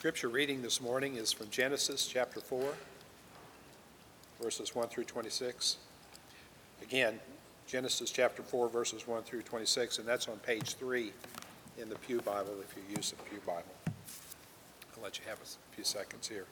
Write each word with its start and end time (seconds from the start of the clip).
Scripture 0.00 0.30
reading 0.30 0.62
this 0.62 0.80
morning 0.80 1.16
is 1.16 1.30
from 1.30 1.50
Genesis 1.50 2.06
chapter 2.06 2.40
4, 2.40 2.72
verses 4.40 4.74
1 4.74 4.88
through 4.88 5.04
26. 5.04 5.76
Again, 6.80 7.20
Genesis 7.66 8.10
chapter 8.10 8.42
4, 8.42 8.70
verses 8.70 9.06
1 9.06 9.24
through 9.24 9.42
26, 9.42 9.98
and 9.98 10.08
that's 10.08 10.26
on 10.26 10.38
page 10.38 10.76
3 10.76 11.12
in 11.76 11.90
the 11.90 11.96
Pew 11.96 12.22
Bible 12.22 12.54
if 12.62 12.74
you 12.74 12.96
use 12.96 13.10
the 13.10 13.22
Pew 13.24 13.40
Bible. 13.46 13.74
I'll 14.96 15.02
let 15.02 15.18
you 15.18 15.24
have 15.28 15.36
a 15.38 15.74
few 15.74 15.84
seconds 15.84 16.26
here. 16.26 16.46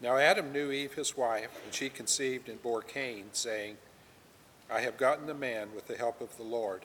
Now 0.00 0.16
Adam 0.16 0.52
knew 0.52 0.70
Eve 0.70 0.94
his 0.94 1.18
wife, 1.18 1.50
and 1.66 1.74
she 1.74 1.90
conceived 1.90 2.48
and 2.48 2.62
bore 2.62 2.80
Cain, 2.80 3.24
saying, 3.32 3.76
I 4.70 4.80
have 4.80 4.96
gotten 4.96 5.28
a 5.30 5.34
man 5.34 5.68
with 5.74 5.86
the 5.86 5.96
help 5.96 6.20
of 6.20 6.36
the 6.36 6.42
Lord. 6.42 6.82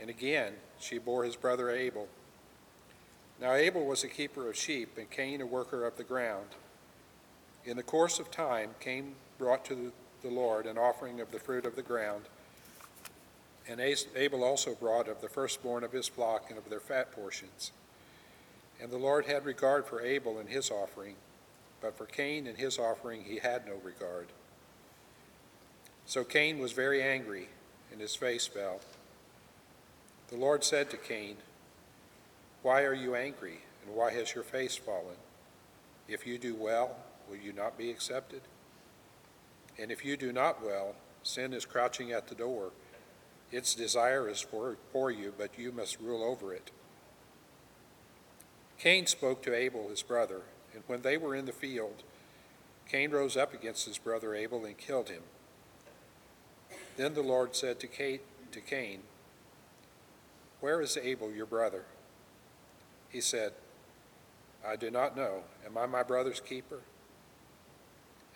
And 0.00 0.10
again 0.10 0.54
she 0.78 0.98
bore 0.98 1.24
his 1.24 1.36
brother 1.36 1.70
Abel. 1.70 2.08
Now 3.40 3.54
Abel 3.54 3.86
was 3.86 4.04
a 4.04 4.08
keeper 4.08 4.48
of 4.48 4.56
sheep, 4.56 4.98
and 4.98 5.10
Cain 5.10 5.40
a 5.40 5.46
worker 5.46 5.86
of 5.86 5.96
the 5.96 6.04
ground. 6.04 6.48
In 7.64 7.76
the 7.76 7.82
course 7.82 8.18
of 8.18 8.30
time, 8.30 8.70
Cain 8.80 9.14
brought 9.38 9.64
to 9.66 9.92
the 10.22 10.28
Lord 10.28 10.66
an 10.66 10.76
offering 10.76 11.20
of 11.20 11.30
the 11.30 11.38
fruit 11.38 11.64
of 11.64 11.76
the 11.76 11.82
ground, 11.82 12.24
and 13.68 13.80
Abel 13.80 14.44
also 14.44 14.74
brought 14.74 15.08
of 15.08 15.20
the 15.20 15.28
firstborn 15.28 15.84
of 15.84 15.92
his 15.92 16.08
flock 16.08 16.46
and 16.50 16.58
of 16.58 16.68
their 16.68 16.80
fat 16.80 17.12
portions. 17.12 17.72
And 18.82 18.90
the 18.90 18.98
Lord 18.98 19.26
had 19.26 19.44
regard 19.44 19.86
for 19.86 20.02
Abel 20.02 20.38
and 20.38 20.48
his 20.48 20.70
offering, 20.70 21.14
but 21.80 21.96
for 21.96 22.06
Cain 22.06 22.46
and 22.46 22.58
his 22.58 22.78
offering 22.78 23.24
he 23.24 23.38
had 23.38 23.66
no 23.66 23.74
regard. 23.84 24.28
So 26.10 26.24
Cain 26.24 26.58
was 26.58 26.72
very 26.72 27.00
angry, 27.04 27.46
and 27.92 28.00
his 28.00 28.16
face 28.16 28.44
fell. 28.44 28.80
The 30.26 30.36
Lord 30.36 30.64
said 30.64 30.90
to 30.90 30.96
Cain, 30.96 31.36
Why 32.62 32.82
are 32.82 32.92
you 32.92 33.14
angry, 33.14 33.60
and 33.86 33.94
why 33.94 34.10
has 34.14 34.34
your 34.34 34.42
face 34.42 34.74
fallen? 34.74 35.14
If 36.08 36.26
you 36.26 36.36
do 36.36 36.56
well, 36.56 36.96
will 37.28 37.36
you 37.36 37.52
not 37.52 37.78
be 37.78 37.92
accepted? 37.92 38.40
And 39.78 39.92
if 39.92 40.04
you 40.04 40.16
do 40.16 40.32
not 40.32 40.60
well, 40.64 40.96
sin 41.22 41.52
is 41.52 41.64
crouching 41.64 42.10
at 42.10 42.26
the 42.26 42.34
door. 42.34 42.72
Its 43.52 43.72
desire 43.72 44.28
is 44.28 44.40
for, 44.40 44.78
for 44.92 45.12
you, 45.12 45.32
but 45.38 45.56
you 45.56 45.70
must 45.70 46.00
rule 46.00 46.24
over 46.24 46.52
it. 46.52 46.72
Cain 48.80 49.06
spoke 49.06 49.44
to 49.44 49.54
Abel, 49.54 49.88
his 49.88 50.02
brother, 50.02 50.40
and 50.74 50.82
when 50.88 51.02
they 51.02 51.16
were 51.16 51.36
in 51.36 51.46
the 51.46 51.52
field, 51.52 52.02
Cain 52.88 53.12
rose 53.12 53.36
up 53.36 53.54
against 53.54 53.86
his 53.86 53.98
brother 53.98 54.34
Abel 54.34 54.64
and 54.64 54.76
killed 54.76 55.08
him. 55.08 55.22
Then 57.00 57.14
the 57.14 57.22
Lord 57.22 57.56
said 57.56 57.80
to, 57.80 57.86
Kate, 57.86 58.20
to 58.52 58.60
Cain, 58.60 59.00
Where 60.60 60.82
is 60.82 60.98
Abel, 60.98 61.32
your 61.32 61.46
brother? 61.46 61.84
He 63.08 63.22
said, 63.22 63.54
I 64.62 64.76
do 64.76 64.90
not 64.90 65.16
know. 65.16 65.44
Am 65.64 65.78
I 65.78 65.86
my 65.86 66.02
brother's 66.02 66.40
keeper? 66.40 66.80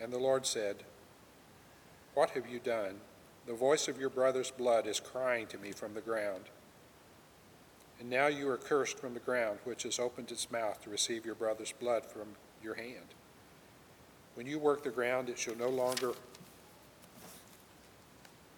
And 0.00 0.10
the 0.10 0.18
Lord 0.18 0.46
said, 0.46 0.76
What 2.14 2.30
have 2.30 2.48
you 2.48 2.58
done? 2.58 3.00
The 3.46 3.52
voice 3.52 3.86
of 3.86 4.00
your 4.00 4.08
brother's 4.08 4.50
blood 4.50 4.86
is 4.86 4.98
crying 4.98 5.46
to 5.48 5.58
me 5.58 5.72
from 5.72 5.92
the 5.92 6.00
ground. 6.00 6.44
And 8.00 8.08
now 8.08 8.28
you 8.28 8.48
are 8.48 8.56
cursed 8.56 8.98
from 8.98 9.12
the 9.12 9.20
ground, 9.20 9.58
which 9.64 9.82
has 9.82 9.98
opened 9.98 10.32
its 10.32 10.50
mouth 10.50 10.80
to 10.84 10.88
receive 10.88 11.26
your 11.26 11.34
brother's 11.34 11.72
blood 11.72 12.06
from 12.06 12.28
your 12.62 12.76
hand. 12.76 13.12
When 14.36 14.46
you 14.46 14.58
work 14.58 14.84
the 14.84 14.88
ground, 14.88 15.28
it 15.28 15.38
shall 15.38 15.54
no 15.54 15.68
longer 15.68 16.14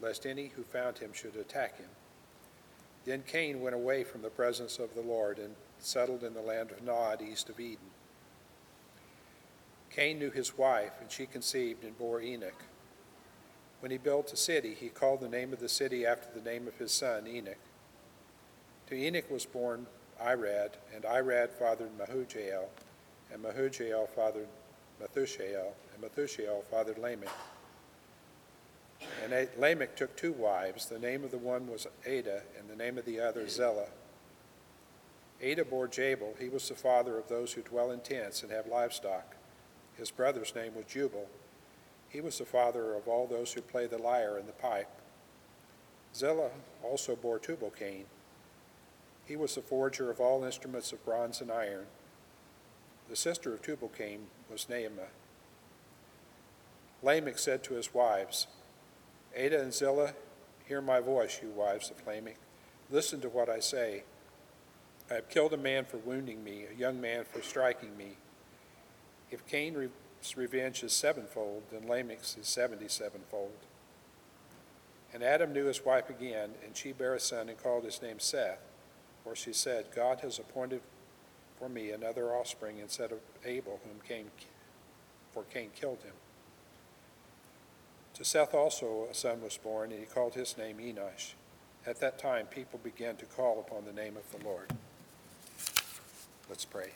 lest 0.00 0.26
any 0.26 0.48
who 0.48 0.62
found 0.62 0.98
him 0.98 1.12
should 1.12 1.36
attack 1.36 1.78
him. 1.78 1.88
Then 3.04 3.22
Cain 3.26 3.60
went 3.60 3.74
away 3.74 4.04
from 4.04 4.22
the 4.22 4.28
presence 4.28 4.78
of 4.78 4.94
the 4.94 5.00
Lord 5.00 5.38
and 5.38 5.54
settled 5.78 6.24
in 6.24 6.34
the 6.34 6.40
land 6.40 6.70
of 6.70 6.82
Nod, 6.82 7.22
east 7.22 7.48
of 7.48 7.60
Eden. 7.60 7.90
Cain 9.90 10.18
knew 10.18 10.30
his 10.30 10.58
wife, 10.58 10.92
and 11.00 11.10
she 11.10 11.26
conceived 11.26 11.84
and 11.84 11.98
bore 11.98 12.20
Enoch. 12.20 12.62
When 13.80 13.90
he 13.90 13.98
built 13.98 14.32
a 14.32 14.36
city, 14.36 14.74
he 14.74 14.88
called 14.88 15.20
the 15.20 15.28
name 15.28 15.52
of 15.52 15.60
the 15.60 15.68
city 15.68 16.04
after 16.04 16.28
the 16.32 16.48
name 16.48 16.68
of 16.68 16.76
his 16.78 16.92
son, 16.92 17.26
Enoch. 17.26 17.58
To 18.88 18.94
Enoch 18.94 19.30
was 19.30 19.46
born 19.46 19.86
Irad, 20.20 20.72
and 20.94 21.04
Irad 21.04 21.50
fathered 21.50 21.96
Mahujael, 21.98 22.66
and 23.32 23.42
Mahujael 23.42 24.08
fathered 24.08 24.48
Methushael, 25.00 25.72
and 25.94 26.02
Methushael 26.02 26.64
fathered 26.64 26.98
Lamech. 26.98 27.28
And 29.24 29.48
Lamech 29.58 29.96
took 29.96 30.16
two 30.16 30.32
wives. 30.32 30.86
The 30.86 30.98
name 30.98 31.24
of 31.24 31.30
the 31.30 31.38
one 31.38 31.68
was 31.68 31.86
Ada, 32.06 32.42
and 32.58 32.68
the 32.68 32.76
name 32.76 32.98
of 32.98 33.04
the 33.04 33.20
other 33.20 33.48
Zillah. 33.48 33.88
Ada 35.40 35.64
bore 35.64 35.86
Jabal. 35.86 36.34
He 36.38 36.48
was 36.48 36.68
the 36.68 36.74
father 36.74 37.16
of 37.16 37.28
those 37.28 37.52
who 37.52 37.62
dwell 37.62 37.90
in 37.90 38.00
tents 38.00 38.42
and 38.42 38.50
have 38.50 38.66
livestock. 38.66 39.36
His 39.96 40.10
brother's 40.10 40.54
name 40.54 40.74
was 40.74 40.86
Jubal. 40.86 41.28
He 42.08 42.20
was 42.20 42.38
the 42.38 42.44
father 42.44 42.94
of 42.94 43.06
all 43.06 43.26
those 43.26 43.52
who 43.52 43.60
play 43.60 43.86
the 43.86 43.98
lyre 43.98 44.36
and 44.36 44.48
the 44.48 44.52
pipe. 44.52 44.88
Zillah 46.14 46.50
also 46.82 47.14
bore 47.14 47.38
Tubal-Cain. 47.38 48.04
He 49.26 49.36
was 49.36 49.54
the 49.54 49.60
forger 49.60 50.10
of 50.10 50.20
all 50.20 50.42
instruments 50.42 50.92
of 50.92 51.04
bronze 51.04 51.40
and 51.40 51.52
iron. 51.52 51.86
The 53.10 53.16
sister 53.16 53.52
of 53.52 53.62
Tubal-Cain 53.62 54.26
was 54.50 54.66
Naamah. 54.70 55.10
Lamech 57.02 57.38
said 57.38 57.62
to 57.64 57.74
his 57.74 57.94
wives, 57.94 58.46
Ada 59.38 59.60
and 59.62 59.72
Zillah, 59.72 60.14
hear 60.66 60.80
my 60.80 60.98
voice, 60.98 61.38
you 61.40 61.50
wives 61.50 61.92
of 61.92 62.04
Lamech. 62.04 62.38
Listen 62.90 63.20
to 63.20 63.28
what 63.28 63.48
I 63.48 63.60
say. 63.60 64.02
I 65.08 65.14
have 65.14 65.28
killed 65.28 65.52
a 65.52 65.56
man 65.56 65.84
for 65.84 65.98
wounding 65.98 66.42
me, 66.42 66.64
a 66.68 66.76
young 66.76 67.00
man 67.00 67.24
for 67.24 67.40
striking 67.40 67.96
me. 67.96 68.16
If 69.30 69.46
Cain's 69.46 69.90
revenge 70.36 70.82
is 70.82 70.92
sevenfold, 70.92 71.62
then 71.70 71.86
Lamech's 71.86 72.36
is 72.36 72.48
seventy 72.48 72.88
sevenfold. 72.88 73.52
And 75.14 75.22
Adam 75.22 75.52
knew 75.52 75.66
his 75.66 75.84
wife 75.84 76.10
again, 76.10 76.50
and 76.64 76.76
she 76.76 76.90
bare 76.90 77.14
a 77.14 77.20
son 77.20 77.48
and 77.48 77.62
called 77.62 77.84
his 77.84 78.02
name 78.02 78.18
Seth, 78.18 78.58
for 79.22 79.36
she 79.36 79.52
said, 79.52 79.86
God 79.94 80.18
has 80.20 80.40
appointed 80.40 80.80
for 81.60 81.68
me 81.68 81.92
another 81.92 82.34
offspring 82.34 82.78
instead 82.78 83.12
of 83.12 83.20
Abel, 83.44 83.78
whom 83.84 84.00
Cain, 84.06 84.32
for 85.30 85.44
Cain 85.44 85.70
killed 85.76 86.02
him. 86.02 86.14
To 88.18 88.24
Seth 88.24 88.52
also 88.52 89.06
a 89.08 89.14
son 89.14 89.40
was 89.40 89.56
born, 89.56 89.92
and 89.92 90.00
he 90.00 90.06
called 90.06 90.34
his 90.34 90.58
name 90.58 90.78
Enosh. 90.78 91.34
At 91.86 92.00
that 92.00 92.18
time, 92.18 92.46
people 92.46 92.80
began 92.82 93.14
to 93.14 93.24
call 93.24 93.60
upon 93.60 93.84
the 93.84 93.92
name 93.92 94.16
of 94.16 94.28
the 94.36 94.44
Lord. 94.44 94.72
Let's 96.48 96.64
pray. 96.64 96.90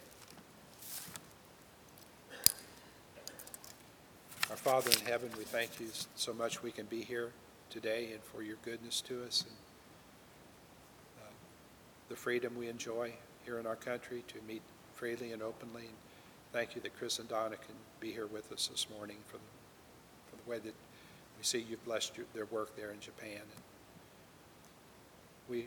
Our 4.51 4.57
Father 4.57 4.91
in 4.91 5.07
heaven, 5.07 5.31
we 5.39 5.45
thank 5.45 5.79
you 5.79 5.87
so 6.17 6.33
much 6.33 6.61
we 6.61 6.73
can 6.73 6.87
be 6.87 7.03
here 7.03 7.31
today 7.71 8.11
and 8.13 8.21
for 8.25 8.43
your 8.43 8.57
goodness 8.65 9.01
to 9.03 9.23
us 9.25 9.45
and 9.47 9.57
uh, 11.23 11.31
the 12.09 12.17
freedom 12.17 12.57
we 12.59 12.69
enjoy 12.69 13.13
here 13.45 13.61
in 13.61 13.67
our 13.67 13.77
country 13.77 14.25
to 14.27 14.35
meet 14.49 14.63
freely 14.93 15.31
and 15.31 15.41
openly. 15.41 15.83
And 15.83 15.97
thank 16.53 16.75
you 16.75 16.81
that 16.83 16.99
Chris 16.99 17.21
and 17.21 17.29
Donna 17.29 17.55
can 17.57 17.77
be 18.01 18.11
here 18.11 18.27
with 18.27 18.51
us 18.51 18.67
this 18.67 18.89
morning 18.91 19.19
for 19.29 19.37
the, 19.37 19.43
for 20.29 20.43
the 20.43 20.51
way 20.51 20.59
that 20.59 20.75
we 21.43 21.47
see 21.47 21.67
you've 21.69 21.85
blessed 21.85 22.17
your, 22.17 22.27
their 22.35 22.45
work 22.45 22.77
there 22.77 22.93
in 22.93 23.01
Japan. 23.01 23.41
And 23.41 23.63
we 25.49 25.67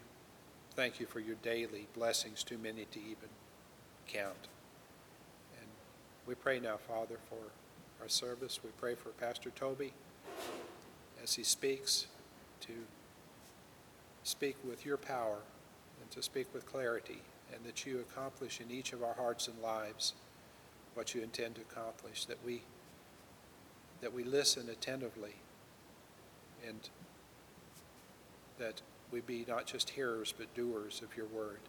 thank 0.74 1.01
you 1.01 1.06
for 1.06 1.19
your 1.19 1.36
daily 1.44 1.88
blessings, 1.94 2.44
too 2.45 2.57
many 2.57 2.86
to 2.94 3.00
even 3.00 3.27
count. 4.07 4.48
And 5.60 5.68
we 6.25 6.33
pray 6.33 6.62
now, 6.62 6.77
Father, 6.77 7.18
for 7.30 7.51
our 8.01 8.07
service. 8.07 8.62
We 8.63 8.69
pray 8.80 8.95
for 8.95 9.10
Pastor 9.10 9.50
Toby 9.50 9.92
as 11.22 11.33
he 11.33 11.44
speaks 11.44 12.07
to 12.62 12.72
speak 14.24 14.56
with 14.66 14.86
your 14.86 14.95
power 14.95 15.39
and 16.01 16.10
to 16.12 16.24
speak 16.24 16.48
with 16.54 16.66
clarity, 16.66 17.22
and 17.54 17.66
that 17.66 17.86
you 17.86 18.00
accomplish 18.00 18.62
in 18.62 18.72
each 18.72 18.94
of 18.94 19.04
our 19.04 19.16
hearts 19.16 19.50
and 19.50 19.62
lives 19.62 20.13
what 20.94 21.13
you 21.13 21.22
intend 21.22 21.56
to 21.56 21.62
accomplish, 21.63 22.24
that 22.24 22.38
we 22.45 22.62
that 24.00 24.13
we 24.13 24.24
listen 24.24 24.69
attentively 24.69 25.33
and 26.67 26.89
that 28.57 28.81
we 29.11 29.21
be 29.21 29.45
not 29.47 29.65
just 29.65 29.91
hearers, 29.91 30.33
but 30.37 30.53
doers 30.55 31.01
of 31.03 31.15
your 31.15 31.27
word. 31.27 31.59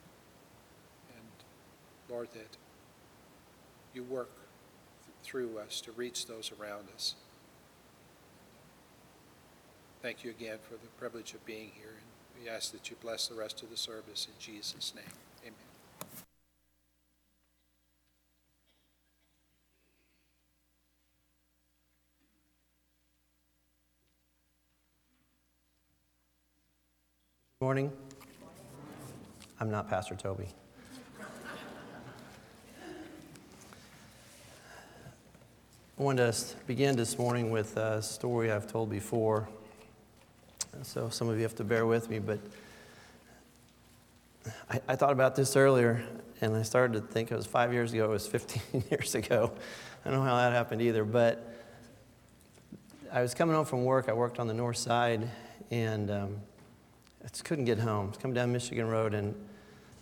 And 1.16 1.26
Lord, 2.08 2.28
that 2.34 2.56
you 3.94 4.02
work 4.02 4.30
th- 5.04 5.16
through 5.22 5.58
us 5.58 5.80
to 5.82 5.92
reach 5.92 6.26
those 6.26 6.52
around 6.60 6.88
us. 6.94 7.14
Thank 10.02 10.24
you 10.24 10.30
again 10.30 10.58
for 10.62 10.74
the 10.74 10.88
privilege 10.98 11.34
of 11.34 11.44
being 11.46 11.72
here, 11.74 11.94
and 11.96 12.44
we 12.44 12.48
ask 12.48 12.72
that 12.72 12.90
you 12.90 12.96
bless 13.00 13.26
the 13.28 13.34
rest 13.34 13.62
of 13.62 13.70
the 13.70 13.76
service 13.76 14.28
in 14.28 14.34
Jesus' 14.38 14.92
name. 14.94 15.04
Amen. 15.42 15.54
Morning. 27.66 27.90
I'm 29.58 29.72
not 29.72 29.88
Pastor 29.88 30.14
Toby. 30.14 30.46
I 35.98 36.00
wanted 36.00 36.32
to 36.32 36.56
begin 36.68 36.94
this 36.94 37.18
morning 37.18 37.50
with 37.50 37.76
a 37.76 38.00
story 38.02 38.52
I've 38.52 38.70
told 38.70 38.88
before. 38.88 39.48
So 40.82 41.08
some 41.08 41.28
of 41.28 41.38
you 41.38 41.42
have 41.42 41.56
to 41.56 41.64
bear 41.64 41.86
with 41.86 42.08
me, 42.08 42.20
but 42.20 42.38
I, 44.70 44.80
I 44.86 44.94
thought 44.94 45.10
about 45.10 45.34
this 45.34 45.56
earlier 45.56 46.04
and 46.40 46.54
I 46.54 46.62
started 46.62 46.92
to 46.92 47.00
think 47.00 47.32
it 47.32 47.36
was 47.36 47.46
five 47.46 47.72
years 47.72 47.92
ago, 47.92 48.04
it 48.04 48.10
was 48.10 48.28
15 48.28 48.84
years 48.92 49.16
ago. 49.16 49.50
I 50.04 50.10
don't 50.10 50.20
know 50.20 50.24
how 50.24 50.36
that 50.36 50.52
happened 50.52 50.82
either, 50.82 51.04
but 51.04 51.52
I 53.12 53.22
was 53.22 53.34
coming 53.34 53.56
home 53.56 53.64
from 53.64 53.84
work. 53.84 54.08
I 54.08 54.12
worked 54.12 54.38
on 54.38 54.46
the 54.46 54.54
north 54.54 54.76
side 54.76 55.28
and 55.72 56.12
um, 56.12 56.36
just 57.28 57.44
couldn't 57.44 57.64
get 57.64 57.78
home. 57.78 58.06
I 58.06 58.08
was 58.08 58.18
coming 58.18 58.34
down 58.34 58.52
Michigan 58.52 58.88
Road 58.88 59.14
and 59.14 59.34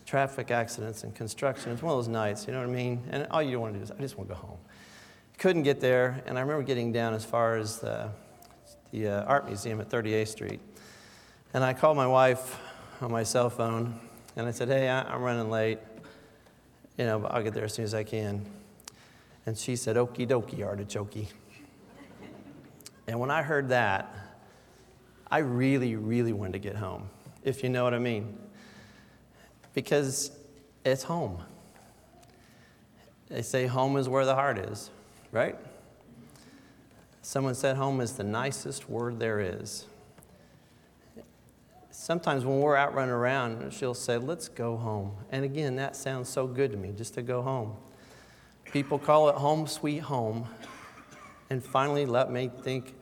traffic 0.06 0.50
accidents 0.50 1.04
and 1.04 1.14
construction. 1.14 1.72
It's 1.72 1.82
one 1.82 1.92
of 1.92 1.98
those 1.98 2.08
nights, 2.08 2.46
you 2.46 2.52
know 2.52 2.60
what 2.60 2.68
I 2.68 2.72
mean? 2.72 3.02
And 3.10 3.26
all 3.30 3.42
you 3.42 3.58
want 3.58 3.74
to 3.74 3.78
do 3.78 3.84
is, 3.84 3.90
I 3.90 3.96
just 3.96 4.18
want 4.18 4.28
to 4.28 4.34
go 4.34 4.40
home. 4.40 4.58
Couldn't 5.38 5.62
get 5.62 5.80
there, 5.80 6.22
and 6.26 6.38
I 6.38 6.42
remember 6.42 6.62
getting 6.62 6.92
down 6.92 7.14
as 7.14 7.24
far 7.24 7.56
as 7.56 7.80
the, 7.80 8.10
the 8.92 9.08
uh, 9.08 9.24
art 9.24 9.46
museum 9.46 9.80
at 9.80 9.88
38th 9.88 10.28
Street. 10.28 10.60
And 11.52 11.64
I 11.64 11.72
called 11.72 11.96
my 11.96 12.06
wife 12.06 12.58
on 13.00 13.10
my 13.10 13.22
cell 13.22 13.50
phone, 13.50 13.98
and 14.36 14.46
I 14.46 14.50
said, 14.50 14.68
Hey, 14.68 14.88
I, 14.88 15.02
I'm 15.02 15.22
running 15.22 15.50
late. 15.50 15.78
You 16.98 17.06
know, 17.06 17.18
but 17.18 17.32
I'll 17.32 17.42
get 17.42 17.54
there 17.54 17.64
as 17.64 17.74
soon 17.74 17.84
as 17.84 17.94
I 17.94 18.04
can. 18.04 18.46
And 19.46 19.58
she 19.58 19.74
said, 19.74 19.96
Okie 19.96 20.28
dokie, 20.28 20.64
artichoke. 20.64 21.26
and 23.08 23.18
when 23.18 23.30
I 23.30 23.42
heard 23.42 23.70
that, 23.70 24.23
I 25.30 25.38
really, 25.38 25.96
really 25.96 26.32
wanted 26.32 26.54
to 26.54 26.58
get 26.58 26.76
home, 26.76 27.08
if 27.42 27.62
you 27.62 27.68
know 27.68 27.84
what 27.84 27.94
I 27.94 27.98
mean. 27.98 28.38
Because 29.72 30.30
it's 30.84 31.02
home. 31.02 31.42
They 33.28 33.42
say 33.42 33.66
home 33.66 33.96
is 33.96 34.08
where 34.08 34.24
the 34.24 34.34
heart 34.34 34.58
is, 34.58 34.90
right? 35.32 35.56
Someone 37.22 37.54
said 37.54 37.76
home 37.76 38.00
is 38.00 38.12
the 38.12 38.22
nicest 38.22 38.88
word 38.88 39.18
there 39.18 39.40
is. 39.40 39.86
Sometimes 41.90 42.44
when 42.44 42.60
we're 42.60 42.76
out 42.76 42.92
running 42.92 43.14
around, 43.14 43.72
she'll 43.72 43.94
say, 43.94 44.18
Let's 44.18 44.48
go 44.48 44.76
home. 44.76 45.12
And 45.30 45.44
again, 45.44 45.76
that 45.76 45.96
sounds 45.96 46.28
so 46.28 46.46
good 46.46 46.70
to 46.72 46.76
me, 46.76 46.92
just 46.94 47.14
to 47.14 47.22
go 47.22 47.40
home. 47.40 47.76
People 48.72 48.98
call 48.98 49.30
it 49.30 49.36
home 49.36 49.66
sweet 49.66 50.00
home. 50.00 50.46
And 51.48 51.64
finally, 51.64 52.04
let 52.04 52.30
me 52.30 52.50
think 52.62 52.94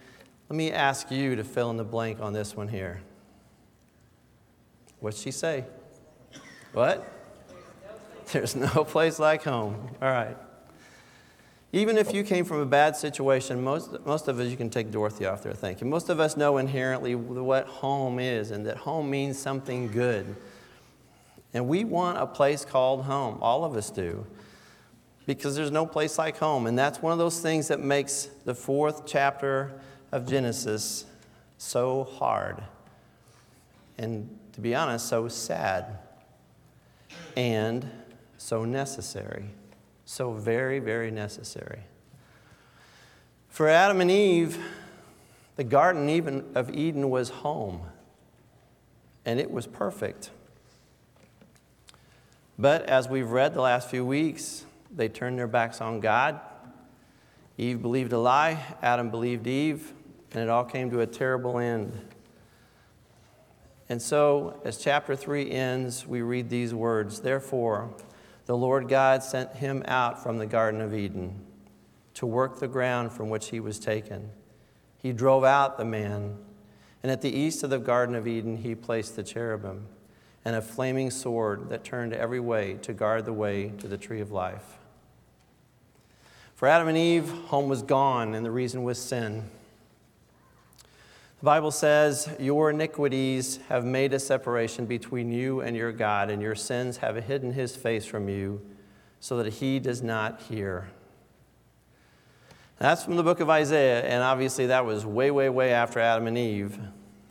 let 0.52 0.56
me 0.58 0.70
ask 0.70 1.10
you 1.10 1.34
to 1.34 1.44
fill 1.44 1.70
in 1.70 1.78
the 1.78 1.82
blank 1.82 2.20
on 2.20 2.34
this 2.34 2.54
one 2.54 2.68
here. 2.68 3.00
What'd 5.00 5.18
she 5.18 5.30
say? 5.30 5.64
What? 6.74 7.10
There's 8.32 8.54
no 8.54 8.68
place 8.84 9.18
like 9.18 9.44
home. 9.44 9.88
All 10.02 10.10
right. 10.10 10.36
Even 11.72 11.96
if 11.96 12.12
you 12.12 12.22
came 12.22 12.44
from 12.44 12.58
a 12.58 12.66
bad 12.66 12.96
situation, 12.96 13.64
most, 13.64 14.04
most 14.04 14.28
of 14.28 14.38
us, 14.40 14.50
you 14.50 14.58
can 14.58 14.68
take 14.68 14.90
Dorothy 14.90 15.24
off 15.24 15.42
there, 15.42 15.54
thank 15.54 15.80
you. 15.80 15.86
Most 15.86 16.10
of 16.10 16.20
us 16.20 16.36
know 16.36 16.58
inherently 16.58 17.14
what 17.14 17.66
home 17.66 18.18
is 18.18 18.50
and 18.50 18.66
that 18.66 18.76
home 18.76 19.08
means 19.08 19.38
something 19.38 19.90
good. 19.90 20.36
And 21.54 21.66
we 21.66 21.84
want 21.84 22.18
a 22.18 22.26
place 22.26 22.66
called 22.66 23.04
home. 23.04 23.38
All 23.40 23.64
of 23.64 23.74
us 23.74 23.88
do. 23.90 24.26
Because 25.24 25.56
there's 25.56 25.70
no 25.70 25.86
place 25.86 26.18
like 26.18 26.36
home. 26.36 26.66
And 26.66 26.78
that's 26.78 27.00
one 27.00 27.14
of 27.14 27.18
those 27.18 27.40
things 27.40 27.68
that 27.68 27.80
makes 27.80 28.28
the 28.44 28.54
fourth 28.54 29.06
chapter 29.06 29.80
of 30.12 30.28
Genesis 30.28 31.06
so 31.58 32.04
hard. 32.04 32.62
And 33.98 34.38
to 34.52 34.60
be 34.60 34.74
honest, 34.74 35.08
so 35.08 35.26
sad. 35.28 35.98
And 37.36 37.90
so 38.36 38.64
necessary. 38.64 39.46
So 40.04 40.32
very, 40.32 40.78
very 40.78 41.10
necessary. 41.10 41.80
For 43.48 43.68
Adam 43.68 44.00
and 44.00 44.10
Eve, 44.10 44.58
the 45.56 45.64
Garden 45.64 46.08
even 46.08 46.44
of 46.54 46.74
Eden 46.74 47.10
was 47.10 47.28
home, 47.28 47.82
and 49.24 49.38
it 49.38 49.50
was 49.50 49.66
perfect. 49.66 50.30
But 52.58 52.86
as 52.86 53.08
we've 53.08 53.30
read 53.30 53.54
the 53.54 53.60
last 53.60 53.90
few 53.90 54.04
weeks, 54.04 54.64
they 54.90 55.08
turned 55.08 55.38
their 55.38 55.46
backs 55.46 55.80
on 55.80 56.00
God. 56.00 56.40
Eve 57.58 57.82
believed 57.82 58.12
a 58.12 58.18
lie, 58.18 58.58
Adam 58.82 59.10
believed 59.10 59.46
Eve, 59.46 59.92
and 60.32 60.42
it 60.42 60.48
all 60.48 60.64
came 60.64 60.90
to 60.90 61.00
a 61.00 61.06
terrible 61.06 61.58
end. 61.58 61.98
And 63.88 64.00
so, 64.00 64.60
as 64.64 64.78
chapter 64.78 65.14
3 65.14 65.50
ends, 65.50 66.06
we 66.06 66.22
read 66.22 66.48
these 66.48 66.72
words 66.72 67.20
Therefore, 67.20 67.94
the 68.46 68.56
Lord 68.56 68.88
God 68.88 69.22
sent 69.22 69.56
him 69.56 69.82
out 69.86 70.22
from 70.22 70.38
the 70.38 70.46
Garden 70.46 70.80
of 70.80 70.94
Eden 70.94 71.44
to 72.14 72.26
work 72.26 72.58
the 72.58 72.68
ground 72.68 73.12
from 73.12 73.30
which 73.30 73.50
he 73.50 73.60
was 73.60 73.78
taken. 73.78 74.30
He 74.96 75.12
drove 75.12 75.44
out 75.44 75.78
the 75.78 75.84
man, 75.84 76.38
and 77.02 77.10
at 77.10 77.20
the 77.20 77.30
east 77.30 77.62
of 77.62 77.70
the 77.70 77.78
Garden 77.78 78.14
of 78.14 78.26
Eden, 78.26 78.58
he 78.58 78.74
placed 78.74 79.16
the 79.16 79.22
cherubim 79.22 79.86
and 80.44 80.56
a 80.56 80.62
flaming 80.62 81.10
sword 81.10 81.68
that 81.68 81.84
turned 81.84 82.12
every 82.12 82.40
way 82.40 82.74
to 82.82 82.92
guard 82.92 83.24
the 83.24 83.32
way 83.32 83.72
to 83.78 83.86
the 83.86 83.96
tree 83.96 84.20
of 84.20 84.32
life. 84.32 84.78
For 86.54 86.68
Adam 86.68 86.88
and 86.88 86.98
Eve, 86.98 87.28
home 87.46 87.68
was 87.68 87.82
gone, 87.82 88.34
and 88.34 88.44
the 88.44 88.50
reason 88.50 88.84
was 88.84 88.98
sin. 88.98 89.50
The 91.42 91.46
Bible 91.46 91.72
says, 91.72 92.28
Your 92.38 92.70
iniquities 92.70 93.58
have 93.68 93.84
made 93.84 94.12
a 94.12 94.20
separation 94.20 94.86
between 94.86 95.32
you 95.32 95.60
and 95.60 95.76
your 95.76 95.90
God, 95.90 96.30
and 96.30 96.40
your 96.40 96.54
sins 96.54 96.98
have 96.98 97.16
hidden 97.16 97.52
his 97.52 97.74
face 97.74 98.04
from 98.04 98.28
you 98.28 98.62
so 99.18 99.42
that 99.42 99.54
he 99.54 99.80
does 99.80 100.02
not 100.02 100.40
hear. 100.42 100.88
That's 102.78 103.02
from 103.02 103.16
the 103.16 103.24
book 103.24 103.40
of 103.40 103.50
Isaiah, 103.50 104.04
and 104.04 104.22
obviously 104.22 104.66
that 104.66 104.86
was 104.86 105.04
way, 105.04 105.32
way, 105.32 105.48
way 105.48 105.72
after 105.72 105.98
Adam 105.98 106.28
and 106.28 106.38
Eve. 106.38 106.78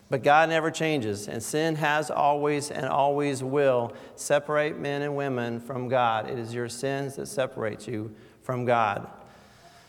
But 0.10 0.24
God 0.24 0.50
never 0.50 0.72
changes, 0.72 1.30
and 1.30 1.41
sin 1.41 1.75
has 1.75 2.12
always 2.12 2.70
and 2.70 2.88
always 2.88 3.41
will 3.41 3.94
separate 4.18 4.77
men 4.77 5.03
and 5.03 5.15
women 5.15 5.62
from 5.62 5.88
God. 5.88 6.30
It 6.30 6.38
is 6.38 6.53
your 6.53 6.68
sins 6.68 7.15
that 7.15 7.27
separate 7.27 7.88
you 7.88 8.13
from 8.44 8.65
God. 8.65 9.10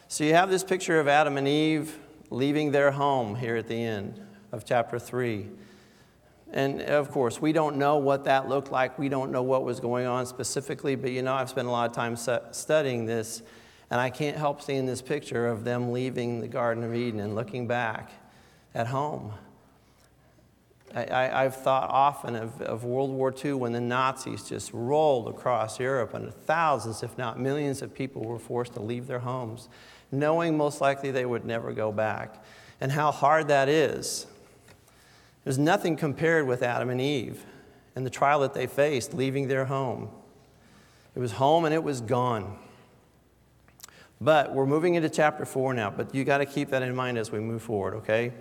So 0.07 0.23
you 0.23 0.35
have 0.35 0.49
this 0.49 0.63
picture 0.63 1.01
of 1.01 1.09
Adam 1.09 1.37
and 1.37 1.49
Eve 1.49 1.99
leaving 2.33 2.73
their 2.73 2.91
home 2.91 3.35
here 3.35 3.57
at 3.57 3.69
the 3.69 3.83
end 3.83 4.21
of 4.53 4.65
chapter 4.65 4.99
3. 4.99 5.49
And 6.53 6.83
of 6.83 7.11
course, 7.11 7.41
we 7.41 7.53
don't 7.53 7.77
know 7.77 7.97
what 7.97 8.25
that 8.25 8.49
looked 8.49 8.71
like. 8.71 8.99
We 8.99 9.09
don't 9.09 9.33
know 9.33 9.43
what 9.43 9.65
was 9.65 9.81
going 9.81 10.07
on 10.07 10.27
specifically, 10.27 10.97
but 10.97 11.11
you 11.11 11.23
know, 11.23 11.35
I've 11.35 11.49
spent 11.49 11.69
a 11.69 11.71
lot 11.71 11.89
of 11.89 11.97
time 11.97 12.17
studying 12.17 13.07
this, 13.07 13.43
and 13.91 14.01
I 14.01 14.11
can't 14.11 14.37
help 14.37 14.61
seeing 14.61 14.85
this 14.85 15.01
picture 15.01 15.49
of 15.49 15.65
them 15.65 15.93
leaving 15.93 16.41
the 16.41 16.49
Garden 16.49 16.85
of 16.85 16.95
Eden 16.95 17.21
and 17.21 17.35
looking 17.35 17.67
back 17.67 18.11
at 18.75 18.87
home. 18.87 19.33
I, 20.95 21.45
have 21.45 21.57
thought 21.57 21.89
often 21.89 22.37
of, 22.37 22.61
of 22.61 22.85
World 22.85 23.11
War 23.11 23.33
II 23.43 23.55
when 23.55 23.73
the 23.73 23.81
Nazis 23.81 24.47
just 24.47 24.71
rolled 24.75 25.27
across 25.27 25.81
Europe 25.81 26.13
and 26.13 26.35
thousands, 26.35 27.03
if 27.03 27.17
not 27.17 27.41
millions, 27.41 27.81
of 27.81 27.95
people 27.95 28.23
were 28.23 28.39
forced 28.39 28.75
to 28.75 28.83
leave 28.83 29.07
their 29.07 29.21
homes 29.21 29.71
knowing 30.13 30.57
most 30.57 30.81
likely 30.81 31.11
they 31.11 31.25
would 31.25 31.45
never 31.45 31.73
go 31.73 31.91
back, 31.91 32.43
and 32.81 32.93
how 32.93 33.11
hard 33.11 33.49
that 33.49 33.69
is. 33.69 34.27
There's 35.45 35.59
nothing 35.59 35.97
compared 35.97 36.47
with 36.47 36.63
Adam 36.63 36.91
and 36.91 37.01
Eve 37.01 37.45
and 37.97 38.07
the 38.07 38.11
trial 38.11 38.41
that 38.41 38.55
they 38.55 38.67
faced 38.67 39.15
leaving 39.15 39.49
their 39.49 39.65
home. 39.65 40.09
It 41.15 41.19
was 41.19 41.33
home 41.33 41.65
and 41.65 41.75
it 41.75 41.83
was 41.83 42.01
gone. 42.01 42.59
But 44.21 44.55
we're 44.55 44.67
moving 44.67 44.95
into 44.95 45.09
chapter 45.09 45.45
4 45.45 45.75
now, 45.75 45.91
but 45.91 46.15
you 46.15 46.25
got 46.25 46.39
to 46.39 46.47
keep 46.47 46.71
that 46.71 46.83
in 46.83 46.95
mind 46.95 47.19
as 47.19 47.33
we 47.33 47.41
move 47.41 47.61
forward, 47.61 47.95
okay? 47.95 48.33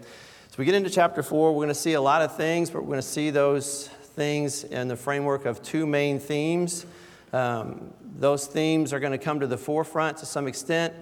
So 0.50 0.56
we 0.58 0.66
get 0.66 0.76
into 0.76 0.90
chapter 0.92 1.24
4, 1.24 1.54
we're 1.54 1.58
going 1.58 1.70
to 1.70 1.74
see 1.74 1.94
a 1.94 2.02
lot 2.02 2.22
of 2.22 2.36
things, 2.36 2.70
but 2.70 2.82
we're 2.82 2.90
going 2.90 3.00
to 3.00 3.08
see 3.08 3.32
those 3.32 3.88
things 3.88 4.64
in 4.64 4.88
the 4.88 4.96
framework 4.96 5.46
of 5.46 5.64
two 5.64 5.88
main 5.88 6.20
themes. 6.20 6.86
Um, 7.34 7.94
those 8.20 8.46
themes 8.46 8.94
are 8.94 9.00
going 9.00 9.14
to 9.14 9.18
come 9.18 9.40
to 9.40 9.48
the 9.48 9.58
forefront 9.58 10.18
to 10.18 10.26
some 10.26 10.48
extent 10.48 10.94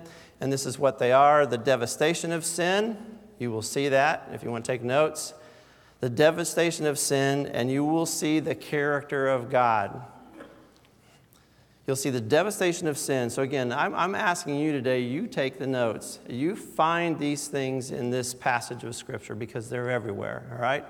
and 0.41 0.51
this 0.51 0.65
is 0.65 0.79
what 0.79 0.99
they 0.99 1.11
are 1.11 1.45
the 1.45 1.57
devastation 1.57 2.31
of 2.31 2.45
sin. 2.45 2.97
You 3.39 3.51
will 3.51 3.61
see 3.61 3.89
that 3.89 4.29
if 4.33 4.43
you 4.43 4.51
want 4.51 4.65
to 4.65 4.71
take 4.71 4.83
notes. 4.83 5.33
the 6.01 6.09
devastation 6.09 6.85
of 6.85 6.97
sin, 6.97 7.45
and 7.47 7.69
you 7.69 7.83
will 7.83 8.05
see 8.05 8.39
the 8.39 8.55
character 8.55 9.27
of 9.27 9.49
God. 9.49 10.01
You'll 11.85 11.95
see 11.95 12.09
the 12.09 12.21
devastation 12.21 12.87
of 12.87 12.97
sin. 12.97 13.29
So, 13.29 13.41
again, 13.41 13.73
I'm, 13.73 13.95
I'm, 13.95 14.15
asking 14.15 14.59
you 14.59 14.71
today, 14.71 15.01
you 15.01 15.25
take 15.25 15.57
the 15.57 15.65
notes. 15.65 16.19
You 16.29 16.55
find 16.55 17.17
these 17.17 17.47
things 17.47 17.89
in 17.89 18.11
this 18.11 18.33
passage 18.33 18.83
of 18.83 18.95
Scripture 18.95 19.33
because 19.33 19.69
they're 19.69 19.89
everywhere, 19.89 20.47
all 20.53 20.61
right? 20.61 20.85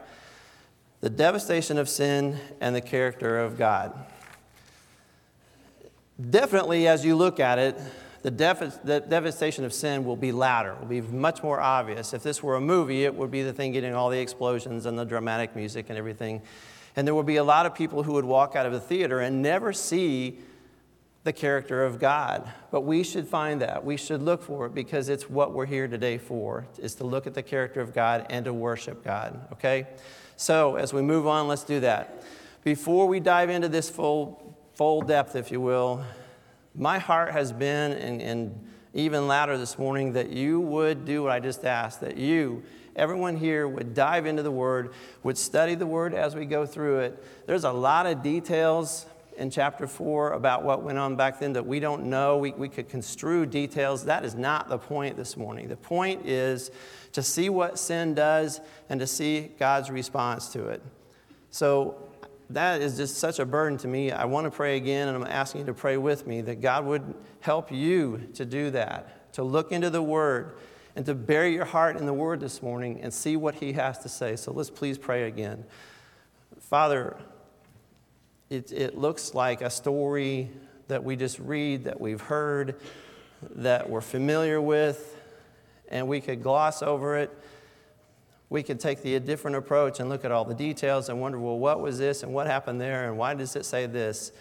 The 1.00 1.10
devastation 1.10 1.77
of 1.77 1.88
sin 1.88 2.38
and 2.60 2.75
the 2.75 2.82
character 2.82 3.39
of 3.39 3.58
God. 3.58 3.98
Definitely, 6.29 6.86
as 6.88 7.06
you 7.06 7.15
look 7.15 7.39
at 7.39 7.58
it, 7.58 7.79
the, 8.21 8.31
def- 8.31 8.83
the 8.83 8.99
devastation 8.99 9.63
of 9.63 9.73
sin 9.73 10.03
will 10.03 10.15
be 10.15 10.31
louder, 10.31 10.75
will 10.75 10.88
be 10.88 11.01
much 11.01 11.41
more 11.41 11.59
obvious. 11.59 12.13
If 12.13 12.23
this 12.23 12.43
were 12.43 12.55
a 12.55 12.61
movie, 12.61 13.05
it 13.05 13.15
would 13.15 13.31
be 13.31 13.43
the 13.43 13.53
thing 13.53 13.71
getting 13.71 13.93
all 13.93 14.09
the 14.09 14.19
explosions 14.19 14.85
and 14.85 14.97
the 14.97 15.05
dramatic 15.05 15.55
music 15.55 15.85
and 15.89 15.97
everything. 15.97 16.41
And 16.95 17.07
there 17.07 17.15
would 17.15 17.25
be 17.25 17.38
a 17.38 17.43
lot 17.43 17.65
of 17.65 17.73
people 17.73 18.03
who 18.03 18.13
would 18.13 18.25
walk 18.25 18.55
out 18.55 18.65
of 18.65 18.73
the 18.73 18.79
theater 18.79 19.19
and 19.19 19.41
never 19.41 19.71
see 19.71 20.39
the 21.23 21.33
character 21.33 21.83
of 21.83 21.99
God. 21.99 22.49
But 22.71 22.81
we 22.81 23.03
should 23.03 23.27
find 23.27 23.61
that. 23.61 23.85
We 23.85 23.97
should 23.97 24.21
look 24.21 24.41
for 24.41 24.65
it 24.65 24.73
because 24.73 25.09
it's 25.09 25.29
what 25.29 25.53
we're 25.53 25.65
here 25.65 25.88
today 25.88 26.17
for, 26.17 26.65
is 26.77 26.95
to 26.95 27.03
look 27.03 27.27
at 27.27 27.33
the 27.33 27.43
character 27.43 27.81
of 27.81 27.93
God 27.93 28.25
and 28.29 28.45
to 28.45 28.53
worship 28.53 29.03
God, 29.03 29.47
okay? 29.53 29.88
So 30.38 30.75
as 30.75 30.93
we 30.93 31.01
move 31.01 31.27
on, 31.27 31.47
let's 31.47 31.63
do 31.63 31.81
that. 31.81 32.23
Before 32.63 33.07
we 33.07 33.19
dive 33.19 33.49
into 33.49 33.67
this 33.67 33.89
full, 33.89 34.57
full 34.73 35.01
depth, 35.01 35.35
if 35.35 35.51
you 35.51 35.61
will, 35.61 36.03
my 36.79 36.98
heart 36.98 37.33
has 37.33 37.51
been, 37.51 37.91
and, 37.91 38.21
and 38.21 38.67
even 38.93 39.27
louder 39.27 39.57
this 39.57 39.77
morning, 39.77 40.13
that 40.13 40.29
you 40.29 40.62
would 40.62 41.03
do 41.03 41.21
what 41.21 41.31
I 41.31 41.41
just 41.41 41.65
asked, 41.65 42.00
that 42.00 42.15
you, 42.15 42.63
everyone 42.95 43.36
here, 43.36 43.67
would 43.67 43.93
dive 43.93 44.25
into 44.25 44.41
the 44.41 44.51
Word, 44.51 44.93
would 45.21 45.38
study 45.38 45.75
the 45.75 45.86
Word 45.86 46.13
as 46.13 46.36
we 46.36 46.45
go 46.45 46.65
through 46.65 47.00
it. 47.00 47.24
There's 47.45 47.65
a 47.65 47.71
lot 47.71 48.05
of 48.05 48.24
details 48.24 49.05
in 49.36 49.50
chapter 49.50 49.88
4 49.88 50.31
about 50.33 50.63
what 50.63 50.81
went 50.81 50.98
on 50.98 51.17
back 51.17 51.39
then 51.39 51.51
that 51.53 51.65
we 51.65 51.81
don't 51.81 52.05
know. 52.05 52.38
We, 52.38 52.51
we 52.51 52.69
could 52.69 52.88
construe 52.88 53.45
details. 53.45 54.05
That 54.05 54.24
is 54.24 54.36
not 54.36 54.69
the 54.69 54.77
point 54.77 55.17
this 55.17 55.36
morning. 55.36 55.67
The 55.67 55.77
point 55.77 56.25
is 56.25 56.71
to 57.12 57.21
see 57.21 57.50
what 57.50 57.77
sin 57.77 58.13
does 58.13 58.62
and 58.88 59.01
to 59.01 59.07
see 59.07 59.51
God's 59.59 59.89
response 59.91 60.48
to 60.53 60.69
it. 60.69 60.81
So 61.51 62.09
that 62.50 62.82
is 62.82 62.98
just 62.98 63.18
such 63.18 63.39
a 63.39 63.46
burden 63.46 63.77
to 63.79 63.88
me. 63.88 64.12
I 64.12 64.25
want 64.25 64.46
to 64.46 64.51
pray 64.51 64.77
again, 64.77 65.08
and 65.08 65.15
I'm 65.15 65.29
asking 65.32 65.62
you 65.62 65.68
to 65.68 65.74
pray 65.74 65.98
with 65.98 66.25
me 66.25 66.41
that 66.41 66.62
God 66.62 66.86
would 66.86 67.13
help 67.41 67.72
you 67.72 68.27
to 68.34 68.46
do 68.46 68.72
that, 68.72 69.34
to 69.34 69.44
look 69.44 69.72
into 69.72 69.89
the 69.89 70.01
Word, 70.01 70.58
and 70.96 71.06
to 71.06 71.13
bury 71.13 71.53
your 71.53 71.65
heart 71.65 71.98
in 71.98 72.08
the 72.08 72.13
Word 72.13 72.39
this 72.39 72.63
morning 72.63 73.01
and 73.01 73.13
see 73.13 73.38
what 73.38 73.56
He 73.56 73.74
has 73.74 74.00
to 74.00 74.10
say. 74.10 74.36
So 74.36 74.51
let's 74.51 74.72
please 74.72 74.98
pray 74.98 75.27
again. 75.27 75.63
Father, 76.60 77.18
it, 78.50 78.72
it 78.72 78.98
looks 78.98 79.36
like 79.36 79.62
a 79.62 79.70
story 79.70 80.50
that 80.88 81.03
we 81.03 81.15
just 81.15 81.38
read, 81.38 81.84
that 81.84 82.01
we've 82.01 82.22
heard, 82.22 82.75
that 83.51 83.88
we're 83.88 84.01
familiar 84.01 84.60
with, 84.60 85.15
and 85.88 86.08
we 86.08 86.20
could 86.20 86.41
gloss 86.41 86.82
over 86.82 87.18
it 87.18 87.32
we 88.50 88.63
could 88.63 88.79
take 88.79 89.01
the 89.01 89.20
different 89.20 89.58
approach 89.58 90.00
and 90.00 90.10
look 90.10 90.25
at 90.25 90.32
all 90.32 90.44
the 90.44 90.56
details 90.56 91.10
and 91.10 91.22
wonder, 91.22 91.39
well, 91.39 91.60
what 91.60 91.82
was 91.82 92.00
this 92.00 92.24
and 92.24 92.34
what 92.34 92.48
happened 92.48 92.82
there 92.82 93.08
and 93.08 93.18
why 93.18 93.34
does 93.34 93.56
it 93.56 93.65
say 93.65 93.86
this? 93.86 94.32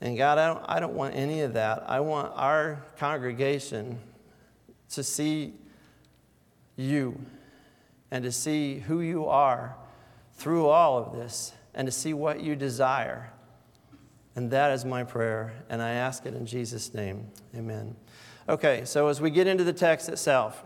And 0.00 0.16
God, 0.16 0.38
I 0.38 0.46
don't, 0.46 0.64
I 0.68 0.80
don't 0.80 0.94
want 0.94 1.14
any 1.14 1.40
of 1.42 1.54
that. 1.54 1.84
I 1.88 2.00
want 2.00 2.32
our 2.36 2.82
congregation 2.98 3.98
to 4.90 5.02
see 5.02 5.54
you 6.76 7.18
and 8.10 8.24
to 8.24 8.32
see 8.32 8.78
who 8.78 9.00
you 9.00 9.26
are 9.26 9.76
through 10.34 10.66
all 10.66 10.98
of 10.98 11.12
this 11.12 11.52
and 11.74 11.86
to 11.86 11.92
see 11.92 12.12
what 12.12 12.40
you 12.40 12.56
desire. 12.56 13.30
And 14.36 14.50
that 14.50 14.72
is 14.72 14.84
my 14.84 15.04
prayer, 15.04 15.52
and 15.68 15.82
I 15.82 15.90
ask 15.90 16.24
it 16.24 16.34
in 16.34 16.46
Jesus' 16.46 16.94
name. 16.94 17.26
Amen. 17.54 17.96
Okay, 18.48 18.84
so 18.84 19.08
as 19.08 19.20
we 19.20 19.30
get 19.30 19.46
into 19.46 19.64
the 19.64 19.72
text 19.72 20.08
itself, 20.08 20.64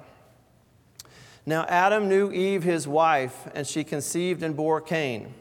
now 1.47 1.65
Adam 1.65 2.09
knew 2.09 2.33
Eve, 2.33 2.63
his 2.63 2.89
wife, 2.89 3.49
and 3.55 3.67
she 3.67 3.85
conceived 3.85 4.43
and 4.43 4.57
bore 4.57 4.81
Cain. 4.81 5.35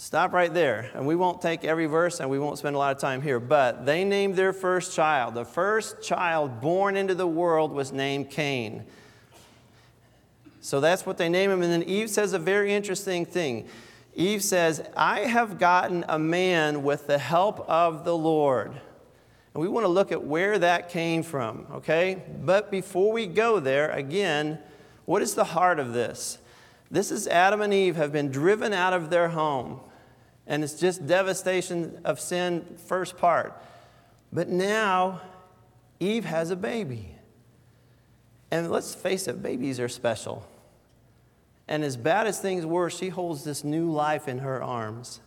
Stop 0.00 0.32
right 0.32 0.52
there. 0.52 0.90
And 0.94 1.06
we 1.06 1.14
won't 1.14 1.42
take 1.42 1.62
every 1.62 1.84
verse 1.84 2.20
and 2.20 2.30
we 2.30 2.38
won't 2.38 2.56
spend 2.56 2.74
a 2.74 2.78
lot 2.78 2.96
of 2.96 3.00
time 3.02 3.20
here. 3.20 3.38
But 3.38 3.84
they 3.84 4.02
named 4.02 4.34
their 4.34 4.54
first 4.54 4.96
child. 4.96 5.34
The 5.34 5.44
first 5.44 6.02
child 6.02 6.62
born 6.62 6.96
into 6.96 7.14
the 7.14 7.26
world 7.26 7.70
was 7.70 7.92
named 7.92 8.30
Cain. 8.30 8.84
So 10.62 10.80
that's 10.80 11.04
what 11.04 11.18
they 11.18 11.28
name 11.28 11.50
him. 11.50 11.62
And 11.62 11.70
then 11.70 11.82
Eve 11.82 12.08
says 12.08 12.32
a 12.32 12.38
very 12.38 12.72
interesting 12.72 13.26
thing. 13.26 13.68
Eve 14.14 14.42
says, 14.42 14.82
I 14.96 15.20
have 15.20 15.58
gotten 15.58 16.04
a 16.08 16.18
man 16.18 16.82
with 16.82 17.06
the 17.06 17.18
help 17.18 17.60
of 17.68 18.06
the 18.06 18.16
Lord. 18.16 18.72
And 19.52 19.60
we 19.60 19.68
want 19.68 19.84
to 19.84 19.88
look 19.88 20.12
at 20.12 20.24
where 20.24 20.58
that 20.58 20.88
came 20.88 21.22
from, 21.22 21.66
okay? 21.72 22.22
But 22.42 22.70
before 22.70 23.12
we 23.12 23.26
go 23.26 23.60
there, 23.60 23.90
again, 23.90 24.58
what 25.10 25.22
is 25.22 25.34
the 25.34 25.42
heart 25.42 25.80
of 25.80 25.92
this? 25.92 26.38
This 26.88 27.10
is 27.10 27.26
Adam 27.26 27.62
and 27.62 27.74
Eve 27.74 27.96
have 27.96 28.12
been 28.12 28.30
driven 28.30 28.72
out 28.72 28.92
of 28.92 29.10
their 29.10 29.30
home, 29.30 29.80
and 30.46 30.62
it's 30.62 30.74
just 30.74 31.04
devastation 31.04 31.98
of 32.04 32.20
sin, 32.20 32.78
first 32.86 33.18
part. 33.18 33.60
But 34.32 34.48
now, 34.48 35.20
Eve 35.98 36.26
has 36.26 36.52
a 36.52 36.56
baby. 36.56 37.16
And 38.52 38.70
let's 38.70 38.94
face 38.94 39.26
it, 39.26 39.42
babies 39.42 39.80
are 39.80 39.88
special. 39.88 40.48
And 41.66 41.82
as 41.82 41.96
bad 41.96 42.28
as 42.28 42.38
things 42.38 42.64
were, 42.64 42.88
she 42.88 43.08
holds 43.08 43.42
this 43.42 43.64
new 43.64 43.90
life 43.90 44.28
in 44.28 44.38
her 44.38 44.62
arms. 44.62 45.18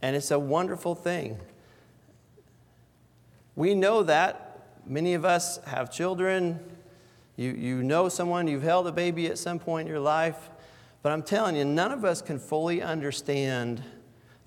And 0.00 0.16
it's 0.16 0.30
a 0.30 0.38
wonderful 0.38 0.94
thing. 0.94 1.38
We 3.54 3.74
know 3.74 4.04
that. 4.04 4.62
Many 4.86 5.12
of 5.12 5.26
us 5.26 5.58
have 5.66 5.92
children, 5.92 6.77
you, 7.38 7.52
you 7.52 7.82
know 7.84 8.08
someone, 8.08 8.48
you've 8.48 8.64
held 8.64 8.88
a 8.88 8.92
baby 8.92 9.28
at 9.28 9.38
some 9.38 9.60
point 9.60 9.86
in 9.86 9.92
your 9.92 10.00
life, 10.00 10.50
but 11.02 11.12
I'm 11.12 11.22
telling 11.22 11.54
you, 11.54 11.64
none 11.64 11.92
of 11.92 12.04
us 12.04 12.20
can 12.20 12.40
fully 12.40 12.82
understand 12.82 13.80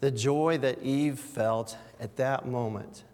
the 0.02 0.12
joy 0.12 0.58
that 0.58 0.84
Eve 0.84 1.18
felt 1.18 1.78
at 2.02 2.18
that 2.18 2.46
moment. 2.46 3.06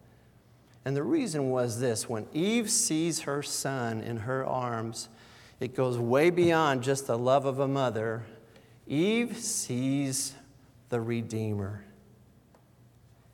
And 0.84 0.96
the 0.96 1.04
reason 1.04 1.52
was 1.52 1.80
this 1.80 2.10
when 2.10 2.26
Eve 2.34 2.72
sees 2.72 3.22
her 3.22 3.44
son 3.44 4.02
in 4.02 4.18
her 4.18 4.44
arms, 4.44 5.10
it 5.60 5.76
goes 5.76 6.00
way 6.00 6.32
beyond 6.32 6.82
just 6.82 7.06
the 7.06 7.18
love 7.18 7.46
of 7.46 7.60
a 7.60 7.68
mother. 7.68 8.24
Eve 8.88 9.38
sees 9.38 10.34
the 10.90 11.00
Redeemer. 11.00 11.84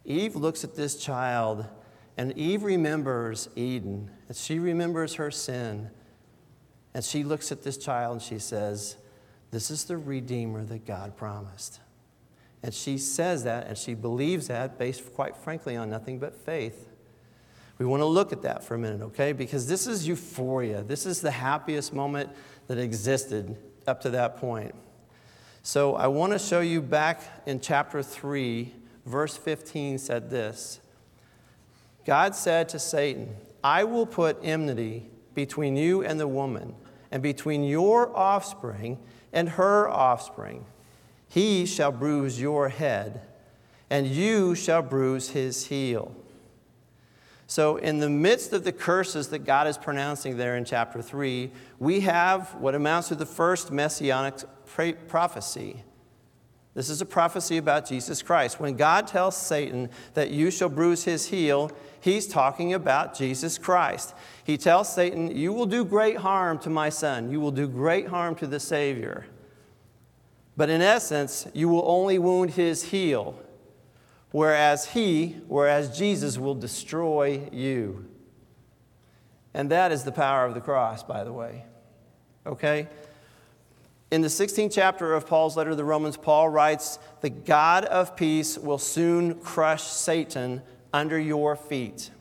Eve 0.03 0.35
looks 0.35 0.65
at 0.65 0.75
this 0.75 0.97
child, 0.97 1.65
and 2.17 2.37
Eve 2.37 2.63
remembers 2.63 3.47
Eden, 3.55 4.11
and 4.27 4.35
she 4.35 4.59
remembers 4.59 5.13
her 5.13 5.31
sin. 5.31 5.89
And 6.93 7.03
she 7.03 7.23
looks 7.23 7.51
at 7.51 7.63
this 7.63 7.77
child 7.77 8.13
and 8.13 8.21
she 8.21 8.39
says, 8.39 8.97
This 9.51 9.71
is 9.71 9.85
the 9.85 9.97
Redeemer 9.97 10.63
that 10.65 10.85
God 10.85 11.17
promised. 11.17 11.79
And 12.61 12.73
she 12.73 12.97
says 12.97 13.43
that 13.43 13.67
and 13.67 13.77
she 13.77 13.93
believes 13.93 14.47
that 14.47 14.77
based, 14.77 15.13
quite 15.13 15.35
frankly, 15.35 15.75
on 15.75 15.89
nothing 15.89 16.19
but 16.19 16.35
faith. 16.35 16.89
We 17.77 17.85
want 17.85 18.01
to 18.01 18.05
look 18.05 18.31
at 18.31 18.43
that 18.43 18.63
for 18.63 18.75
a 18.75 18.77
minute, 18.77 19.01
okay? 19.01 19.33
Because 19.33 19.67
this 19.67 19.87
is 19.87 20.07
euphoria. 20.07 20.83
This 20.83 21.05
is 21.05 21.19
the 21.19 21.31
happiest 21.31 21.93
moment 21.93 22.29
that 22.67 22.77
existed 22.77 23.57
up 23.87 24.01
to 24.01 24.11
that 24.11 24.37
point. 24.37 24.73
So 25.63 25.95
I 25.95 26.07
want 26.07 26.33
to 26.33 26.39
show 26.39 26.61
you 26.61 26.81
back 26.81 27.21
in 27.45 27.59
chapter 27.59 28.03
3, 28.03 28.73
verse 29.05 29.35
15 29.35 29.97
said 29.97 30.29
this 30.29 30.79
God 32.05 32.35
said 32.35 32.69
to 32.69 32.79
Satan, 32.79 33.35
I 33.63 33.83
will 33.85 34.05
put 34.05 34.37
enmity 34.43 35.09
between 35.33 35.75
you 35.75 36.03
and 36.03 36.19
the 36.19 36.27
woman 36.27 36.75
and 37.13 37.21
between 37.21 37.63
your 37.63 38.13
offspring 38.17 38.97
and 39.31 39.49
her 39.49 39.87
offspring. 39.87 40.65
He 41.29 41.67
shall 41.67 41.91
bruise 41.91 42.41
your 42.41 42.69
head, 42.69 43.21
and 43.87 44.07
you 44.07 44.55
shall 44.55 44.81
bruise 44.81 45.29
his 45.29 45.67
heel. 45.67 46.13
So, 47.45 47.77
in 47.77 47.99
the 47.99 48.09
midst 48.09 48.51
of 48.51 48.63
the 48.63 48.71
curses 48.71 49.27
that 49.27 49.45
God 49.45 49.67
is 49.67 49.77
pronouncing 49.77 50.37
there 50.37 50.57
in 50.57 50.65
chapter 50.65 51.03
3, 51.03 51.51
we 51.77 51.99
have 51.99 52.55
what 52.55 52.73
amounts 52.73 53.09
to 53.09 53.15
the 53.15 53.27
first 53.27 53.71
messianic 53.71 54.35
prophecy. 55.07 55.83
This 56.73 56.89
is 56.89 57.01
a 57.01 57.05
prophecy 57.05 57.57
about 57.57 57.87
Jesus 57.87 58.23
Christ. 58.23 58.59
When 58.59 58.75
God 58.75 59.07
tells 59.07 59.37
Satan 59.37 59.89
that 60.15 60.31
you 60.31 60.49
shall 60.49 60.69
bruise 60.69 61.03
his 61.03 61.27
heel, 61.27 61.71
he's 62.01 62.27
talking 62.27 62.73
about 62.73 63.15
Jesus 63.15 63.59
Christ. 63.59 64.15
He 64.43 64.57
tells 64.57 64.93
Satan, 64.93 65.35
You 65.35 65.53
will 65.53 65.67
do 65.67 65.85
great 65.85 66.17
harm 66.17 66.57
to 66.59 66.71
my 66.71 66.89
son. 66.89 67.31
You 67.31 67.39
will 67.39 67.51
do 67.51 67.67
great 67.67 68.07
harm 68.07 68.33
to 68.35 68.47
the 68.47 68.59
Savior. 68.59 69.27
But 70.57 70.69
in 70.69 70.81
essence, 70.81 71.47
you 71.53 71.69
will 71.69 71.83
only 71.85 72.17
wound 72.17 72.51
his 72.51 72.83
heel, 72.83 73.39
whereas 74.31 74.89
he, 74.89 75.37
whereas 75.47 75.95
Jesus 75.97 76.37
will 76.37 76.55
destroy 76.55 77.49
you. 77.51 78.07
And 79.53 79.69
that 79.69 79.91
is 79.91 80.03
the 80.03 80.11
power 80.11 80.45
of 80.45 80.55
the 80.55 80.61
cross, 80.61 81.03
by 81.03 81.23
the 81.23 81.33
way. 81.33 81.65
Okay? 82.45 82.87
In 84.13 84.21
the 84.21 84.27
16th 84.27 84.71
chapter 84.71 85.15
of 85.15 85.25
Paul's 85.25 85.57
letter 85.57 85.71
to 85.71 85.75
the 85.75 85.83
Romans, 85.83 86.17
Paul 86.17 86.47
writes, 86.47 86.99
The 87.21 87.31
God 87.31 87.83
of 87.85 88.15
peace 88.15 88.59
will 88.59 88.77
soon 88.77 89.39
crush 89.39 89.81
Satan 89.81 90.61
under 90.93 91.19
your 91.19 91.55
feet. 91.55 92.11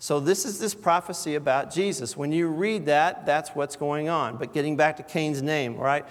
So, 0.00 0.18
this 0.18 0.44
is 0.44 0.58
this 0.58 0.74
prophecy 0.74 1.36
about 1.36 1.72
Jesus. 1.72 2.16
When 2.16 2.32
you 2.32 2.48
read 2.48 2.86
that, 2.86 3.24
that's 3.24 3.50
what's 3.50 3.76
going 3.76 4.08
on. 4.08 4.38
But 4.38 4.52
getting 4.52 4.76
back 4.76 4.96
to 4.96 5.04
Cain's 5.04 5.40
name, 5.40 5.76
right? 5.76 6.04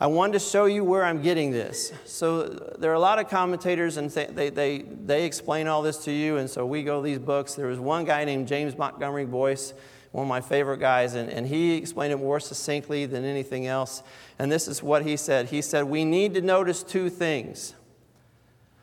I 0.00 0.08
wanted 0.08 0.32
to 0.32 0.40
show 0.40 0.64
you 0.64 0.82
where 0.82 1.04
I'm 1.04 1.22
getting 1.22 1.52
this. 1.52 1.92
So, 2.04 2.42
there 2.42 2.90
are 2.90 2.94
a 2.94 2.98
lot 2.98 3.20
of 3.20 3.28
commentators, 3.28 3.98
and 3.98 4.10
they, 4.10 4.50
they, 4.50 4.78
they 4.78 5.26
explain 5.26 5.68
all 5.68 5.82
this 5.82 5.98
to 6.06 6.10
you, 6.10 6.38
and 6.38 6.50
so 6.50 6.66
we 6.66 6.82
go 6.82 7.00
these 7.02 7.20
books. 7.20 7.54
There 7.54 7.68
was 7.68 7.78
one 7.78 8.04
guy 8.04 8.24
named 8.24 8.48
James 8.48 8.76
Montgomery 8.76 9.26
Boice, 9.26 9.74
one 10.12 10.24
of 10.24 10.28
my 10.28 10.40
favorite 10.40 10.78
guys, 10.78 11.14
and, 11.14 11.28
and 11.28 11.46
he 11.46 11.74
explained 11.74 12.12
it 12.12 12.16
more 12.16 12.40
succinctly 12.40 13.06
than 13.06 13.24
anything 13.24 13.66
else. 13.66 14.02
And 14.38 14.50
this 14.50 14.66
is 14.66 14.82
what 14.82 15.04
he 15.04 15.16
said 15.16 15.48
He 15.48 15.62
said, 15.62 15.84
We 15.84 16.04
need 16.04 16.34
to 16.34 16.40
notice 16.40 16.82
two 16.82 17.10
things. 17.10 17.74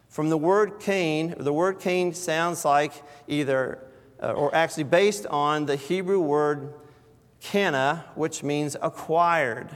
From 0.07 0.29
the 0.29 0.37
word 0.37 0.79
Cain, 0.79 1.35
the 1.37 1.51
word 1.51 1.79
Cain 1.79 2.13
sounds 2.13 2.63
like 2.63 2.93
either 3.27 3.79
uh, 4.21 4.31
or 4.31 4.55
actually 4.55 4.85
based 4.85 5.25
on 5.27 5.65
the 5.65 5.75
Hebrew 5.75 6.21
word 6.21 6.73
kana, 7.41 8.05
which 8.15 8.41
means 8.41 8.77
acquired. 8.81 9.69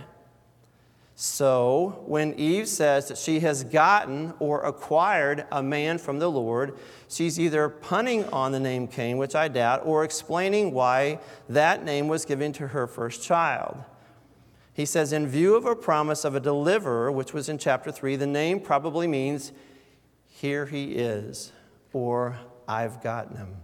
So, 1.21 2.01
when 2.05 2.33
Eve 2.35 2.65
says 2.65 3.09
that 3.09 3.17
she 3.17 3.41
has 3.41 3.65
gotten 3.65 4.33
or 4.39 4.63
acquired 4.63 5.45
a 5.51 5.61
man 5.61 5.97
from 5.97 6.17
the 6.17 6.31
Lord, 6.31 6.77
she's 7.09 7.37
either 7.37 7.67
punning 7.67 8.23
on 8.29 8.53
the 8.53 8.59
name 8.61 8.87
Cain, 8.87 9.17
which 9.17 9.35
I 9.35 9.49
doubt, 9.49 9.81
or 9.83 10.05
explaining 10.05 10.71
why 10.71 11.19
that 11.49 11.83
name 11.83 12.07
was 12.07 12.23
given 12.23 12.53
to 12.53 12.67
her 12.69 12.87
first 12.87 13.21
child. 13.21 13.83
He 14.73 14.85
says, 14.85 15.11
in 15.11 15.27
view 15.27 15.55
of 15.55 15.65
a 15.65 15.75
promise 15.75 16.23
of 16.23 16.35
a 16.35 16.39
deliverer, 16.39 17.11
which 17.11 17.33
was 17.33 17.49
in 17.49 17.57
chapter 17.57 17.91
3, 17.91 18.15
the 18.15 18.25
name 18.25 18.61
probably 18.61 19.05
means, 19.05 19.51
Here 20.25 20.67
he 20.67 20.93
is, 20.93 21.51
or 21.91 22.39
I've 22.65 23.03
gotten 23.03 23.35
him. 23.35 23.57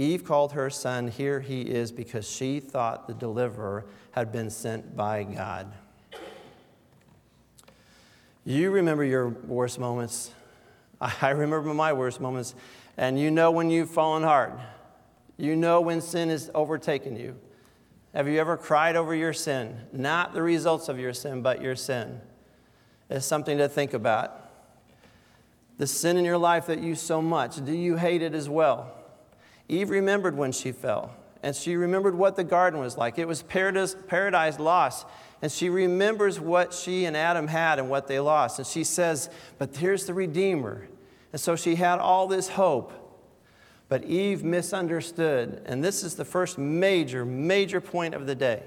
Eve 0.00 0.24
called 0.24 0.52
her 0.52 0.70
son, 0.70 1.08
Here 1.08 1.40
he 1.40 1.60
is, 1.60 1.92
because 1.92 2.26
she 2.26 2.58
thought 2.58 3.06
the 3.06 3.12
deliverer 3.12 3.84
had 4.12 4.32
been 4.32 4.48
sent 4.48 4.96
by 4.96 5.24
God. 5.24 5.70
You 8.46 8.70
remember 8.70 9.04
your 9.04 9.28
worst 9.28 9.78
moments. 9.78 10.32
I 11.02 11.30
remember 11.30 11.74
my 11.74 11.92
worst 11.92 12.18
moments. 12.18 12.54
And 12.96 13.20
you 13.20 13.30
know 13.30 13.50
when 13.50 13.70
you've 13.70 13.90
fallen 13.90 14.22
hard. 14.22 14.54
You 15.36 15.54
know 15.54 15.82
when 15.82 16.00
sin 16.00 16.30
has 16.30 16.50
overtaken 16.54 17.18
you. 17.18 17.36
Have 18.14 18.26
you 18.26 18.40
ever 18.40 18.56
cried 18.56 18.96
over 18.96 19.14
your 19.14 19.34
sin? 19.34 19.82
Not 19.92 20.32
the 20.32 20.40
results 20.40 20.88
of 20.88 20.98
your 20.98 21.12
sin, 21.12 21.42
but 21.42 21.60
your 21.60 21.76
sin. 21.76 22.22
It's 23.10 23.26
something 23.26 23.58
to 23.58 23.68
think 23.68 23.92
about. 23.92 24.50
The 25.76 25.86
sin 25.86 26.16
in 26.16 26.24
your 26.24 26.38
life 26.38 26.68
that 26.68 26.80
you 26.80 26.94
so 26.94 27.20
much, 27.20 27.62
do 27.62 27.72
you 27.72 27.96
hate 27.96 28.22
it 28.22 28.34
as 28.34 28.48
well? 28.48 28.96
Eve 29.70 29.90
remembered 29.90 30.36
when 30.36 30.50
she 30.50 30.72
fell, 30.72 31.14
and 31.42 31.54
she 31.54 31.76
remembered 31.76 32.16
what 32.16 32.34
the 32.34 32.42
garden 32.42 32.80
was 32.80 32.98
like. 32.98 33.18
It 33.18 33.28
was 33.28 33.42
paradise, 33.42 33.94
paradise 34.08 34.58
lost. 34.58 35.06
And 35.42 35.50
she 35.50 35.70
remembers 35.70 36.38
what 36.38 36.74
she 36.74 37.06
and 37.06 37.16
Adam 37.16 37.46
had 37.46 37.78
and 37.78 37.88
what 37.88 38.06
they 38.06 38.20
lost. 38.20 38.58
And 38.58 38.66
she 38.66 38.84
says, 38.84 39.30
But 39.56 39.74
here's 39.74 40.04
the 40.04 40.12
Redeemer. 40.12 40.88
And 41.32 41.40
so 41.40 41.56
she 41.56 41.76
had 41.76 41.98
all 41.98 42.26
this 42.26 42.48
hope. 42.48 42.92
But 43.88 44.04
Eve 44.04 44.44
misunderstood. 44.44 45.62
And 45.64 45.82
this 45.82 46.02
is 46.02 46.16
the 46.16 46.24
first 46.24 46.58
major, 46.58 47.24
major 47.24 47.80
point 47.80 48.14
of 48.14 48.26
the 48.26 48.34
day. 48.34 48.64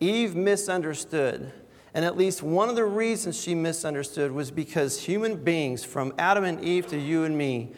Eve 0.00 0.34
misunderstood. 0.34 1.52
And 1.94 2.04
at 2.04 2.16
least 2.16 2.42
one 2.42 2.68
of 2.68 2.76
the 2.76 2.84
reasons 2.84 3.40
she 3.40 3.54
misunderstood 3.54 4.32
was 4.32 4.50
because 4.50 5.00
human 5.00 5.36
beings, 5.36 5.84
from 5.84 6.12
Adam 6.18 6.44
and 6.44 6.62
Eve 6.62 6.86
to 6.88 6.98
you 6.98 7.24
and 7.24 7.38
me, 7.38 7.72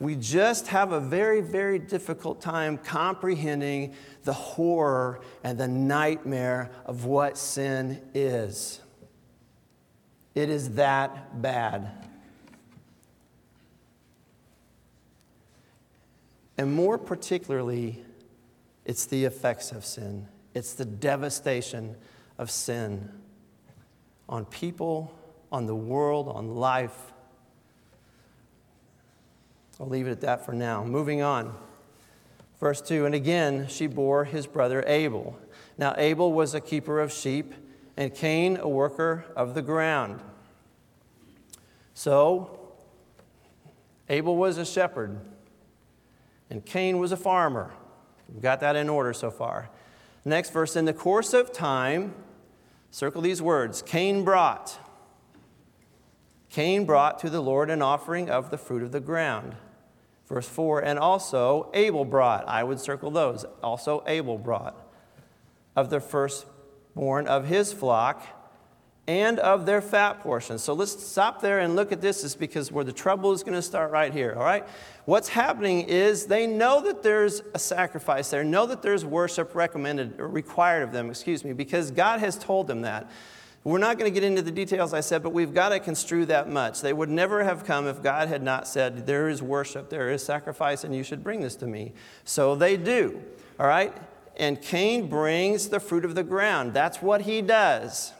we 0.00 0.14
just 0.14 0.68
have 0.68 0.92
a 0.92 1.00
very, 1.00 1.40
very 1.40 1.78
difficult 1.78 2.40
time 2.40 2.78
comprehending 2.78 3.94
the 4.22 4.32
horror 4.32 5.20
and 5.42 5.58
the 5.58 5.66
nightmare 5.66 6.70
of 6.86 7.04
what 7.04 7.36
sin 7.36 8.00
is. 8.14 8.80
It 10.34 10.50
is 10.50 10.74
that 10.74 11.42
bad. 11.42 11.90
And 16.56 16.72
more 16.72 16.98
particularly, 16.98 18.04
it's 18.84 19.06
the 19.06 19.24
effects 19.24 19.72
of 19.72 19.84
sin, 19.84 20.28
it's 20.54 20.74
the 20.74 20.84
devastation 20.84 21.96
of 22.36 22.50
sin 22.50 23.10
on 24.28 24.44
people, 24.44 25.12
on 25.50 25.66
the 25.66 25.74
world, 25.74 26.28
on 26.28 26.54
life 26.54 27.12
I'll 29.80 29.88
leave 29.88 30.06
it 30.06 30.10
at 30.10 30.20
that 30.22 30.44
for 30.44 30.52
now. 30.52 30.84
Moving 30.84 31.22
on. 31.22 31.54
Verse 32.60 32.80
2 32.80 33.06
And 33.06 33.14
again 33.14 33.68
she 33.68 33.86
bore 33.86 34.24
his 34.24 34.46
brother 34.46 34.84
Abel. 34.86 35.38
Now 35.76 35.94
Abel 35.96 36.32
was 36.32 36.54
a 36.54 36.60
keeper 36.60 37.00
of 37.00 37.12
sheep, 37.12 37.54
and 37.96 38.14
Cain 38.14 38.56
a 38.56 38.68
worker 38.68 39.24
of 39.36 39.54
the 39.54 39.62
ground. 39.62 40.20
So 41.94 42.58
Abel 44.08 44.36
was 44.36 44.58
a 44.58 44.64
shepherd, 44.64 45.20
and 46.50 46.64
Cain 46.64 46.98
was 46.98 47.12
a 47.12 47.16
farmer. 47.16 47.72
We've 48.28 48.42
got 48.42 48.60
that 48.60 48.76
in 48.76 48.88
order 48.88 49.12
so 49.12 49.30
far. 49.30 49.70
Next 50.24 50.50
verse 50.50 50.76
In 50.76 50.84
the 50.84 50.92
course 50.92 51.32
of 51.32 51.52
time, 51.52 52.14
circle 52.90 53.22
these 53.22 53.40
words 53.40 53.82
Cain 53.82 54.24
brought. 54.24 54.78
Cain 56.50 56.84
brought 56.84 57.18
to 57.20 57.30
the 57.30 57.40
Lord 57.42 57.70
an 57.70 57.82
offering 57.82 58.30
of 58.30 58.50
the 58.50 58.58
fruit 58.58 58.82
of 58.82 58.90
the 58.90 59.00
ground. 59.00 59.54
Verse 60.28 60.48
4 60.48 60.80
And 60.80 60.98
also 60.98 61.70
Abel 61.74 62.04
brought, 62.04 62.46
I 62.46 62.62
would 62.62 62.80
circle 62.80 63.10
those, 63.10 63.44
also 63.62 64.04
Abel 64.06 64.38
brought, 64.38 64.76
of 65.74 65.90
the 65.90 66.00
firstborn 66.00 67.26
of 67.26 67.46
his 67.46 67.72
flock 67.72 68.22
and 69.06 69.38
of 69.38 69.64
their 69.64 69.80
fat 69.80 70.20
portions. 70.20 70.62
So 70.62 70.74
let's 70.74 71.02
stop 71.02 71.40
there 71.40 71.60
and 71.60 71.74
look 71.74 71.92
at 71.92 72.02
this, 72.02 72.24
is 72.24 72.36
because 72.36 72.70
where 72.70 72.84
the 72.84 72.92
trouble 72.92 73.32
is 73.32 73.42
going 73.42 73.54
to 73.54 73.62
start 73.62 73.90
right 73.90 74.12
here, 74.12 74.34
all 74.36 74.44
right? 74.44 74.68
What's 75.06 75.30
happening 75.30 75.88
is 75.88 76.26
they 76.26 76.46
know 76.46 76.82
that 76.82 77.02
there's 77.02 77.40
a 77.54 77.58
sacrifice 77.58 78.28
there, 78.28 78.44
know 78.44 78.66
that 78.66 78.82
there's 78.82 79.06
worship 79.06 79.54
recommended 79.54 80.20
or 80.20 80.28
required 80.28 80.82
of 80.82 80.92
them, 80.92 81.08
excuse 81.08 81.42
me, 81.42 81.54
because 81.54 81.90
God 81.90 82.20
has 82.20 82.36
told 82.36 82.66
them 82.66 82.82
that. 82.82 83.10
We're 83.64 83.78
not 83.78 83.98
going 83.98 84.12
to 84.12 84.14
get 84.14 84.24
into 84.24 84.40
the 84.40 84.52
details, 84.52 84.94
I 84.94 85.00
said, 85.00 85.22
but 85.22 85.32
we've 85.32 85.52
got 85.52 85.70
to 85.70 85.80
construe 85.80 86.24
that 86.26 86.48
much. 86.48 86.80
They 86.80 86.92
would 86.92 87.08
never 87.08 87.44
have 87.44 87.64
come 87.64 87.86
if 87.86 88.02
God 88.02 88.28
had 88.28 88.42
not 88.42 88.68
said, 88.68 89.06
There 89.06 89.28
is 89.28 89.42
worship, 89.42 89.90
there 89.90 90.10
is 90.10 90.24
sacrifice, 90.24 90.84
and 90.84 90.94
you 90.94 91.02
should 91.02 91.24
bring 91.24 91.40
this 91.40 91.56
to 91.56 91.66
me. 91.66 91.92
So 92.24 92.54
they 92.54 92.76
do, 92.76 93.22
all 93.58 93.66
right? 93.66 93.94
And 94.36 94.62
Cain 94.62 95.08
brings 95.08 95.68
the 95.68 95.80
fruit 95.80 96.04
of 96.04 96.14
the 96.14 96.22
ground. 96.22 96.72
That's 96.72 97.02
what 97.02 97.22
he 97.22 97.42
does, 97.42 98.12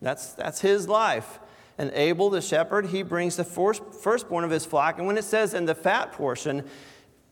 that's, 0.00 0.32
that's 0.34 0.60
his 0.60 0.88
life. 0.88 1.40
And 1.76 1.90
Abel, 1.94 2.28
the 2.28 2.42
shepherd, 2.42 2.86
he 2.86 3.02
brings 3.02 3.36
the 3.36 3.44
first, 3.44 3.82
firstborn 3.94 4.44
of 4.44 4.50
his 4.50 4.66
flock. 4.66 4.98
And 4.98 5.06
when 5.06 5.16
it 5.16 5.24
says 5.24 5.54
in 5.54 5.64
the 5.64 5.74
fat 5.74 6.12
portion, 6.12 6.68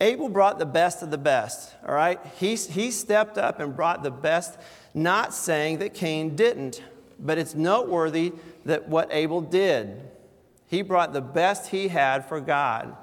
Abel 0.00 0.30
brought 0.30 0.58
the 0.58 0.66
best 0.66 1.02
of 1.02 1.10
the 1.10 1.18
best, 1.18 1.74
all 1.86 1.94
right? 1.94 2.18
He, 2.38 2.56
he 2.56 2.90
stepped 2.90 3.36
up 3.36 3.60
and 3.60 3.76
brought 3.76 4.02
the 4.02 4.10
best, 4.10 4.58
not 4.94 5.34
saying 5.34 5.78
that 5.78 5.92
Cain 5.92 6.34
didn't 6.34 6.82
but 7.18 7.38
it's 7.38 7.54
noteworthy 7.54 8.32
that 8.64 8.88
what 8.88 9.08
Abel 9.12 9.40
did. 9.40 10.00
He 10.66 10.82
brought 10.82 11.12
the 11.12 11.20
best 11.20 11.68
he 11.68 11.88
had 11.88 12.28
for 12.28 12.40
God. 12.40 12.96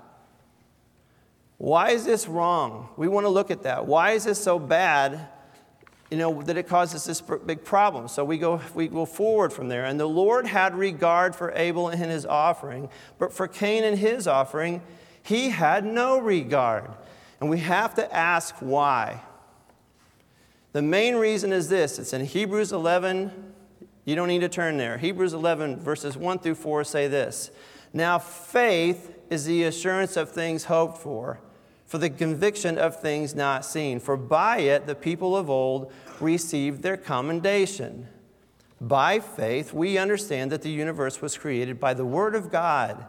Why 1.58 1.92
is 1.92 2.06
this 2.06 2.28
wrong? 2.28 2.90
We 2.98 3.08
want 3.08 3.26
to 3.26 3.30
look 3.30 3.50
at 3.50 3.64
that. 3.64 3.86
Why 3.86 4.12
is 4.12 4.26
this 4.26 4.42
so 4.42 4.60
bad? 4.60 5.30
You 6.12 6.18
know, 6.18 6.42
that 6.44 6.58
it 6.58 6.68
causes 6.68 7.04
this 7.06 7.22
big 7.22 7.64
problem. 7.64 8.08
So 8.08 8.24
we 8.24 8.38
go, 8.38 8.62
we 8.74 8.88
go 8.88 9.06
forward 9.06 9.52
from 9.52 9.70
there. 9.70 9.86
And 9.86 10.00
the 10.00 10.06
Lord 10.06 10.46
had 10.46 10.76
regard 10.76 11.36
for 11.36 11.52
Abel 11.56 11.90
and 11.90 12.00
his 12.00 12.26
offering, 12.26 12.90
but 13.18 13.34
for 13.34 13.48
Cain 13.48 13.84
and 13.84 13.98
his 13.98 14.28
offering, 14.28 14.82
he 15.24 15.50
had 15.50 15.86
no 15.86 16.20
regard. 16.20 16.92
And 17.40 17.50
we 17.50 17.60
have 17.60 17.96
to 17.96 18.16
ask 18.16 18.56
why. 18.60 19.22
The 20.74 20.82
main 20.82 21.16
reason 21.16 21.52
is 21.54 21.70
this 21.70 21.98
it's 21.98 22.14
in 22.14 22.26
Hebrews 22.26 22.72
11, 22.72 23.32
you 24.06 24.16
don't 24.16 24.28
need 24.28 24.40
to 24.40 24.50
turn 24.50 24.78
there. 24.78 24.98
Hebrews 24.98 25.34
11, 25.34 25.80
verses 25.80 26.16
1 26.16 26.40
through 26.40 26.56
4 26.56 26.84
say 26.84 27.08
this 27.08 27.52
Now 27.92 28.20
faith 28.20 29.12
is 29.30 29.46
the 29.46 29.64
assurance 29.64 30.16
of 30.16 30.30
things 30.30 30.66
hoped 30.66 31.00
for, 31.00 31.40
for 31.86 31.98
the 31.98 32.10
conviction 32.10 32.78
of 32.78 33.02
things 33.02 33.36
not 33.36 33.66
seen. 33.66 34.00
For 34.00 34.16
by 34.16 34.60
it 34.60 34.86
the 34.86 34.96
people 34.96 35.36
of 35.36 35.50
old 35.50 35.92
received 36.20 36.84
their 36.84 36.98
commendation. 36.98 38.08
By 38.80 39.20
faith, 39.20 39.74
we 39.74 39.98
understand 39.98 40.52
that 40.52 40.62
the 40.62 40.70
universe 40.70 41.22
was 41.22 41.38
created 41.38 41.80
by 41.80 41.94
the 41.94 42.06
Word 42.06 42.36
of 42.36 42.52
God, 42.52 43.06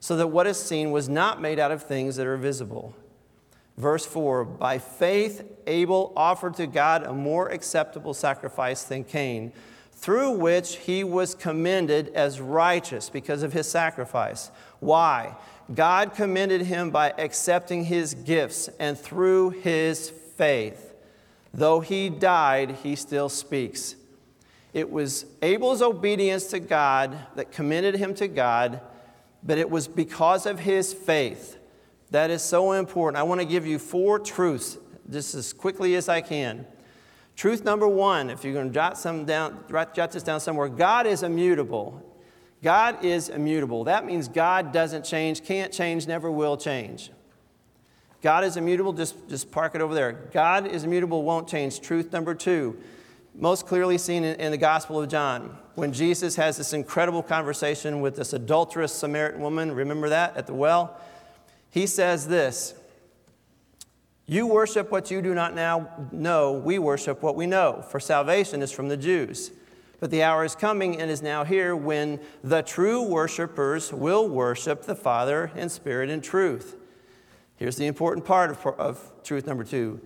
so 0.00 0.16
that 0.16 0.28
what 0.28 0.46
is 0.46 0.58
seen 0.58 0.90
was 0.90 1.08
not 1.08 1.40
made 1.40 1.58
out 1.58 1.70
of 1.70 1.82
things 1.82 2.16
that 2.16 2.26
are 2.26 2.36
visible. 2.36 2.94
Verse 3.76 4.06
4 4.06 4.44
By 4.44 4.78
faith, 4.78 5.44
Abel 5.66 6.12
offered 6.16 6.54
to 6.54 6.66
God 6.66 7.04
a 7.04 7.12
more 7.12 7.48
acceptable 7.48 8.14
sacrifice 8.14 8.84
than 8.84 9.04
Cain, 9.04 9.52
through 9.96 10.32
which 10.32 10.76
he 10.76 11.04
was 11.04 11.34
commended 11.34 12.08
as 12.14 12.40
righteous 12.40 13.08
because 13.08 13.42
of 13.42 13.52
his 13.52 13.68
sacrifice. 13.68 14.50
Why? 14.80 15.34
God 15.72 16.14
commended 16.14 16.62
him 16.62 16.90
by 16.90 17.14
accepting 17.16 17.84
his 17.84 18.12
gifts, 18.14 18.68
and 18.78 18.98
through 18.98 19.50
his 19.50 20.10
faith, 20.10 20.94
though 21.54 21.80
he 21.80 22.10
died, 22.10 22.76
he 22.82 22.96
still 22.96 23.28
speaks. 23.28 23.96
It 24.74 24.90
was 24.90 25.24
Abel's 25.40 25.80
obedience 25.80 26.46
to 26.48 26.58
God 26.58 27.16
that 27.36 27.52
commended 27.52 27.94
him 27.94 28.12
to 28.16 28.28
God, 28.28 28.80
but 29.42 29.56
it 29.56 29.70
was 29.70 29.86
because 29.88 30.46
of 30.46 30.58
his 30.58 30.92
faith. 30.92 31.56
That 32.10 32.30
is 32.30 32.42
so 32.42 32.72
important. 32.72 33.18
I 33.18 33.22
want 33.22 33.40
to 33.40 33.46
give 33.46 33.66
you 33.66 33.78
four 33.78 34.18
truths 34.18 34.76
just 35.10 35.34
as 35.34 35.52
quickly 35.52 35.94
as 35.94 36.08
I 36.08 36.20
can. 36.20 36.66
Truth 37.36 37.64
number 37.64 37.88
one, 37.88 38.30
if 38.30 38.44
you're 38.44 38.52
going 38.52 38.68
to 38.68 38.74
jot, 38.74 38.96
some 38.96 39.24
down, 39.24 39.64
jot 39.68 40.12
this 40.12 40.22
down 40.22 40.40
somewhere, 40.40 40.68
God 40.68 41.06
is 41.06 41.22
immutable. 41.22 42.02
God 42.62 43.04
is 43.04 43.28
immutable. 43.28 43.84
That 43.84 44.06
means 44.06 44.28
God 44.28 44.72
doesn't 44.72 45.04
change, 45.04 45.44
can't 45.44 45.72
change, 45.72 46.06
never 46.06 46.30
will 46.30 46.56
change. 46.56 47.10
God 48.22 48.44
is 48.44 48.56
immutable, 48.56 48.94
just, 48.94 49.28
just 49.28 49.50
park 49.50 49.74
it 49.74 49.82
over 49.82 49.94
there. 49.94 50.12
God 50.12 50.66
is 50.66 50.84
immutable, 50.84 51.24
won't 51.24 51.46
change. 51.46 51.82
Truth 51.82 52.10
number 52.10 52.34
two, 52.34 52.78
most 53.34 53.66
clearly 53.66 53.98
seen 53.98 54.24
in, 54.24 54.40
in 54.40 54.50
the 54.50 54.56
Gospel 54.56 55.02
of 55.02 55.10
John, 55.10 55.58
when 55.74 55.92
Jesus 55.92 56.36
has 56.36 56.56
this 56.56 56.72
incredible 56.72 57.22
conversation 57.22 58.00
with 58.00 58.16
this 58.16 58.32
adulterous 58.32 58.94
Samaritan 58.94 59.42
woman. 59.42 59.72
Remember 59.72 60.08
that 60.08 60.36
at 60.36 60.46
the 60.46 60.54
well? 60.54 60.98
He 61.68 61.86
says 61.86 62.28
this 62.28 62.74
You 64.26 64.46
worship 64.46 64.90
what 64.90 65.10
you 65.10 65.20
do 65.20 65.34
not 65.34 65.54
now 65.54 65.88
know, 66.10 66.52
we 66.52 66.78
worship 66.78 67.22
what 67.22 67.36
we 67.36 67.46
know, 67.46 67.84
for 67.90 68.00
salvation 68.00 68.62
is 68.62 68.72
from 68.72 68.88
the 68.88 68.96
Jews. 68.96 69.50
But 70.00 70.10
the 70.10 70.22
hour 70.22 70.44
is 70.44 70.54
coming 70.54 71.00
and 71.00 71.10
is 71.10 71.22
now 71.22 71.44
here 71.44 71.76
when 71.76 72.20
the 72.42 72.62
true 72.62 73.02
worshipers 73.02 73.92
will 73.92 74.28
worship 74.28 74.84
the 74.84 74.94
Father 74.94 75.50
in 75.54 75.68
spirit 75.68 76.10
and 76.10 76.22
truth. 76.22 76.76
Here's 77.56 77.76
the 77.76 77.86
important 77.86 78.26
part 78.26 78.50
of, 78.50 78.66
of 78.78 79.12
truth 79.22 79.46
number 79.46 79.64
two 79.64 80.00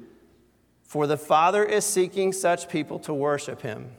For 0.83 1.07
the 1.07 1.17
Father 1.17 1.65
is 1.65 1.85
seeking 1.85 2.33
such 2.33 2.69
people 2.69 2.99
to 3.01 3.15
worship 3.15 3.63
him. 3.63 3.91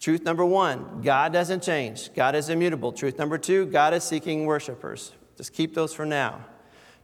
Truth 0.00 0.22
number 0.22 0.44
one 0.44 1.00
God 1.02 1.32
doesn't 1.32 1.62
change, 1.62 2.12
God 2.14 2.34
is 2.34 2.48
immutable. 2.48 2.92
Truth 2.92 3.18
number 3.18 3.38
two 3.38 3.66
God 3.66 3.94
is 3.94 4.04
seeking 4.04 4.44
worshipers. 4.44 5.12
Just 5.36 5.52
keep 5.52 5.74
those 5.74 5.94
for 5.94 6.04
now. 6.04 6.44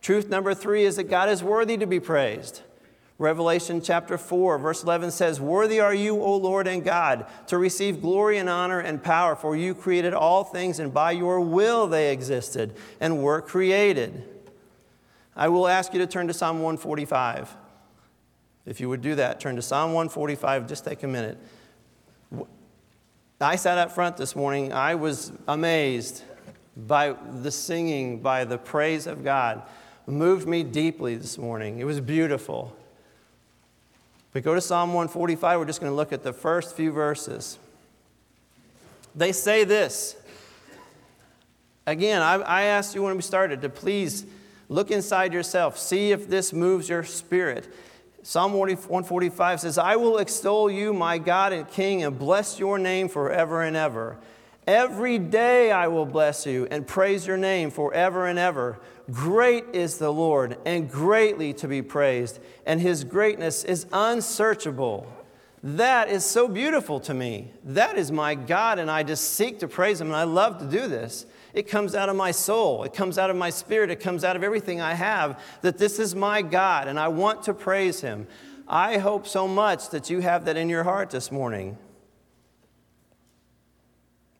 Truth 0.02 0.28
number 0.28 0.54
three 0.54 0.84
is 0.84 0.96
that 0.96 1.04
God 1.04 1.28
is 1.28 1.42
worthy 1.42 1.76
to 1.76 1.86
be 1.86 2.00
praised. 2.00 2.62
Revelation 3.18 3.82
chapter 3.82 4.16
4, 4.16 4.58
verse 4.58 4.82
11 4.82 5.10
says, 5.10 5.38
Worthy 5.42 5.78
are 5.78 5.92
you, 5.92 6.22
O 6.22 6.36
Lord 6.36 6.66
and 6.66 6.82
God, 6.82 7.26
to 7.48 7.58
receive 7.58 8.00
glory 8.00 8.38
and 8.38 8.48
honor 8.48 8.80
and 8.80 9.02
power, 9.02 9.36
for 9.36 9.54
you 9.54 9.74
created 9.74 10.14
all 10.14 10.42
things, 10.42 10.78
and 10.78 10.94
by 10.94 11.12
your 11.12 11.38
will 11.40 11.86
they 11.86 12.12
existed 12.12 12.74
and 12.98 13.22
were 13.22 13.42
created. 13.42 14.24
I 15.36 15.48
will 15.48 15.68
ask 15.68 15.92
you 15.92 15.98
to 15.98 16.06
turn 16.06 16.28
to 16.28 16.32
Psalm 16.32 16.62
145. 16.62 17.54
If 18.64 18.80
you 18.80 18.88
would 18.88 19.02
do 19.02 19.14
that, 19.16 19.38
turn 19.38 19.56
to 19.56 19.62
Psalm 19.62 19.92
145. 19.92 20.66
Just 20.66 20.86
take 20.86 21.02
a 21.02 21.06
minute. 21.06 21.36
I 23.38 23.56
sat 23.56 23.76
up 23.76 23.92
front 23.92 24.16
this 24.16 24.34
morning. 24.34 24.72
I 24.72 24.94
was 24.94 25.32
amazed 25.46 26.24
by 26.74 27.12
the 27.42 27.50
singing, 27.50 28.20
by 28.20 28.44
the 28.46 28.56
praise 28.56 29.06
of 29.06 29.24
God. 29.24 29.62
Moved 30.06 30.48
me 30.48 30.62
deeply 30.62 31.16
this 31.16 31.38
morning. 31.38 31.78
It 31.78 31.84
was 31.84 32.00
beautiful. 32.00 32.76
But 34.32 34.42
go 34.42 34.54
to 34.54 34.60
Psalm 34.60 34.90
145. 34.90 35.58
We're 35.58 35.64
just 35.64 35.80
going 35.80 35.92
to 35.92 35.96
look 35.96 36.12
at 36.12 36.22
the 36.22 36.32
first 36.32 36.74
few 36.74 36.92
verses. 36.92 37.58
They 39.14 39.32
say 39.32 39.64
this. 39.64 40.16
Again, 41.86 42.22
I, 42.22 42.34
I 42.34 42.62
asked 42.62 42.94
you 42.94 43.02
when 43.02 43.16
we 43.16 43.22
started 43.22 43.62
to 43.62 43.68
please 43.68 44.24
Look 44.70 44.92
inside 44.92 45.32
yourself. 45.32 45.76
See 45.76 46.12
if 46.12 46.28
this 46.28 46.52
moves 46.52 46.88
your 46.88 47.02
spirit. 47.02 47.74
Psalm 48.22 48.52
145 48.52 49.60
says, 49.60 49.76
I 49.76 49.96
will 49.96 50.18
extol 50.18 50.70
you, 50.70 50.94
my 50.94 51.18
God 51.18 51.52
and 51.52 51.68
King, 51.68 52.04
and 52.04 52.16
bless 52.16 52.60
your 52.60 52.78
name 52.78 53.08
forever 53.08 53.62
and 53.62 53.76
ever. 53.76 54.16
Every 54.68 55.18
day 55.18 55.72
I 55.72 55.88
will 55.88 56.06
bless 56.06 56.46
you 56.46 56.68
and 56.70 56.86
praise 56.86 57.26
your 57.26 57.36
name 57.36 57.72
forever 57.72 58.26
and 58.26 58.38
ever. 58.38 58.78
Great 59.10 59.64
is 59.72 59.98
the 59.98 60.12
Lord 60.12 60.58
and 60.64 60.90
greatly 60.90 61.52
to 61.54 61.68
be 61.68 61.82
praised, 61.82 62.38
and 62.66 62.80
his 62.80 63.04
greatness 63.04 63.64
is 63.64 63.86
unsearchable. 63.92 65.06
That 65.62 66.08
is 66.08 66.24
so 66.24 66.48
beautiful 66.48 67.00
to 67.00 67.14
me. 67.14 67.50
That 67.64 67.98
is 67.98 68.10
my 68.10 68.34
God, 68.34 68.78
and 68.78 68.90
I 68.90 69.02
just 69.02 69.34
seek 69.34 69.58
to 69.60 69.68
praise 69.68 70.00
him, 70.00 70.08
and 70.08 70.16
I 70.16 70.24
love 70.24 70.58
to 70.58 70.66
do 70.66 70.86
this. 70.86 71.26
It 71.52 71.68
comes 71.68 71.94
out 71.94 72.08
of 72.08 72.16
my 72.16 72.30
soul. 72.30 72.84
It 72.84 72.94
comes 72.94 73.18
out 73.18 73.30
of 73.30 73.36
my 73.36 73.50
spirit. 73.50 73.90
It 73.90 74.00
comes 74.00 74.24
out 74.24 74.36
of 74.36 74.44
everything 74.44 74.80
I 74.80 74.94
have 74.94 75.42
that 75.62 75.78
this 75.78 75.98
is 75.98 76.14
my 76.14 76.42
God 76.42 76.88
and 76.88 76.98
I 76.98 77.08
want 77.08 77.42
to 77.44 77.54
praise 77.54 78.00
Him. 78.00 78.26
I 78.68 78.98
hope 78.98 79.26
so 79.26 79.48
much 79.48 79.90
that 79.90 80.10
you 80.10 80.20
have 80.20 80.44
that 80.44 80.56
in 80.56 80.68
your 80.68 80.84
heart 80.84 81.10
this 81.10 81.32
morning. 81.32 81.76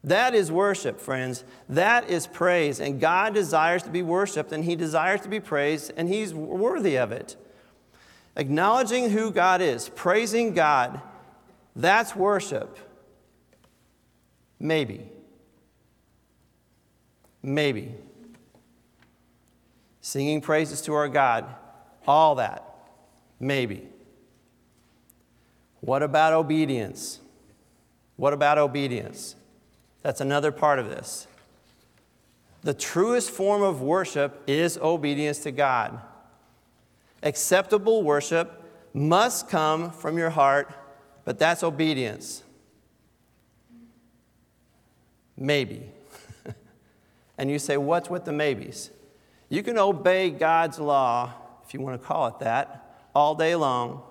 That 0.02 0.34
is 0.34 0.50
worship, 0.50 1.00
friends. 1.00 1.44
That 1.68 2.08
is 2.08 2.26
praise. 2.26 2.80
And 2.80 3.00
God 3.00 3.34
desires 3.34 3.82
to 3.82 3.90
be 3.90 4.02
worshiped 4.02 4.52
and 4.52 4.64
He 4.64 4.76
desires 4.76 5.20
to 5.22 5.28
be 5.28 5.40
praised 5.40 5.92
and 5.96 6.08
He's 6.08 6.32
worthy 6.32 6.96
of 6.96 7.12
it. 7.12 7.36
Acknowledging 8.36 9.10
who 9.10 9.30
God 9.30 9.60
is, 9.60 9.88
praising 9.90 10.54
God, 10.54 11.00
that's 11.76 12.16
worship. 12.16 12.78
Maybe. 14.58 15.06
Maybe. 17.42 17.94
Singing 20.00 20.40
praises 20.40 20.80
to 20.82 20.94
our 20.94 21.08
God, 21.08 21.44
all 22.06 22.36
that. 22.36 22.64
Maybe. 23.38 23.88
What 25.80 26.02
about 26.02 26.32
obedience? 26.32 27.20
What 28.16 28.32
about 28.32 28.58
obedience? 28.58 29.34
That's 30.02 30.20
another 30.20 30.52
part 30.52 30.78
of 30.78 30.88
this. 30.88 31.26
The 32.62 32.74
truest 32.74 33.30
form 33.30 33.62
of 33.62 33.80
worship 33.80 34.42
is 34.46 34.78
obedience 34.78 35.38
to 35.40 35.50
God. 35.50 36.00
Acceptable 37.22 38.02
worship 38.02 38.62
must 38.92 39.48
come 39.48 39.90
from 39.90 40.18
your 40.18 40.30
heart, 40.30 40.72
but 41.24 41.38
that's 41.38 41.62
obedience. 41.62 42.42
Maybe. 45.36 45.82
And 47.38 47.50
you 47.50 47.58
say, 47.58 47.78
What's 47.78 48.10
with 48.10 48.26
the 48.26 48.32
maybes? 48.32 48.90
You 49.48 49.62
can 49.62 49.78
obey 49.78 50.28
God's 50.28 50.78
law, 50.78 51.32
if 51.66 51.72
you 51.72 51.80
want 51.80 51.98
to 51.98 52.06
call 52.06 52.26
it 52.26 52.38
that, 52.40 53.08
all 53.14 53.34
day 53.34 53.54
long. 53.54 54.02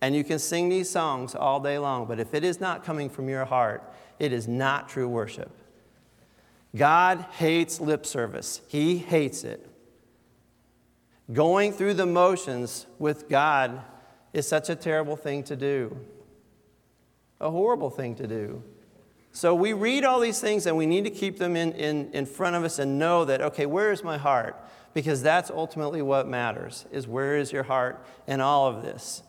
And 0.00 0.16
you 0.16 0.24
can 0.24 0.40
sing 0.40 0.68
these 0.68 0.90
songs 0.90 1.36
all 1.36 1.60
day 1.60 1.78
long. 1.78 2.06
But 2.06 2.18
if 2.18 2.34
it 2.34 2.42
is 2.42 2.60
not 2.60 2.84
coming 2.84 3.08
from 3.08 3.28
your 3.28 3.44
heart, 3.44 3.84
it 4.20 4.32
is 4.32 4.46
not 4.46 4.88
true 4.88 5.08
worship. 5.08 5.50
God 6.76 7.26
hates 7.32 7.80
lip 7.80 8.06
service, 8.06 8.60
He 8.68 8.98
hates 8.98 9.42
it. 9.42 9.66
Going 11.32 11.72
through 11.72 11.94
the 11.94 12.06
motions 12.06 12.86
with 12.98 13.28
God 13.28 13.82
is 14.32 14.46
such 14.46 14.68
a 14.68 14.76
terrible 14.76 15.16
thing 15.16 15.42
to 15.44 15.56
do, 15.56 15.96
a 17.40 17.50
horrible 17.50 17.90
thing 17.90 18.14
to 18.16 18.26
do. 18.26 18.62
So 19.32 19.54
we 19.54 19.72
read 19.72 20.04
all 20.04 20.18
these 20.18 20.40
things 20.40 20.66
and 20.66 20.76
we 20.76 20.86
need 20.86 21.04
to 21.04 21.10
keep 21.10 21.38
them 21.38 21.54
in, 21.54 21.72
in, 21.72 22.10
in 22.12 22.26
front 22.26 22.56
of 22.56 22.64
us 22.64 22.80
and 22.80 22.98
know 22.98 23.24
that, 23.24 23.40
okay, 23.40 23.64
where 23.64 23.92
is 23.92 24.02
my 24.02 24.18
heart? 24.18 24.56
Because 24.92 25.22
that's 25.22 25.50
ultimately 25.50 26.02
what 26.02 26.26
matters, 26.26 26.84
is 26.90 27.06
where 27.06 27.36
is 27.36 27.52
your 27.52 27.62
heart 27.62 28.04
in 28.26 28.40
all 28.40 28.66
of 28.66 28.82
this. 28.82 29.22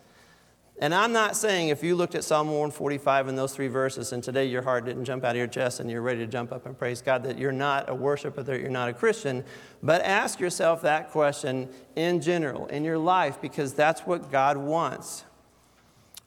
And 0.81 0.95
I'm 0.95 1.13
not 1.13 1.35
saying 1.35 1.69
if 1.69 1.83
you 1.83 1.95
looked 1.95 2.15
at 2.15 2.23
Psalm 2.23 2.47
145 2.47 3.27
and 3.27 3.37
those 3.37 3.53
three 3.53 3.67
verses 3.67 4.13
and 4.13 4.23
today 4.23 4.45
your 4.47 4.63
heart 4.63 4.83
didn't 4.83 5.05
jump 5.05 5.23
out 5.23 5.31
of 5.31 5.37
your 5.37 5.45
chest 5.45 5.79
and 5.79 5.91
you're 5.91 6.01
ready 6.01 6.21
to 6.21 6.27
jump 6.27 6.51
up 6.51 6.65
and 6.65 6.75
praise 6.75 7.03
God 7.03 7.21
that 7.21 7.37
you're 7.37 7.51
not 7.51 7.87
a 7.87 7.93
worshiper, 7.93 8.41
that 8.41 8.59
you're 8.59 8.71
not 8.71 8.89
a 8.89 8.93
Christian, 8.93 9.43
but 9.83 10.01
ask 10.01 10.39
yourself 10.39 10.81
that 10.81 11.11
question 11.11 11.69
in 11.95 12.19
general 12.19 12.65
in 12.65 12.83
your 12.83 12.97
life 12.97 13.39
because 13.39 13.75
that's 13.75 14.01
what 14.01 14.31
God 14.31 14.57
wants. 14.57 15.23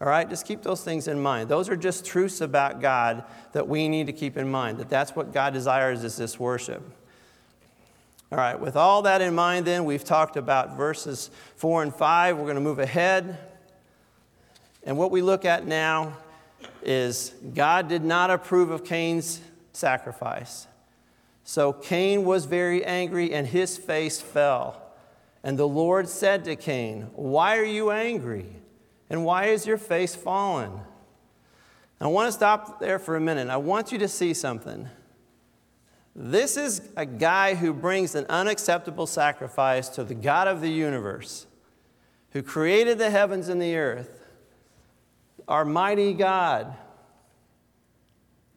All 0.00 0.06
right, 0.06 0.28
just 0.28 0.46
keep 0.46 0.62
those 0.62 0.84
things 0.84 1.08
in 1.08 1.18
mind. 1.20 1.48
Those 1.48 1.68
are 1.68 1.76
just 1.76 2.04
truths 2.04 2.40
about 2.40 2.80
God 2.80 3.24
that 3.54 3.66
we 3.66 3.88
need 3.88 4.06
to 4.06 4.12
keep 4.12 4.36
in 4.36 4.48
mind, 4.48 4.78
that 4.78 4.88
that's 4.88 5.16
what 5.16 5.32
God 5.32 5.52
desires 5.52 6.04
is 6.04 6.16
this 6.16 6.38
worship. 6.38 6.80
All 8.30 8.38
right, 8.38 8.58
with 8.58 8.76
all 8.76 9.02
that 9.02 9.20
in 9.20 9.34
mind, 9.34 9.66
then, 9.66 9.84
we've 9.84 10.04
talked 10.04 10.36
about 10.36 10.76
verses 10.76 11.30
4 11.56 11.82
and 11.82 11.94
5. 11.94 12.36
We're 12.36 12.44
going 12.44 12.54
to 12.54 12.60
move 12.60 12.78
ahead. 12.78 13.53
And 14.84 14.98
what 14.98 15.10
we 15.10 15.22
look 15.22 15.44
at 15.44 15.66
now 15.66 16.16
is 16.82 17.34
God 17.54 17.88
did 17.88 18.04
not 18.04 18.30
approve 18.30 18.70
of 18.70 18.84
Cain's 18.84 19.40
sacrifice. 19.72 20.66
So 21.42 21.72
Cain 21.72 22.24
was 22.24 22.44
very 22.44 22.84
angry 22.84 23.32
and 23.32 23.46
his 23.46 23.76
face 23.76 24.20
fell. 24.20 24.80
And 25.42 25.58
the 25.58 25.68
Lord 25.68 26.08
said 26.08 26.44
to 26.44 26.56
Cain, 26.56 27.10
Why 27.14 27.58
are 27.58 27.64
you 27.64 27.90
angry? 27.90 28.46
And 29.10 29.24
why 29.24 29.46
is 29.46 29.66
your 29.66 29.76
face 29.76 30.14
fallen? 30.14 30.80
I 32.00 32.06
want 32.08 32.28
to 32.28 32.32
stop 32.32 32.80
there 32.80 32.98
for 32.98 33.16
a 33.16 33.20
minute. 33.20 33.48
I 33.48 33.56
want 33.58 33.92
you 33.92 33.98
to 33.98 34.08
see 34.08 34.34
something. 34.34 34.88
This 36.16 36.56
is 36.56 36.90
a 36.96 37.06
guy 37.06 37.54
who 37.54 37.72
brings 37.72 38.14
an 38.14 38.26
unacceptable 38.28 39.06
sacrifice 39.06 39.88
to 39.90 40.04
the 40.04 40.14
God 40.14 40.48
of 40.48 40.60
the 40.60 40.70
universe, 40.70 41.46
who 42.30 42.42
created 42.42 42.98
the 42.98 43.10
heavens 43.10 43.48
and 43.48 43.60
the 43.60 43.76
earth, 43.76 44.23
our 45.48 45.64
mighty 45.64 46.12
God. 46.14 46.76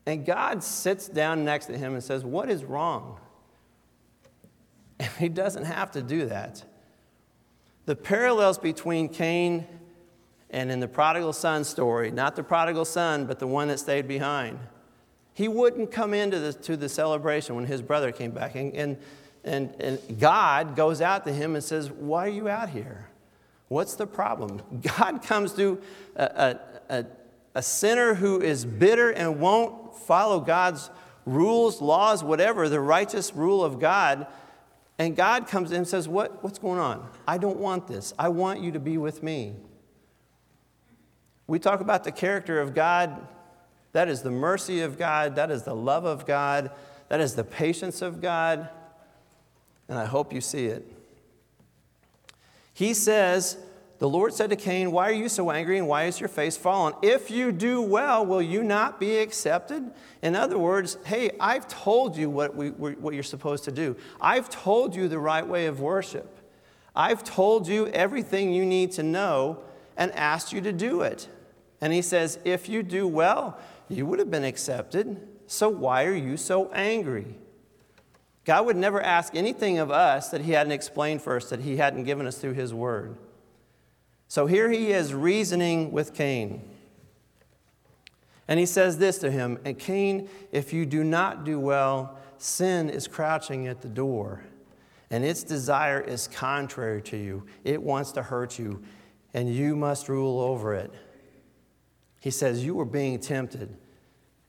And 0.06 0.26
God 0.26 0.64
sits 0.64 1.08
down 1.08 1.44
next 1.44 1.66
to 1.66 1.78
him 1.78 1.94
and 1.94 2.04
says, 2.04 2.24
What 2.24 2.50
is 2.50 2.64
wrong? 2.64 3.20
And 5.00 5.10
he 5.20 5.30
doesn't 5.30 5.66
have 5.66 5.92
to 5.92 6.02
do 6.02 6.26
that. 6.28 6.64
The 7.86 7.96
parallels 7.96 8.58
between 8.58 9.10
Cain 9.10 9.68
and 10.50 10.72
in 10.72 10.80
the 10.80 10.88
prodigal 10.88 11.34
son 11.34 11.64
story, 11.64 12.10
not 12.10 12.36
the 12.36 12.44
prodigal 12.44 12.86
son, 12.86 13.26
but 13.26 13.40
the 13.40 13.48
one 13.48 13.68
that 13.68 13.80
stayed 13.80 14.08
behind, 14.08 14.60
he 15.34 15.48
wouldn't 15.48 15.92
come 15.92 16.14
into 16.14 16.40
the, 16.40 16.54
to 16.54 16.78
the 16.78 16.90
celebration 16.90 17.56
when 17.56 17.66
his 17.66 17.82
brother 17.82 18.12
came 18.12 18.32
back. 18.32 18.56
And, 18.56 18.74
and, 18.74 18.98
and, 19.44 19.76
and 19.80 20.20
God 20.20 20.76
goes 20.76 21.02
out 21.02 21.26
to 21.26 21.34
him 21.34 21.56
and 21.56 21.64
says, 21.64 21.92
Why 21.92 22.26
are 22.26 22.32
you 22.32 22.50
out 22.50 22.70
here? 22.70 23.08
What's 23.68 23.96
the 23.96 24.08
problem? 24.08 24.62
God 24.98 25.22
comes 25.22 25.54
to 25.54 25.82
a, 26.16 26.58
a, 26.90 27.06
a, 27.56 27.62
sinner 27.62 28.14
who 28.14 28.42
is 28.42 28.66
bitter 28.66 29.12
and 29.12 29.40
won't 29.40 29.96
follow 29.96 30.40
God's 30.40 30.90
rules, 31.26 31.82
laws, 31.82 32.24
whatever, 32.24 32.70
the 32.70 32.80
righteous 32.80 33.34
rule 33.34 33.64
of 33.64 33.80
God. 33.80 34.28
And 35.00 35.16
God 35.16 35.48
comes 35.48 35.72
in 35.72 35.78
and 35.78 35.88
says, 35.88 36.08
what, 36.08 36.44
What's 36.44 36.60
going 36.60 36.80
on? 36.80 37.08
I 37.28 37.38
don't 37.38 37.58
want 37.58 37.88
this. 37.88 38.14
I 38.18 38.30
want 38.30 38.62
you 38.62 38.72
to 38.72 38.80
be 38.80 38.98
with 38.98 39.22
me. 39.24 39.56
We 41.46 41.60
talk 41.60 41.80
about 41.80 42.04
the 42.04 42.12
character 42.12 42.60
of 42.60 42.74
God 42.74 43.28
that 43.98 44.10
is 44.10 44.22
the 44.22 44.30
mercy 44.30 44.82
of 44.82 44.98
God. 44.98 45.38
That 45.38 45.50
is 45.50 45.64
the 45.64 45.76
love 45.76 46.06
of 46.06 46.28
God. 46.28 46.70
That 47.10 47.20
is 47.20 47.34
the 47.34 47.44
patience 47.44 48.04
of 48.04 48.22
God. 48.22 48.70
And 49.90 49.98
I 49.98 50.06
hope 50.06 50.32
you 50.32 50.40
see 50.40 50.68
it. 50.68 50.86
He 52.76 52.94
says, 52.94 53.58
The 54.00 54.08
Lord 54.08 54.34
said 54.34 54.52
to 54.52 54.56
Cain, 54.56 54.92
Why 54.92 55.10
are 55.10 55.14
you 55.14 55.28
so 55.28 55.50
angry 55.50 55.78
and 55.78 55.88
why 55.88 56.04
is 56.04 56.20
your 56.20 56.30
face 56.30 56.56
fallen? 56.56 56.94
If 57.02 57.32
you 57.32 57.52
do 57.52 57.82
well, 57.82 58.26
will 58.26 58.42
you 58.42 58.64
not 58.64 59.00
be 59.00 59.18
accepted? 59.18 59.92
In 60.22 60.36
other 60.36 60.58
words, 60.58 60.98
hey, 61.06 61.32
I've 61.40 61.68
told 61.68 62.16
you 62.16 62.30
what, 62.30 62.56
we, 62.56 62.70
what 62.70 63.14
you're 63.14 63.24
supposed 63.24 63.64
to 63.64 63.72
do. 63.72 63.96
I've 64.22 64.50
told 64.50 64.96
you 64.96 65.08
the 65.08 65.20
right 65.20 65.46
way 65.46 65.66
of 65.66 65.80
worship. 65.80 66.38
I've 66.96 67.24
told 67.24 67.68
you 67.68 67.88
everything 67.88 68.54
you 68.54 68.66
need 68.66 68.92
to 68.94 69.04
know 69.04 69.64
and 69.96 70.12
asked 70.12 70.54
you 70.54 70.62
to 70.62 70.72
do 70.72 71.02
it. 71.02 71.28
And 71.82 71.92
he 71.92 72.04
says, 72.04 72.38
If 72.46 72.70
you 72.70 72.84
do 72.84 73.08
well, 73.08 73.58
you 73.90 74.06
would 74.06 74.20
have 74.20 74.30
been 74.30 74.44
accepted. 74.44 75.28
So 75.48 75.70
why 75.70 76.06
are 76.06 76.16
you 76.16 76.38
so 76.38 76.72
angry? 76.72 77.36
God 78.46 78.66
would 78.66 78.78
never 78.78 79.02
ask 79.02 79.36
anything 79.36 79.78
of 79.78 79.92
us 79.92 80.30
that 80.30 80.42
He 80.42 80.52
hadn't 80.54 80.72
explained 80.72 81.22
first, 81.22 81.50
that 81.50 81.62
He 81.62 81.78
hadn't 81.78 82.04
given 82.04 82.26
us 82.26 82.38
through 82.38 82.54
His 82.54 82.74
Word. 82.74 83.18
So 84.28 84.46
here 84.46 84.70
He 84.70 84.92
is 84.92 85.14
reasoning 85.14 85.92
with 85.92 86.14
Cain. 86.14 86.70
And 88.48 88.60
He 88.60 88.66
says 88.66 88.98
this 88.98 89.18
to 89.20 89.32
him 89.32 89.60
And 89.66 89.78
Cain, 89.78 90.30
if 90.52 90.74
you 90.74 90.86
do 90.86 91.04
not 91.04 91.44
do 91.44 91.60
well, 91.60 92.18
sin 92.38 92.90
is 92.90 93.08
crouching 93.08 93.68
at 93.68 93.82
the 93.82 93.90
door, 93.90 94.44
and 95.10 95.24
its 95.24 95.44
desire 95.44 96.00
is 96.00 96.28
contrary 96.28 97.02
to 97.04 97.18
you. 97.18 97.46
It 97.64 97.82
wants 97.82 98.12
to 98.14 98.24
hurt 98.24 98.60
you, 98.60 98.84
and 99.34 99.54
you 99.54 99.76
must 99.76 100.10
rule 100.10 100.40
over 100.40 100.74
it. 100.74 100.94
He 102.20 102.32
says, 102.32 102.66
You 102.66 102.80
are 102.80 102.86
being 102.86 103.20
tempted, 103.20 103.76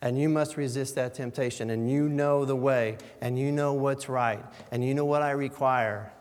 and 0.01 0.19
you 0.19 0.29
must 0.29 0.57
resist 0.57 0.95
that 0.97 1.15
temptation, 1.15 1.71
and 1.71 1.91
you 1.91 2.09
know 2.09 2.45
the 2.45 2.57
way, 2.57 2.99
and 3.21 3.39
you 3.39 3.53
know 3.53 3.73
what's 3.73 4.09
right, 4.09 4.45
and 4.71 4.85
you 4.85 4.95
know 4.95 5.05
what 5.05 5.23
I 5.23 5.31
require. 5.31 6.13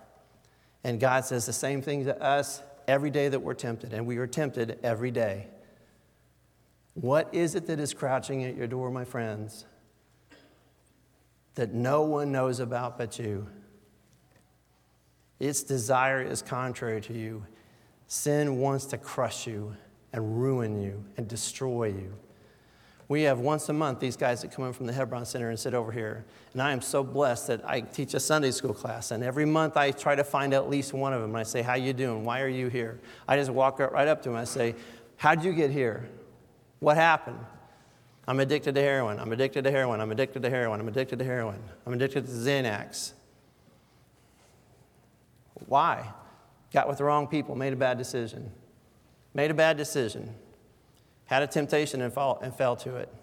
And 0.83 0.99
God 0.99 1.25
says 1.25 1.45
the 1.45 1.53
same 1.53 1.81
thing 1.81 2.05
to 2.05 2.21
us 2.21 2.61
every 2.87 3.09
day 3.09 3.29
that 3.29 3.39
we're 3.39 3.53
tempted, 3.53 3.93
and 3.93 4.05
we 4.05 4.17
are 4.17 4.27
tempted 4.27 4.79
every 4.83 5.11
day. 5.11 5.47
What 6.93 7.33
is 7.33 7.55
it 7.55 7.67
that 7.67 7.79
is 7.79 7.93
crouching 7.93 8.43
at 8.43 8.55
your 8.55 8.67
door, 8.67 8.89
my 8.89 9.05
friends, 9.05 9.65
that 11.55 11.73
no 11.73 12.01
one 12.01 12.31
knows 12.31 12.59
about 12.59 12.97
but 12.97 13.19
you? 13.19 13.47
Its 15.39 15.61
desire 15.61 16.21
is 16.21 16.41
contrary 16.41 17.01
to 17.01 17.13
you. 17.13 17.45
Sin 18.07 18.57
wants 18.57 18.85
to 18.85 18.97
crush 18.97 19.45
you 19.45 19.75
and 20.13 20.41
ruin 20.41 20.81
you 20.81 21.03
and 21.17 21.27
destroy 21.27 21.87
you. 21.87 22.13
We 23.09 23.21
have 23.23 23.39
once 23.39 23.69
a 23.69 23.73
month 23.73 23.99
these 23.99 24.17
guys 24.17 24.41
that 24.41 24.51
come 24.51 24.65
in 24.65 24.73
from 24.73 24.85
the 24.85 24.93
Hebron 24.93 25.25
Center 25.25 25.49
and 25.49 25.57
sit 25.57 25.73
over 25.73 25.91
here. 25.91 26.25
And 26.53 26.61
I 26.61 26.71
am 26.73 26.81
so 26.81 27.03
blessed 27.03 27.47
that 27.47 27.67
I 27.67 27.81
teach 27.81 28.13
a 28.13 28.19
Sunday 28.19 28.51
school 28.51 28.73
class. 28.73 29.11
And 29.11 29.23
every 29.23 29.45
month 29.45 29.77
I 29.77 29.91
try 29.91 30.15
to 30.15 30.23
find 30.23 30.53
at 30.53 30.69
least 30.69 30.93
one 30.93 31.13
of 31.13 31.21
them. 31.21 31.31
And 31.31 31.37
I 31.37 31.43
say, 31.43 31.61
how 31.61 31.75
you 31.75 31.93
doing? 31.93 32.25
Why 32.25 32.41
are 32.41 32.49
you 32.49 32.67
here? 32.67 32.99
I 33.27 33.37
just 33.37 33.49
walk 33.49 33.79
right 33.79 34.07
up 34.07 34.21
to 34.23 34.29
them. 34.29 34.37
I 34.37 34.43
say, 34.43 34.75
how'd 35.15 35.43
you 35.43 35.53
get 35.53 35.71
here? 35.71 36.09
What 36.79 36.97
happened? 36.97 37.39
I'm 38.27 38.41
addicted 38.41 38.75
to 38.75 38.81
heroin. 38.81 39.19
I'm 39.19 39.31
addicted 39.31 39.63
to 39.63 39.71
heroin. 39.71 40.01
I'm 40.01 40.11
addicted 40.11 40.43
to 40.43 40.49
heroin. 40.49 40.81
I'm 40.81 40.87
addicted 40.89 41.19
to 41.19 41.25
heroin. 41.25 41.63
I'm 41.85 41.93
addicted 41.93 42.25
to 42.25 42.31
Xanax. 42.31 43.13
Why? 45.65 46.11
Got 46.73 46.89
with 46.89 46.97
the 46.97 47.05
wrong 47.05 47.27
people, 47.27 47.55
made 47.55 47.71
a 47.71 47.77
bad 47.77 47.97
decision 47.97 48.51
made 49.37 49.51
a 49.51 49.53
bad 49.53 49.77
decision, 49.77 50.33
had 51.27 51.43
a 51.43 51.47
temptation 51.47 52.01
and, 52.01 52.11
fall, 52.11 52.39
and 52.41 52.53
fell 52.53 52.75
to 52.77 52.95
it. 52.95 53.13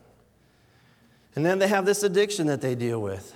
And 1.34 1.44
then 1.44 1.58
they 1.58 1.68
have 1.68 1.84
this 1.84 2.02
addiction 2.02 2.46
that 2.46 2.60
they 2.60 2.74
deal 2.74 3.02
with. 3.02 3.34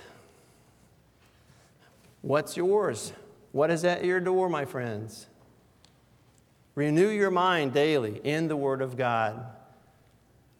What's 2.21 2.55
yours? 2.55 3.13
What 3.51 3.71
is 3.71 3.83
at 3.83 4.05
your 4.05 4.19
door, 4.19 4.49
my 4.49 4.65
friends? 4.65 5.27
Renew 6.75 7.09
your 7.09 7.31
mind 7.31 7.73
daily 7.73 8.21
in 8.23 8.47
the 8.47 8.55
Word 8.55 8.81
of 8.81 8.95
God. 8.95 9.45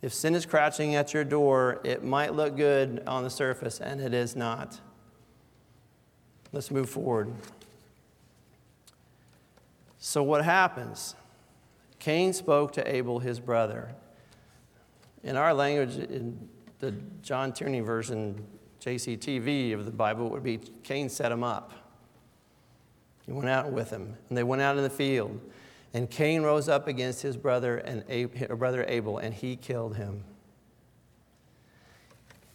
If 0.02 0.14
sin 0.14 0.36
is 0.36 0.46
crouching 0.46 0.96
at 0.96 1.14
your 1.14 1.24
door, 1.24 1.82
it 1.84 2.04
might 2.04 2.34
look 2.34 2.56
good 2.56 3.04
on 3.06 3.24
the 3.24 3.30
surface, 3.30 3.80
and 3.80 4.02
it 4.02 4.14
is 4.14 4.36
not. 4.36 4.80
Let's 6.52 6.72
move 6.72 6.90
forward. 6.90 7.32
So, 10.00 10.24
what 10.24 10.44
happens? 10.44 11.16
Cain 12.00 12.34
spoke 12.34 12.72
to 12.74 12.96
Abel, 12.96 13.20
his 13.20 13.40
brother. 13.40 13.94
In 15.24 15.36
our 15.36 15.54
language, 15.54 15.98
in 15.98 16.50
the 16.80 16.94
John 17.22 17.52
Tierney 17.52 17.82
version, 17.82 18.46
JCTV 18.82 19.74
of 19.74 19.86
the 19.86 19.92
Bible, 19.92 20.28
it 20.28 20.32
would 20.32 20.44
be 20.44 20.60
Cain 20.84 21.10
set 21.10 21.32
him 21.32 21.44
up. 21.44 21.74
He 23.26 23.34
went 23.34 23.50
out 23.50 23.72
with 23.72 23.90
him, 23.90 24.16
and 24.30 24.38
they 24.38 24.44
went 24.44 24.62
out 24.62 24.78
in 24.78 24.84
the 24.84 24.90
field. 24.90 25.40
And 25.94 26.10
Cain 26.10 26.42
rose 26.42 26.70
up 26.70 26.88
against 26.88 27.22
his 27.22 27.36
brother 27.36 27.78
and 27.78 28.04
Abel, 28.08 28.56
brother 28.56 28.86
Abel, 28.88 29.18
and 29.18 29.34
he 29.34 29.56
killed 29.56 29.98
him. 29.98 30.24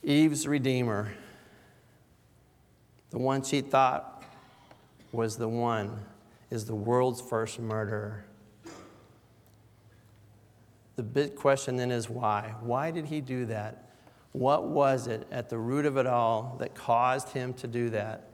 Eve's 0.02 0.46
redeemer, 0.46 1.12
the 3.10 3.18
one 3.18 3.42
she 3.42 3.60
thought 3.60 4.22
was 5.12 5.36
the 5.36 5.48
one, 5.48 6.04
is 6.50 6.64
the 6.64 6.74
world's 6.74 7.20
first 7.20 7.58
murderer. 7.58 8.24
The 10.96 11.02
big 11.02 11.34
question 11.34 11.76
then 11.76 11.90
is 11.90 12.08
why? 12.08 12.54
Why 12.60 12.90
did 12.90 13.06
he 13.06 13.20
do 13.20 13.46
that? 13.46 13.90
What 14.32 14.66
was 14.68 15.06
it 15.06 15.26
at 15.30 15.48
the 15.48 15.58
root 15.58 15.86
of 15.86 15.96
it 15.96 16.06
all 16.06 16.56
that 16.58 16.74
caused 16.74 17.30
him 17.30 17.54
to 17.54 17.66
do 17.66 17.90
that? 17.90 18.30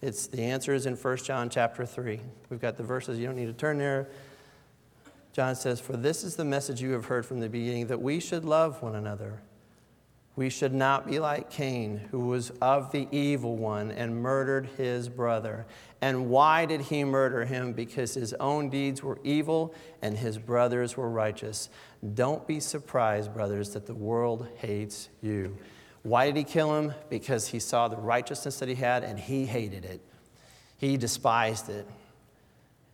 It's 0.00 0.26
the 0.26 0.42
answer 0.42 0.74
is 0.74 0.86
in 0.86 0.94
1 0.94 1.16
John 1.18 1.50
chapter 1.50 1.84
3. 1.84 2.20
We've 2.50 2.60
got 2.60 2.76
the 2.76 2.82
verses, 2.84 3.18
you 3.18 3.26
don't 3.26 3.36
need 3.36 3.46
to 3.46 3.52
turn 3.52 3.78
there. 3.78 4.08
John 5.32 5.54
says, 5.54 5.80
For 5.80 5.96
this 5.96 6.24
is 6.24 6.36
the 6.36 6.44
message 6.44 6.80
you 6.80 6.92
have 6.92 7.06
heard 7.06 7.26
from 7.26 7.40
the 7.40 7.48
beginning, 7.48 7.88
that 7.88 8.00
we 8.00 8.20
should 8.20 8.44
love 8.44 8.82
one 8.82 8.94
another. 8.94 9.40
We 10.38 10.50
should 10.50 10.72
not 10.72 11.04
be 11.04 11.18
like 11.18 11.50
Cain, 11.50 12.00
who 12.12 12.20
was 12.20 12.50
of 12.62 12.92
the 12.92 13.08
evil 13.10 13.56
one 13.56 13.90
and 13.90 14.22
murdered 14.22 14.68
his 14.76 15.08
brother. 15.08 15.66
And 16.00 16.30
why 16.30 16.64
did 16.64 16.80
he 16.80 17.02
murder 17.02 17.44
him? 17.44 17.72
Because 17.72 18.14
his 18.14 18.34
own 18.34 18.70
deeds 18.70 19.02
were 19.02 19.18
evil 19.24 19.74
and 20.00 20.16
his 20.16 20.38
brothers 20.38 20.96
were 20.96 21.10
righteous. 21.10 21.70
Don't 22.14 22.46
be 22.46 22.60
surprised, 22.60 23.34
brothers, 23.34 23.70
that 23.70 23.86
the 23.86 23.96
world 23.96 24.46
hates 24.58 25.08
you. 25.22 25.58
Why 26.04 26.26
did 26.26 26.36
he 26.36 26.44
kill 26.44 26.72
him? 26.78 26.94
Because 27.10 27.48
he 27.48 27.58
saw 27.58 27.88
the 27.88 27.96
righteousness 27.96 28.60
that 28.60 28.68
he 28.68 28.76
had 28.76 29.02
and 29.02 29.18
he 29.18 29.44
hated 29.44 29.84
it. 29.84 30.00
He 30.76 30.96
despised 30.96 31.68
it. 31.68 31.84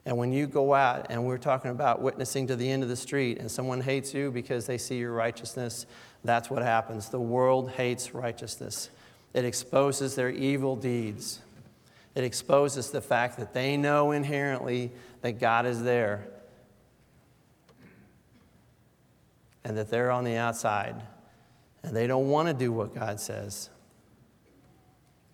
And 0.06 0.18
when 0.18 0.32
you 0.32 0.46
go 0.46 0.74
out, 0.74 1.06
and 1.08 1.24
we're 1.24 1.38
talking 1.38 1.70
about 1.70 2.02
witnessing 2.02 2.46
to 2.48 2.56
the 2.56 2.70
end 2.70 2.82
of 2.82 2.88
the 2.88 2.96
street, 2.96 3.38
and 3.38 3.50
someone 3.50 3.80
hates 3.80 4.12
you 4.12 4.30
because 4.30 4.66
they 4.66 4.76
see 4.76 4.98
your 4.98 5.12
righteousness, 5.12 5.86
that's 6.24 6.50
what 6.50 6.62
happens. 6.62 7.08
The 7.08 7.20
world 7.20 7.70
hates 7.70 8.14
righteousness, 8.14 8.90
it 9.32 9.44
exposes 9.44 10.14
their 10.14 10.30
evil 10.30 10.76
deeds. 10.76 11.40
It 12.14 12.22
exposes 12.22 12.90
the 12.90 13.00
fact 13.00 13.38
that 13.38 13.54
they 13.54 13.76
know 13.76 14.12
inherently 14.12 14.92
that 15.22 15.40
God 15.40 15.66
is 15.66 15.82
there 15.82 16.28
and 19.64 19.76
that 19.76 19.90
they're 19.90 20.12
on 20.12 20.22
the 20.22 20.36
outside 20.36 20.94
and 21.82 21.94
they 21.94 22.06
don't 22.06 22.28
want 22.28 22.46
to 22.46 22.54
do 22.54 22.70
what 22.70 22.94
God 22.94 23.18
says. 23.18 23.68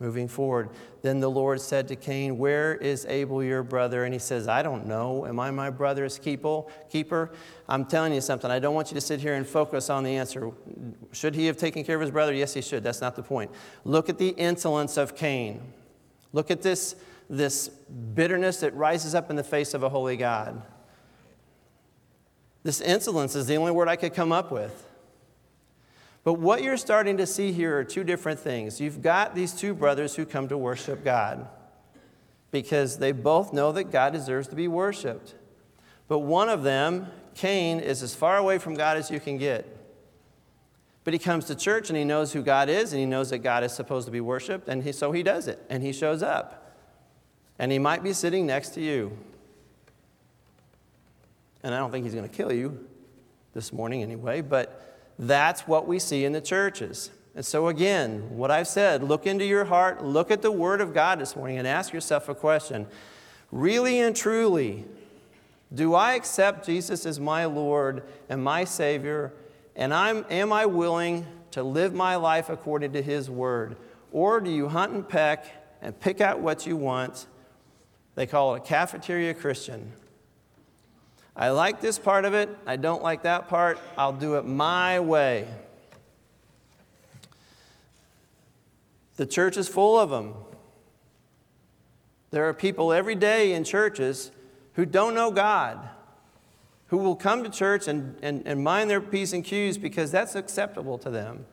Moving 0.01 0.29
forward, 0.29 0.71
then 1.03 1.21
the 1.21 1.31
Lord 1.31 1.61
said 1.61 1.87
to 1.89 1.97
Cain, 1.97 2.39
Where 2.39 2.75
is 2.75 3.05
Abel 3.05 3.45
your 3.45 3.63
brother? 3.63 4.05
And 4.05 4.15
he 4.15 4.19
says, 4.19 4.49
I 4.49 4.63
don't 4.63 4.87
know. 4.87 5.27
Am 5.27 5.39
I 5.39 5.51
my 5.51 5.69
brother's 5.69 6.19
keeper? 6.19 7.31
I'm 7.69 7.85
telling 7.85 8.15
you 8.15 8.23
something. 8.23 8.51
I 8.51 8.61
don't 8.61 8.75
want 8.75 8.91
you 8.91 8.95
to 8.95 9.01
sit 9.03 9.21
here 9.21 9.35
and 9.35 9.47
focus 9.47 9.91
on 9.91 10.03
the 10.03 10.17
answer. 10.17 10.53
Should 11.13 11.35
he 11.35 11.45
have 11.47 11.59
taken 11.59 11.85
care 11.85 11.97
of 11.97 12.01
his 12.01 12.11
brother? 12.11 12.33
Yes, 12.33 12.55
he 12.55 12.63
should. 12.63 12.83
That's 12.83 13.03
not 13.03 13.15
the 13.15 13.23
point. 13.23 13.51
Look 13.85 14.09
at 14.09 14.17
the 14.17 14.31
insolence 14.31 14.97
of 14.97 15.15
Cain. 15.15 15.61
Look 16.33 16.51
at 16.51 16.63
this, 16.63 16.97
this 17.29 17.69
bitterness 17.69 18.61
that 18.61 18.75
rises 18.75 19.15
up 19.15 19.29
in 19.29 19.37
the 19.37 19.45
face 19.45 19.75
of 19.75 19.83
a 19.83 19.91
holy 19.91 20.17
God. 20.17 20.63
This 22.63 22.81
insolence 22.81 23.35
is 23.35 23.47
the 23.47 23.57
only 23.57 23.73
word 23.73 23.89
I 23.89 23.97
could 23.97 24.15
come 24.15 24.33
up 24.33 24.51
with. 24.51 24.90
But 26.23 26.35
what 26.35 26.63
you're 26.63 26.77
starting 26.77 27.17
to 27.17 27.27
see 27.27 27.53
here 27.53 27.79
are 27.79 27.85
two 27.85 28.05
different 28.05 28.41
things. 28.41 28.81
You've 28.81 29.03
got 29.03 29.35
these 29.35 29.53
two 29.53 29.75
brothers 29.75 30.15
who 30.15 30.27
come 30.27 30.49
to 30.49 30.59
worship 30.59 31.03
God 31.03 31.49
because 32.51 32.99
they 32.99 33.13
both 33.13 33.53
know 33.53 33.73
that 33.73 33.85
God 33.85 34.13
deserves 34.13 34.49
to 34.49 34.57
be 34.57 34.69
worshiped. 34.69 35.35
But 36.09 36.19
one 36.21 36.49
of 36.49 36.63
them, 36.63 37.07
Cain, 37.35 37.81
is 37.81 38.03
as 38.03 38.15
far 38.15 38.37
away 38.37 38.59
from 38.59 38.75
God 38.75 38.97
as 38.97 39.11
you 39.11 39.21
can 39.21 39.39
get. 39.39 39.77
But 41.05 41.15
he 41.15 41.19
comes 41.19 41.47
to 41.47 41.55
church 41.55 41.89
and 41.89 41.97
he 41.97 42.05
knows 42.05 42.33
who 42.33 42.43
God 42.43 42.69
is 42.69 42.93
and 42.93 43.01
he 43.01 43.07
knows 43.07 43.31
that 43.31 43.39
God 43.39 43.65
is 43.65 43.73
supposed 43.73 44.07
to 44.07 44.13
be 44.13 44.21
worshiped, 44.21 44.69
and 44.69 44.83
he, 44.83 44.93
so 44.93 45.13
he 45.13 45.23
does 45.23 45.49
it 45.49 45.59
and 45.71 45.83
he 45.83 45.93
shows 45.93 46.23
up. 46.23 46.77
And 47.59 47.73
he 47.73 47.79
might 47.79 48.03
be 48.03 48.13
sitting 48.13 48.47
next 48.47 48.71
to 48.71 48.81
you. 48.81 49.17
And 51.63 51.75
I 51.75 51.79
don't 51.79 51.91
think 51.91 52.05
he's 52.05 52.15
going 52.15 52.29
to 52.29 52.35
kill 52.35 52.53
you 52.53 52.87
this 53.53 53.73
morning 53.73 54.03
anyway, 54.03 54.41
but 54.41 54.90
that's 55.21 55.69
what 55.69 55.87
we 55.87 55.99
see 55.99 56.25
in 56.25 56.33
the 56.33 56.41
churches. 56.41 57.11
And 57.35 57.45
so, 57.45 57.69
again, 57.69 58.37
what 58.37 58.51
I've 58.51 58.67
said, 58.67 59.03
look 59.03 59.27
into 59.27 59.45
your 59.45 59.67
heart, 59.67 60.03
look 60.03 60.31
at 60.31 60.41
the 60.41 60.51
Word 60.51 60.81
of 60.81 60.95
God 60.95 61.21
this 61.21 61.37
morning, 61.37 61.59
and 61.59 61.69
ask 61.69 61.93
yourself 61.93 62.29
a 62.29 62.35
question 62.35 62.87
Really 63.53 64.01
and 64.01 64.17
truly, 64.17 64.87
do 65.73 65.95
I 65.95 66.15
accept 66.15 66.65
Jesus 66.65 67.05
as 67.05 67.21
my 67.21 67.45
Lord 67.45 68.03
and 68.29 68.43
my 68.43 68.65
Savior? 68.65 69.33
And 69.77 69.93
I'm, 69.93 70.25
am 70.31 70.53
I 70.53 70.67
willing 70.67 71.27
to 71.51 71.63
live 71.63 71.93
my 71.93 72.17
life 72.17 72.49
according 72.49 72.93
to 72.95 73.03
His 73.03 73.29
Word? 73.29 73.77
Or 74.13 74.41
do 74.41 74.51
you 74.51 74.69
hunt 74.69 74.93
and 74.93 75.07
peck 75.07 75.47
and 75.83 75.99
pick 75.99 76.21
out 76.21 76.41
what 76.41 76.67
you 76.67 76.77
want? 76.77 77.27
They 78.15 78.27
call 78.27 78.55
it 78.55 78.59
a 78.59 78.61
cafeteria 78.61 79.35
Christian. 79.35 79.93
I 81.37 81.51
like 81.51 81.81
this 81.81 81.99
part 81.99 82.25
of 82.25 82.35
it, 82.35 82.49
I 82.67 82.77
don't 82.77 83.03
like 83.03 83.23
that 83.23 83.49
part, 83.49 83.79
I'll 83.97 84.13
do 84.13 84.35
it 84.35 84.45
my 84.45 85.01
way. 85.01 85.47
The 89.17 89.27
church 89.27 89.57
is 89.57 89.69
full 89.69 89.99
of 89.99 90.11
them. 90.11 90.35
There 92.31 92.49
are 92.49 92.55
people 92.55 92.93
every 92.93 93.15
day 93.15 93.53
in 93.53 93.65
churches 93.65 94.31
who 94.75 94.87
don't 94.87 95.15
know 95.15 95.31
God, 95.31 95.79
who 96.87 96.97
will 96.97 97.17
come 97.17 97.45
to 97.45 97.51
church 97.51 97.89
and, 97.89 98.17
and, 98.23 98.47
and 98.47 98.63
mind 98.63 98.89
their 98.89 99.01
P's 99.01 99.33
and 99.33 99.45
Q's 99.45 99.79
because 99.79 100.11
that's 100.11 100.35
acceptable 100.35 100.97
to 100.99 101.11
them. 101.11 101.45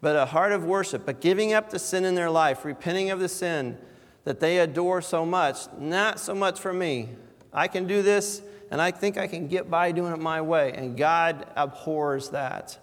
But 0.00 0.16
a 0.16 0.26
heart 0.26 0.52
of 0.52 0.64
worship, 0.64 1.04
but 1.06 1.20
giving 1.20 1.52
up 1.52 1.70
the 1.70 1.78
sin 1.78 2.04
in 2.04 2.14
their 2.14 2.30
life, 2.30 2.64
repenting 2.64 3.10
of 3.10 3.20
the 3.20 3.28
sin 3.28 3.78
that 4.24 4.40
they 4.40 4.58
adore 4.58 5.02
so 5.02 5.26
much, 5.26 5.58
not 5.78 6.18
so 6.18 6.34
much 6.34 6.58
for 6.58 6.72
me. 6.72 7.10
I 7.52 7.68
can 7.68 7.86
do 7.86 8.02
this 8.02 8.42
and 8.70 8.80
I 8.80 8.90
think 8.90 9.16
I 9.16 9.26
can 9.26 9.48
get 9.48 9.70
by 9.70 9.92
doing 9.92 10.12
it 10.12 10.18
my 10.18 10.40
way. 10.40 10.72
And 10.72 10.96
God 10.96 11.46
abhors 11.56 12.30
that. 12.30 12.78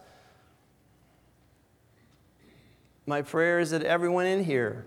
My 3.06 3.22
prayer 3.22 3.60
is 3.60 3.72
that 3.72 3.84
everyone 3.84 4.26
in 4.26 4.44
here 4.44 4.86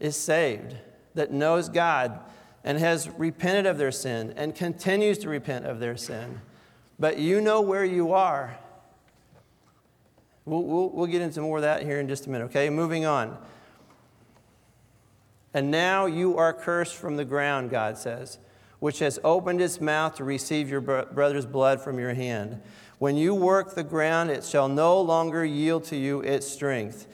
is 0.00 0.16
saved, 0.16 0.76
that 1.14 1.32
knows 1.32 1.68
God 1.68 2.20
and 2.64 2.78
has 2.78 3.08
repented 3.10 3.66
of 3.66 3.78
their 3.78 3.92
sin 3.92 4.32
and 4.36 4.54
continues 4.54 5.18
to 5.18 5.28
repent 5.28 5.66
of 5.66 5.80
their 5.80 5.96
sin. 5.96 6.40
But 6.98 7.18
you 7.18 7.40
know 7.40 7.60
where 7.60 7.84
you 7.84 8.12
are. 8.12 8.58
We'll, 10.44 10.62
we'll, 10.62 10.88
we'll 10.90 11.06
get 11.06 11.20
into 11.20 11.40
more 11.40 11.58
of 11.58 11.62
that 11.62 11.82
here 11.82 12.00
in 12.00 12.08
just 12.08 12.26
a 12.26 12.30
minute, 12.30 12.46
okay? 12.46 12.70
Moving 12.70 13.04
on. 13.04 13.36
And 15.52 15.70
now 15.70 16.06
you 16.06 16.36
are 16.36 16.52
cursed 16.52 16.94
from 16.94 17.16
the 17.16 17.24
ground, 17.24 17.70
God 17.70 17.98
says 17.98 18.38
which 18.80 19.00
has 19.00 19.18
opened 19.24 19.60
its 19.60 19.80
mouth 19.80 20.14
to 20.16 20.24
receive 20.24 20.70
your 20.70 20.80
brother's 20.80 21.46
blood 21.46 21.80
from 21.80 21.98
your 21.98 22.14
hand. 22.14 22.60
When 22.98 23.16
you 23.16 23.34
work 23.34 23.74
the 23.74 23.84
ground, 23.84 24.30
it 24.30 24.44
shall 24.44 24.68
no 24.68 25.00
longer 25.00 25.44
yield 25.44 25.84
to 25.84 25.96
you 25.96 26.20
its 26.20 26.46
strength. 26.46 27.06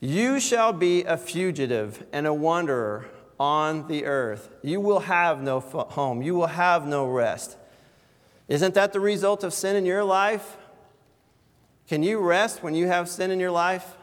You 0.00 0.38
shall 0.38 0.72
be 0.72 1.02
a 1.04 1.16
fugitive 1.16 2.06
and 2.12 2.26
a 2.26 2.34
wanderer 2.34 3.08
on 3.38 3.88
the 3.88 4.04
earth. 4.04 4.50
You 4.62 4.80
will 4.80 5.00
have 5.00 5.42
no 5.42 5.60
home, 5.60 6.22
you 6.22 6.34
will 6.34 6.46
have 6.46 6.86
no 6.86 7.06
rest. 7.06 7.56
Isn't 8.46 8.74
that 8.74 8.92
the 8.92 9.00
result 9.00 9.44
of 9.44 9.52
sin 9.52 9.76
in 9.76 9.84
your 9.84 10.04
life? 10.04 10.56
Can 11.88 12.02
you 12.02 12.18
rest 12.18 12.62
when 12.62 12.74
you 12.74 12.86
have 12.86 13.08
sin 13.08 13.30
in 13.30 13.40
your 13.40 13.50
life? 13.50 13.96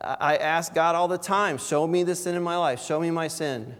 I 0.00 0.36
ask 0.36 0.74
God 0.74 0.94
all 0.94 1.08
the 1.08 1.18
time, 1.18 1.58
show 1.58 1.86
me 1.86 2.02
the 2.02 2.14
sin 2.14 2.34
in 2.34 2.42
my 2.42 2.56
life, 2.56 2.82
show 2.82 3.00
me 3.00 3.10
my 3.10 3.28
sin 3.28 3.76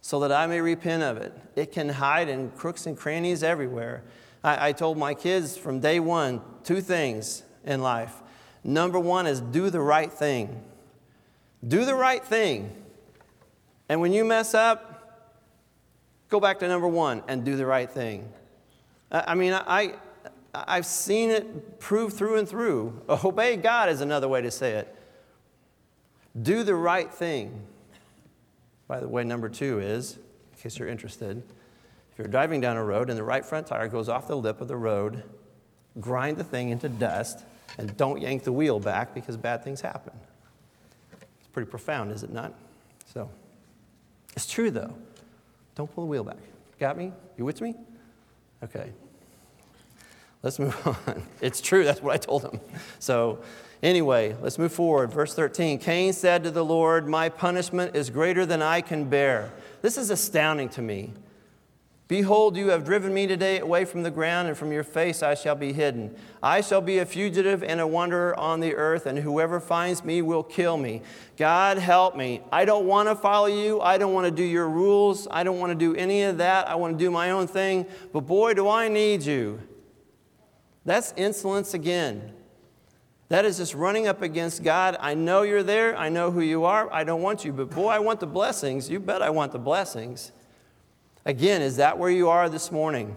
so 0.00 0.20
that 0.20 0.32
I 0.32 0.46
may 0.46 0.60
repent 0.60 1.02
of 1.02 1.16
it. 1.18 1.32
It 1.56 1.72
can 1.72 1.88
hide 1.88 2.28
in 2.28 2.50
crooks 2.50 2.86
and 2.86 2.96
crannies 2.96 3.42
everywhere. 3.42 4.02
I, 4.42 4.68
I, 4.68 4.72
told 4.72 4.96
my 4.96 5.12
kids 5.12 5.56
from 5.56 5.80
day 5.80 6.00
one 6.00 6.40
two 6.64 6.80
things 6.80 7.42
in 7.64 7.82
life. 7.82 8.14
Number 8.64 8.98
one 8.98 9.26
is 9.26 9.40
do 9.40 9.70
the 9.70 9.80
right 9.80 10.10
thing. 10.10 10.62
Do 11.66 11.84
the 11.84 11.94
right 11.94 12.24
thing. 12.24 12.74
And 13.88 14.00
when 14.00 14.12
you 14.12 14.24
mess 14.24 14.54
up, 14.54 15.36
go 16.28 16.40
back 16.40 16.58
to 16.60 16.68
number 16.68 16.88
one 16.88 17.22
and 17.28 17.44
do 17.44 17.56
the 17.56 17.66
right 17.66 17.90
thing. 17.90 18.32
I, 19.10 19.34
mean, 19.34 19.52
I, 19.52 19.94
I've 20.54 20.86
seen 20.86 21.30
it 21.30 21.80
proved 21.80 22.16
through 22.16 22.38
and 22.38 22.48
through. 22.48 23.02
Obey 23.24 23.56
God 23.56 23.88
is 23.88 24.00
another 24.00 24.28
way 24.28 24.40
to 24.40 24.50
say 24.50 24.72
it. 24.72 24.94
Do 26.40 26.62
the 26.62 26.74
right 26.74 27.12
thing. 27.12 27.66
By 28.90 28.98
the 28.98 29.06
way, 29.06 29.22
number 29.22 29.48
two 29.48 29.78
is, 29.78 30.16
in 30.16 30.60
case 30.60 30.76
you're 30.76 30.88
interested, 30.88 31.44
if 32.10 32.18
you're 32.18 32.26
driving 32.26 32.60
down 32.60 32.76
a 32.76 32.82
road 32.82 33.08
and 33.08 33.16
the 33.16 33.22
right 33.22 33.46
front 33.46 33.68
tire 33.68 33.86
goes 33.86 34.08
off 34.08 34.26
the 34.26 34.36
lip 34.36 34.60
of 34.60 34.66
the 34.66 34.74
road, 34.74 35.22
grind 36.00 36.38
the 36.38 36.42
thing 36.42 36.70
into 36.70 36.88
dust 36.88 37.44
and 37.78 37.96
don't 37.96 38.20
yank 38.20 38.42
the 38.42 38.50
wheel 38.50 38.80
back 38.80 39.14
because 39.14 39.36
bad 39.36 39.62
things 39.62 39.80
happen. 39.80 40.12
It's 41.38 41.46
pretty 41.52 41.70
profound, 41.70 42.10
is 42.10 42.24
it 42.24 42.32
not? 42.32 42.52
So, 43.06 43.30
it's 44.34 44.48
true 44.48 44.72
though. 44.72 44.92
Don't 45.76 45.94
pull 45.94 46.02
the 46.02 46.10
wheel 46.10 46.24
back. 46.24 46.38
Got 46.80 46.98
me? 46.98 47.12
You 47.38 47.44
with 47.44 47.60
me? 47.60 47.76
Okay. 48.64 48.90
Let's 50.42 50.58
move 50.58 50.76
on. 51.06 51.22
It's 51.40 51.60
true, 51.60 51.84
that's 51.84 52.02
what 52.02 52.12
I 52.12 52.16
told 52.16 52.42
him. 52.42 52.58
So, 52.98 53.38
Anyway, 53.82 54.36
let's 54.42 54.58
move 54.58 54.72
forward. 54.72 55.12
Verse 55.12 55.34
13 55.34 55.78
Cain 55.78 56.12
said 56.12 56.44
to 56.44 56.50
the 56.50 56.64
Lord, 56.64 57.08
My 57.08 57.28
punishment 57.28 57.96
is 57.96 58.10
greater 58.10 58.44
than 58.44 58.60
I 58.60 58.80
can 58.80 59.08
bear. 59.08 59.52
This 59.80 59.96
is 59.96 60.10
astounding 60.10 60.68
to 60.70 60.82
me. 60.82 61.12
Behold, 62.10 62.56
you 62.56 62.70
have 62.70 62.84
driven 62.84 63.14
me 63.14 63.28
today 63.28 63.60
away 63.60 63.84
from 63.84 64.02
the 64.02 64.10
ground, 64.10 64.48
and 64.48 64.58
from 64.58 64.72
your 64.72 64.82
face 64.82 65.22
I 65.22 65.36
shall 65.36 65.54
be 65.54 65.72
hidden. 65.72 66.16
I 66.42 66.60
shall 66.60 66.80
be 66.80 66.98
a 66.98 67.06
fugitive 67.06 67.62
and 67.62 67.80
a 67.80 67.86
wanderer 67.86 68.36
on 68.36 68.58
the 68.58 68.74
earth, 68.74 69.06
and 69.06 69.16
whoever 69.16 69.60
finds 69.60 70.04
me 70.04 70.20
will 70.20 70.42
kill 70.42 70.76
me. 70.76 71.02
God, 71.36 71.78
help 71.78 72.16
me. 72.16 72.42
I 72.50 72.64
don't 72.64 72.86
want 72.86 73.08
to 73.08 73.14
follow 73.14 73.46
you. 73.46 73.80
I 73.80 73.96
don't 73.96 74.12
want 74.12 74.24
to 74.24 74.32
do 74.32 74.42
your 74.42 74.68
rules. 74.68 75.28
I 75.30 75.44
don't 75.44 75.60
want 75.60 75.70
to 75.70 75.76
do 75.76 75.94
any 75.94 76.24
of 76.24 76.38
that. 76.38 76.68
I 76.68 76.74
want 76.74 76.98
to 76.98 77.04
do 77.04 77.12
my 77.12 77.30
own 77.30 77.46
thing. 77.46 77.86
But 78.12 78.22
boy, 78.22 78.54
do 78.54 78.68
I 78.68 78.88
need 78.88 79.22
you. 79.22 79.60
That's 80.84 81.14
insolence 81.16 81.74
again. 81.74 82.32
That 83.30 83.44
is 83.44 83.58
just 83.58 83.74
running 83.74 84.08
up 84.08 84.22
against 84.22 84.64
God. 84.64 84.96
I 84.98 85.14
know 85.14 85.42
you're 85.42 85.62
there. 85.62 85.96
I 85.96 86.08
know 86.08 86.32
who 86.32 86.40
you 86.40 86.64
are. 86.64 86.92
I 86.92 87.04
don't 87.04 87.22
want 87.22 87.44
you, 87.44 87.52
but 87.52 87.70
boy, 87.70 87.86
I 87.86 88.00
want 88.00 88.18
the 88.18 88.26
blessings. 88.26 88.90
You 88.90 88.98
bet 88.98 89.22
I 89.22 89.30
want 89.30 89.52
the 89.52 89.58
blessings. 89.58 90.32
Again, 91.24 91.62
is 91.62 91.76
that 91.76 91.96
where 91.96 92.10
you 92.10 92.28
are 92.28 92.48
this 92.48 92.72
morning? 92.72 93.14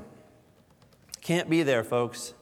Can't 1.21 1.49
be 1.49 1.63
there, 1.63 1.83
folks. 1.83 2.35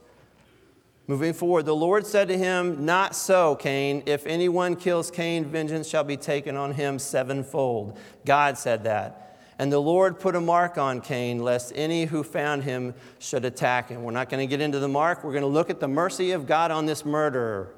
Moving 1.06 1.32
forward, 1.32 1.64
the 1.64 1.74
Lord 1.74 2.06
said 2.06 2.28
to 2.28 2.36
him, 2.36 2.84
Not 2.84 3.16
so, 3.16 3.56
Cain. 3.56 4.02
If 4.04 4.26
anyone 4.26 4.76
kills 4.76 5.10
Cain, 5.10 5.46
vengeance 5.46 5.88
shall 5.88 6.04
be 6.04 6.18
taken 6.18 6.56
on 6.58 6.74
him 6.74 6.98
sevenfold. 6.98 7.98
God 8.26 8.58
said 8.58 8.84
that. 8.84 9.31
And 9.62 9.70
the 9.70 9.78
Lord 9.78 10.18
put 10.18 10.34
a 10.34 10.40
mark 10.40 10.76
on 10.76 11.00
Cain, 11.00 11.38
lest 11.38 11.72
any 11.76 12.06
who 12.06 12.24
found 12.24 12.64
him 12.64 12.94
should 13.20 13.44
attack 13.44 13.90
him. 13.90 14.02
We're 14.02 14.10
not 14.10 14.28
going 14.28 14.40
to 14.40 14.50
get 14.50 14.60
into 14.60 14.80
the 14.80 14.88
mark. 14.88 15.22
We're 15.22 15.30
going 15.30 15.42
to 15.42 15.46
look 15.46 15.70
at 15.70 15.78
the 15.78 15.86
mercy 15.86 16.32
of 16.32 16.48
God 16.48 16.72
on 16.72 16.84
this 16.84 17.04
murderer, 17.04 17.72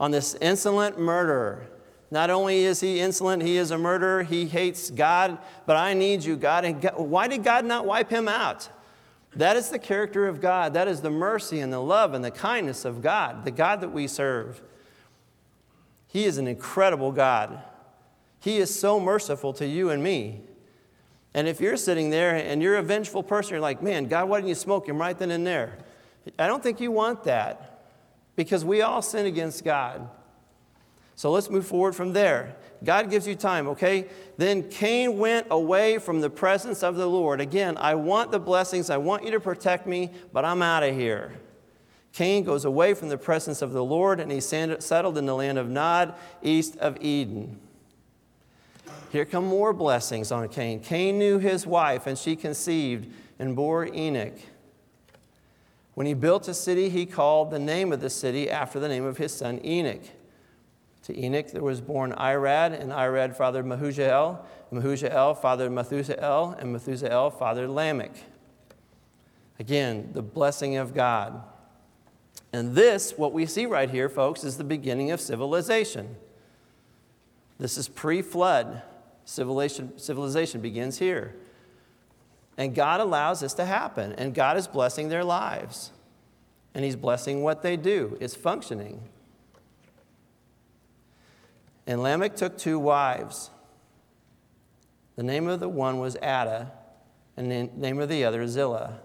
on 0.00 0.12
this 0.12 0.34
insolent 0.36 0.98
murderer. 0.98 1.66
Not 2.10 2.30
only 2.30 2.64
is 2.64 2.80
he 2.80 3.00
insolent, 3.00 3.42
he 3.42 3.58
is 3.58 3.70
a 3.70 3.76
murderer, 3.76 4.22
he 4.22 4.46
hates 4.46 4.88
God, 4.88 5.36
but 5.66 5.76
I 5.76 5.92
need 5.92 6.24
you, 6.24 6.36
God. 6.36 6.64
And 6.64 6.80
God, 6.80 6.94
why 6.96 7.28
did 7.28 7.44
God 7.44 7.66
not 7.66 7.84
wipe 7.84 8.08
him 8.08 8.26
out? 8.26 8.70
That 9.36 9.56
is 9.56 9.68
the 9.68 9.78
character 9.78 10.26
of 10.26 10.40
God. 10.40 10.72
That 10.72 10.88
is 10.88 11.02
the 11.02 11.10
mercy 11.10 11.60
and 11.60 11.70
the 11.70 11.80
love 11.80 12.14
and 12.14 12.24
the 12.24 12.30
kindness 12.30 12.86
of 12.86 13.02
God, 13.02 13.44
the 13.44 13.50
God 13.50 13.82
that 13.82 13.90
we 13.90 14.06
serve. 14.06 14.62
He 16.06 16.24
is 16.24 16.38
an 16.38 16.48
incredible 16.48 17.12
God. 17.12 17.62
He 18.40 18.56
is 18.56 18.74
so 18.74 18.98
merciful 18.98 19.52
to 19.52 19.66
you 19.66 19.90
and 19.90 20.02
me. 20.02 20.44
And 21.34 21.46
if 21.46 21.60
you're 21.60 21.76
sitting 21.76 22.10
there 22.10 22.34
and 22.34 22.62
you're 22.62 22.76
a 22.76 22.82
vengeful 22.82 23.22
person, 23.22 23.52
you're 23.52 23.60
like, 23.60 23.82
man, 23.82 24.06
God, 24.06 24.28
why 24.28 24.38
didn't 24.38 24.48
you 24.48 24.54
smoke 24.54 24.88
him 24.88 24.98
right 24.98 25.16
then 25.16 25.30
and 25.30 25.46
there? 25.46 25.78
I 26.38 26.46
don't 26.46 26.62
think 26.62 26.80
you 26.80 26.90
want 26.90 27.24
that 27.24 27.84
because 28.36 28.64
we 28.64 28.82
all 28.82 29.00
sin 29.02 29.26
against 29.26 29.64
God. 29.64 30.08
So 31.14 31.30
let's 31.30 31.50
move 31.50 31.66
forward 31.66 31.94
from 31.94 32.14
there. 32.14 32.56
God 32.82 33.10
gives 33.10 33.26
you 33.26 33.34
time, 33.34 33.68
okay? 33.68 34.08
Then 34.38 34.68
Cain 34.70 35.18
went 35.18 35.46
away 35.50 35.98
from 35.98 36.20
the 36.20 36.30
presence 36.30 36.82
of 36.82 36.96
the 36.96 37.06
Lord. 37.06 37.40
Again, 37.40 37.76
I 37.76 37.94
want 37.94 38.32
the 38.32 38.40
blessings, 38.40 38.88
I 38.88 38.96
want 38.96 39.24
you 39.24 39.30
to 39.32 39.40
protect 39.40 39.86
me, 39.86 40.10
but 40.32 40.46
I'm 40.46 40.62
out 40.62 40.82
of 40.82 40.94
here. 40.94 41.34
Cain 42.12 42.42
goes 42.42 42.64
away 42.64 42.94
from 42.94 43.08
the 43.08 43.18
presence 43.18 43.60
of 43.62 43.72
the 43.72 43.84
Lord 43.84 44.18
and 44.18 44.32
he 44.32 44.40
settled 44.40 45.18
in 45.18 45.26
the 45.26 45.34
land 45.34 45.58
of 45.58 45.68
Nod, 45.68 46.14
east 46.42 46.76
of 46.78 46.96
Eden. 47.00 47.60
Here 49.10 49.24
come 49.24 49.44
more 49.44 49.72
blessings 49.72 50.30
on 50.30 50.48
Cain. 50.48 50.80
Cain 50.80 51.18
knew 51.18 51.38
his 51.38 51.66
wife, 51.66 52.06
and 52.06 52.16
she 52.16 52.36
conceived 52.36 53.12
and 53.38 53.56
bore 53.56 53.86
Enoch. 53.86 54.38
When 55.94 56.06
he 56.06 56.14
built 56.14 56.46
a 56.46 56.54
city, 56.54 56.88
he 56.88 57.06
called 57.06 57.50
the 57.50 57.58
name 57.58 57.92
of 57.92 58.00
the 58.00 58.10
city 58.10 58.48
after 58.48 58.78
the 58.78 58.88
name 58.88 59.04
of 59.04 59.18
his 59.18 59.34
son 59.34 59.60
Enoch. 59.64 60.02
To 61.04 61.18
Enoch 61.18 61.50
there 61.50 61.62
was 61.62 61.80
born 61.80 62.12
Irad, 62.12 62.80
and 62.80 62.92
Irad 62.92 63.36
fathered 63.36 63.64
Mehujael, 63.64 64.38
Mehujael 64.72 65.36
fathered 65.40 65.72
Methusael, 65.72 66.56
and 66.60 66.74
Methusael 66.74 67.36
fathered 67.36 67.70
Lamech. 67.70 68.14
Again, 69.58 70.10
the 70.12 70.22
blessing 70.22 70.76
of 70.76 70.94
God. 70.94 71.42
And 72.52 72.74
this, 72.74 73.14
what 73.16 73.32
we 73.32 73.46
see 73.46 73.66
right 73.66 73.90
here, 73.90 74.08
folks, 74.08 74.44
is 74.44 74.56
the 74.56 74.64
beginning 74.64 75.10
of 75.10 75.20
civilization. 75.20 76.16
This 77.58 77.76
is 77.76 77.88
pre 77.88 78.22
flood. 78.22 78.82
Civilization, 79.30 79.96
civilization 79.96 80.60
begins 80.60 80.98
here. 80.98 81.36
And 82.58 82.74
God 82.74 82.98
allows 82.98 83.38
this 83.38 83.54
to 83.54 83.64
happen, 83.64 84.12
and 84.14 84.34
God 84.34 84.56
is 84.56 84.66
blessing 84.66 85.08
their 85.08 85.22
lives. 85.22 85.92
And 86.74 86.84
He's 86.84 86.96
blessing 86.96 87.44
what 87.44 87.62
they 87.62 87.76
do, 87.76 88.18
it's 88.20 88.34
functioning. 88.34 89.00
And 91.86 92.02
Lamech 92.02 92.34
took 92.34 92.58
two 92.58 92.80
wives. 92.80 93.50
The 95.14 95.22
name 95.22 95.46
of 95.46 95.60
the 95.60 95.68
one 95.68 96.00
was 96.00 96.16
Adah, 96.16 96.72
and 97.36 97.52
the 97.52 97.70
name 97.76 98.00
of 98.00 98.08
the 98.08 98.24
other 98.24 98.48
Zillah. 98.48 98.98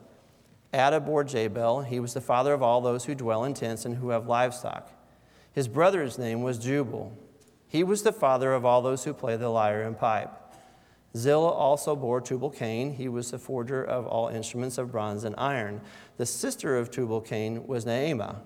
Adah 0.74 1.02
bore 1.02 1.24
Jabal. 1.24 1.82
He 1.82 2.00
was 2.00 2.16
the 2.16 2.22
father 2.22 2.52
of 2.52 2.64
all 2.64 2.82
those 2.82 3.06
who 3.06 3.14
dwell 3.14 3.44
in 3.44 3.54
tents 3.54 3.86
and 3.86 3.98
who 3.98 4.10
have 4.10 4.26
livestock. 4.26 4.90
His 5.54 5.68
brother's 5.68 6.18
name 6.18 6.42
was 6.42 6.58
Jubal. 6.58 7.16
He 7.68 7.84
was 7.84 8.04
the 8.04 8.14
father 8.14 8.54
of 8.54 8.66
all 8.66 8.82
those 8.82 9.04
who 9.04 9.14
play 9.14 9.36
the 9.36 9.50
lyre 9.50 9.84
and 9.84 9.98
pipe. 9.98 10.32
Zillah 11.16 11.52
also 11.52 11.96
bore 11.96 12.20
Tubal 12.20 12.50
Cain. 12.50 12.94
He 12.94 13.08
was 13.08 13.32
the 13.32 13.40
forger 13.40 13.84
of 13.84 14.06
all 14.06 14.28
instruments 14.28 14.78
of 14.78 14.92
bronze 14.92 15.24
and 15.24 15.36
iron. 15.38 15.82
The 16.18 16.26
sister 16.26 16.78
of 16.78 16.92
Tubal 16.92 17.22
Cain 17.22 17.68
was 17.68 17.86
Naamah. 17.86 18.38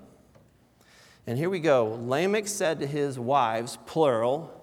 And 1.26 1.38
here 1.38 1.50
we 1.50 1.60
go. 1.60 2.00
Lamech 2.02 2.48
said 2.48 2.80
to 2.80 2.88
his 2.88 3.20
wives, 3.20 3.78
plural, 3.86 4.56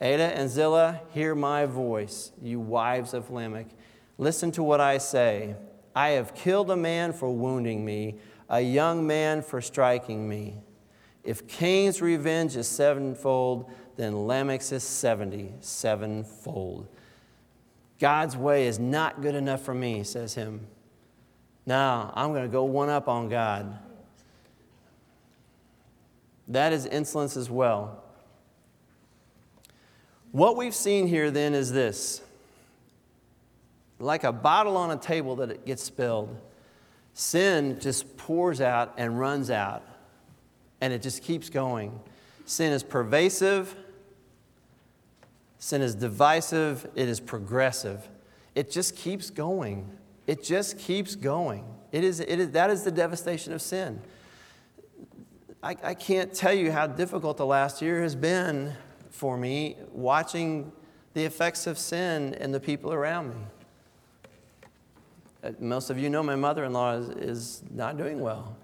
Adah 0.00 0.36
and 0.36 0.50
Zillah, 0.50 1.00
hear 1.10 1.34
my 1.34 1.66
voice, 1.66 2.32
you 2.42 2.58
wives 2.58 3.14
of 3.14 3.30
Lamech. 3.30 3.68
Listen 4.18 4.50
to 4.52 4.62
what 4.62 4.80
I 4.80 4.98
say. 4.98 5.54
I 5.94 6.10
have 6.10 6.34
killed 6.34 6.70
a 6.70 6.76
man 6.76 7.12
for 7.12 7.30
wounding 7.30 7.84
me, 7.84 8.18
a 8.48 8.60
young 8.60 9.06
man 9.06 9.42
for 9.42 9.60
striking 9.60 10.28
me. 10.28 10.58
If 11.24 11.48
Cain's 11.48 12.02
revenge 12.02 12.54
is 12.54 12.68
sevenfold, 12.68 13.70
then 13.96 14.12
Lamech's 14.12 14.72
is 14.72 14.84
70 14.84 15.54
sevenfold. 15.60 16.86
God's 17.98 18.36
way 18.36 18.66
is 18.66 18.78
not 18.78 19.22
good 19.22 19.34
enough 19.34 19.62
for 19.62 19.72
me, 19.74 20.02
says 20.04 20.34
him. 20.34 20.66
Now, 21.64 22.12
I'm 22.14 22.32
going 22.32 22.42
to 22.42 22.48
go 22.48 22.64
one 22.64 22.90
up 22.90 23.08
on 23.08 23.30
God. 23.30 23.78
That 26.48 26.74
is 26.74 26.84
insolence 26.84 27.38
as 27.38 27.48
well. 27.48 28.02
What 30.32 30.56
we've 30.56 30.74
seen 30.74 31.06
here 31.06 31.30
then 31.30 31.54
is 31.54 31.72
this 31.72 32.20
like 33.98 34.24
a 34.24 34.32
bottle 34.32 34.76
on 34.76 34.90
a 34.90 34.96
table 34.96 35.36
that 35.36 35.50
it 35.50 35.64
gets 35.64 35.82
spilled, 35.82 36.36
sin 37.14 37.78
just 37.80 38.16
pours 38.18 38.60
out 38.60 38.92
and 38.98 39.18
runs 39.18 39.48
out 39.48 39.82
and 40.84 40.92
it 40.92 41.00
just 41.00 41.22
keeps 41.22 41.48
going. 41.48 41.98
Sin 42.44 42.70
is 42.70 42.82
pervasive, 42.82 43.74
sin 45.58 45.80
is 45.80 45.94
divisive, 45.94 46.86
it 46.94 47.08
is 47.08 47.20
progressive. 47.20 48.06
It 48.54 48.70
just 48.70 48.94
keeps 48.94 49.30
going. 49.30 49.88
It 50.26 50.44
just 50.44 50.78
keeps 50.78 51.16
going. 51.16 51.64
It 51.90 52.04
is, 52.04 52.20
it 52.20 52.38
is, 52.38 52.50
that 52.50 52.68
is 52.68 52.82
the 52.82 52.90
devastation 52.90 53.54
of 53.54 53.62
sin. 53.62 53.98
I, 55.62 55.74
I 55.82 55.94
can't 55.94 56.34
tell 56.34 56.52
you 56.52 56.70
how 56.70 56.86
difficult 56.86 57.38
the 57.38 57.46
last 57.46 57.80
year 57.80 58.02
has 58.02 58.14
been 58.14 58.74
for 59.08 59.38
me 59.38 59.76
watching 59.90 60.70
the 61.14 61.24
effects 61.24 61.66
of 61.66 61.78
sin 61.78 62.34
in 62.34 62.52
the 62.52 62.60
people 62.60 62.92
around 62.92 63.30
me. 63.30 63.40
Uh, 65.42 65.52
most 65.60 65.88
of 65.88 65.98
you 65.98 66.10
know 66.10 66.22
my 66.22 66.36
mother 66.36 66.62
in 66.62 66.74
law 66.74 66.92
is, 66.92 67.08
is 67.08 67.62
not 67.70 67.96
doing 67.96 68.20
well 68.20 68.58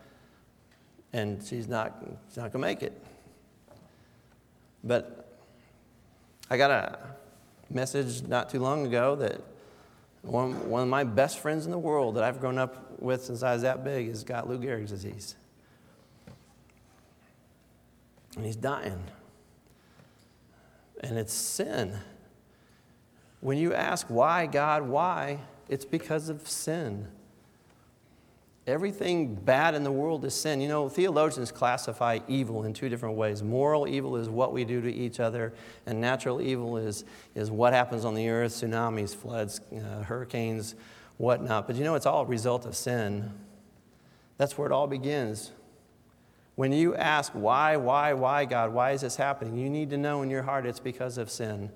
and 1.12 1.42
she's 1.44 1.68
not, 1.68 2.04
she's 2.28 2.36
not 2.36 2.52
going 2.52 2.52
to 2.52 2.58
make 2.58 2.82
it. 2.82 3.00
But 4.84 5.38
I 6.50 6.56
got 6.56 6.70
a 6.70 6.98
message 7.70 8.22
not 8.22 8.50
too 8.50 8.60
long 8.60 8.86
ago 8.86 9.16
that 9.16 9.40
one, 10.22 10.68
one 10.68 10.82
of 10.82 10.88
my 10.88 11.04
best 11.04 11.38
friends 11.38 11.64
in 11.64 11.72
the 11.72 11.78
world 11.78 12.16
that 12.16 12.24
I've 12.24 12.40
grown 12.40 12.58
up 12.58 13.00
with 13.00 13.24
since 13.24 13.42
I 13.42 13.52
was 13.54 13.62
that 13.62 13.84
big 13.84 14.08
has 14.08 14.24
got 14.24 14.48
Lou 14.48 14.58
Gehrig's 14.58 14.90
disease. 14.90 15.34
And 18.36 18.44
he's 18.44 18.56
dying. 18.56 19.02
And 21.00 21.18
it's 21.18 21.32
sin. 21.32 21.98
When 23.40 23.56
you 23.56 23.72
ask 23.72 24.06
why, 24.08 24.46
God, 24.46 24.82
why, 24.82 25.40
it's 25.68 25.84
because 25.84 26.28
of 26.28 26.46
sin. 26.48 27.08
Everything 28.66 29.34
bad 29.34 29.74
in 29.74 29.84
the 29.84 29.90
world 29.90 30.24
is 30.24 30.34
sin. 30.34 30.60
You 30.60 30.68
know, 30.68 30.88
theologians 30.88 31.50
classify 31.50 32.18
evil 32.28 32.64
in 32.64 32.74
two 32.74 32.88
different 32.88 33.16
ways. 33.16 33.42
Moral 33.42 33.88
evil 33.88 34.16
is 34.16 34.28
what 34.28 34.52
we 34.52 34.64
do 34.64 34.80
to 34.82 34.92
each 34.92 35.18
other, 35.18 35.54
and 35.86 36.00
natural 36.00 36.42
evil 36.42 36.76
is, 36.76 37.04
is 37.34 37.50
what 37.50 37.72
happens 37.72 38.04
on 38.04 38.14
the 38.14 38.28
earth 38.28 38.52
tsunamis, 38.52 39.16
floods, 39.16 39.60
uh, 39.72 40.02
hurricanes, 40.02 40.74
whatnot. 41.16 41.66
But 41.66 41.76
you 41.76 41.84
know, 41.84 41.94
it's 41.94 42.06
all 42.06 42.22
a 42.22 42.26
result 42.26 42.66
of 42.66 42.76
sin. 42.76 43.32
That's 44.36 44.56
where 44.58 44.66
it 44.66 44.72
all 44.72 44.86
begins. 44.86 45.52
When 46.54 46.72
you 46.72 46.94
ask, 46.94 47.32
why, 47.32 47.76
why, 47.78 48.12
why, 48.12 48.44
God, 48.44 48.72
why 48.74 48.90
is 48.90 49.00
this 49.00 49.16
happening? 49.16 49.56
You 49.56 49.70
need 49.70 49.88
to 49.90 49.96
know 49.96 50.20
in 50.20 50.28
your 50.28 50.42
heart 50.42 50.66
it's 50.66 50.80
because 50.80 51.16
of 51.16 51.30
sin 51.30 51.70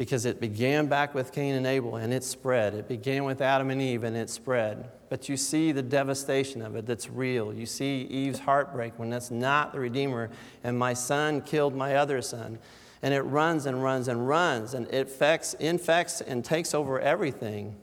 because 0.00 0.24
it 0.24 0.40
began 0.40 0.86
back 0.86 1.14
with 1.14 1.30
Cain 1.30 1.56
and 1.56 1.66
Abel 1.66 1.96
and 1.96 2.10
it 2.10 2.24
spread. 2.24 2.72
It 2.72 2.88
began 2.88 3.24
with 3.24 3.42
Adam 3.42 3.68
and 3.68 3.82
Eve 3.82 4.02
and 4.02 4.16
it 4.16 4.30
spread. 4.30 4.90
But 5.10 5.28
you 5.28 5.36
see 5.36 5.72
the 5.72 5.82
devastation 5.82 6.62
of 6.62 6.74
it 6.74 6.86
that's 6.86 7.10
real. 7.10 7.52
You 7.52 7.66
see 7.66 8.04
Eve's 8.04 8.38
heartbreak 8.38 8.94
when 8.98 9.10
that's 9.10 9.30
not 9.30 9.74
the 9.74 9.80
Redeemer, 9.80 10.30
and 10.64 10.78
my 10.78 10.94
son 10.94 11.42
killed 11.42 11.76
my 11.76 11.96
other 11.96 12.22
son. 12.22 12.58
And 13.02 13.12
it 13.12 13.20
runs 13.20 13.66
and 13.66 13.82
runs 13.82 14.08
and 14.08 14.26
runs, 14.26 14.72
and 14.72 14.86
it 14.86 15.14
infects 15.60 16.22
and 16.22 16.42
takes 16.46 16.72
over 16.72 16.98
everything. 16.98 17.76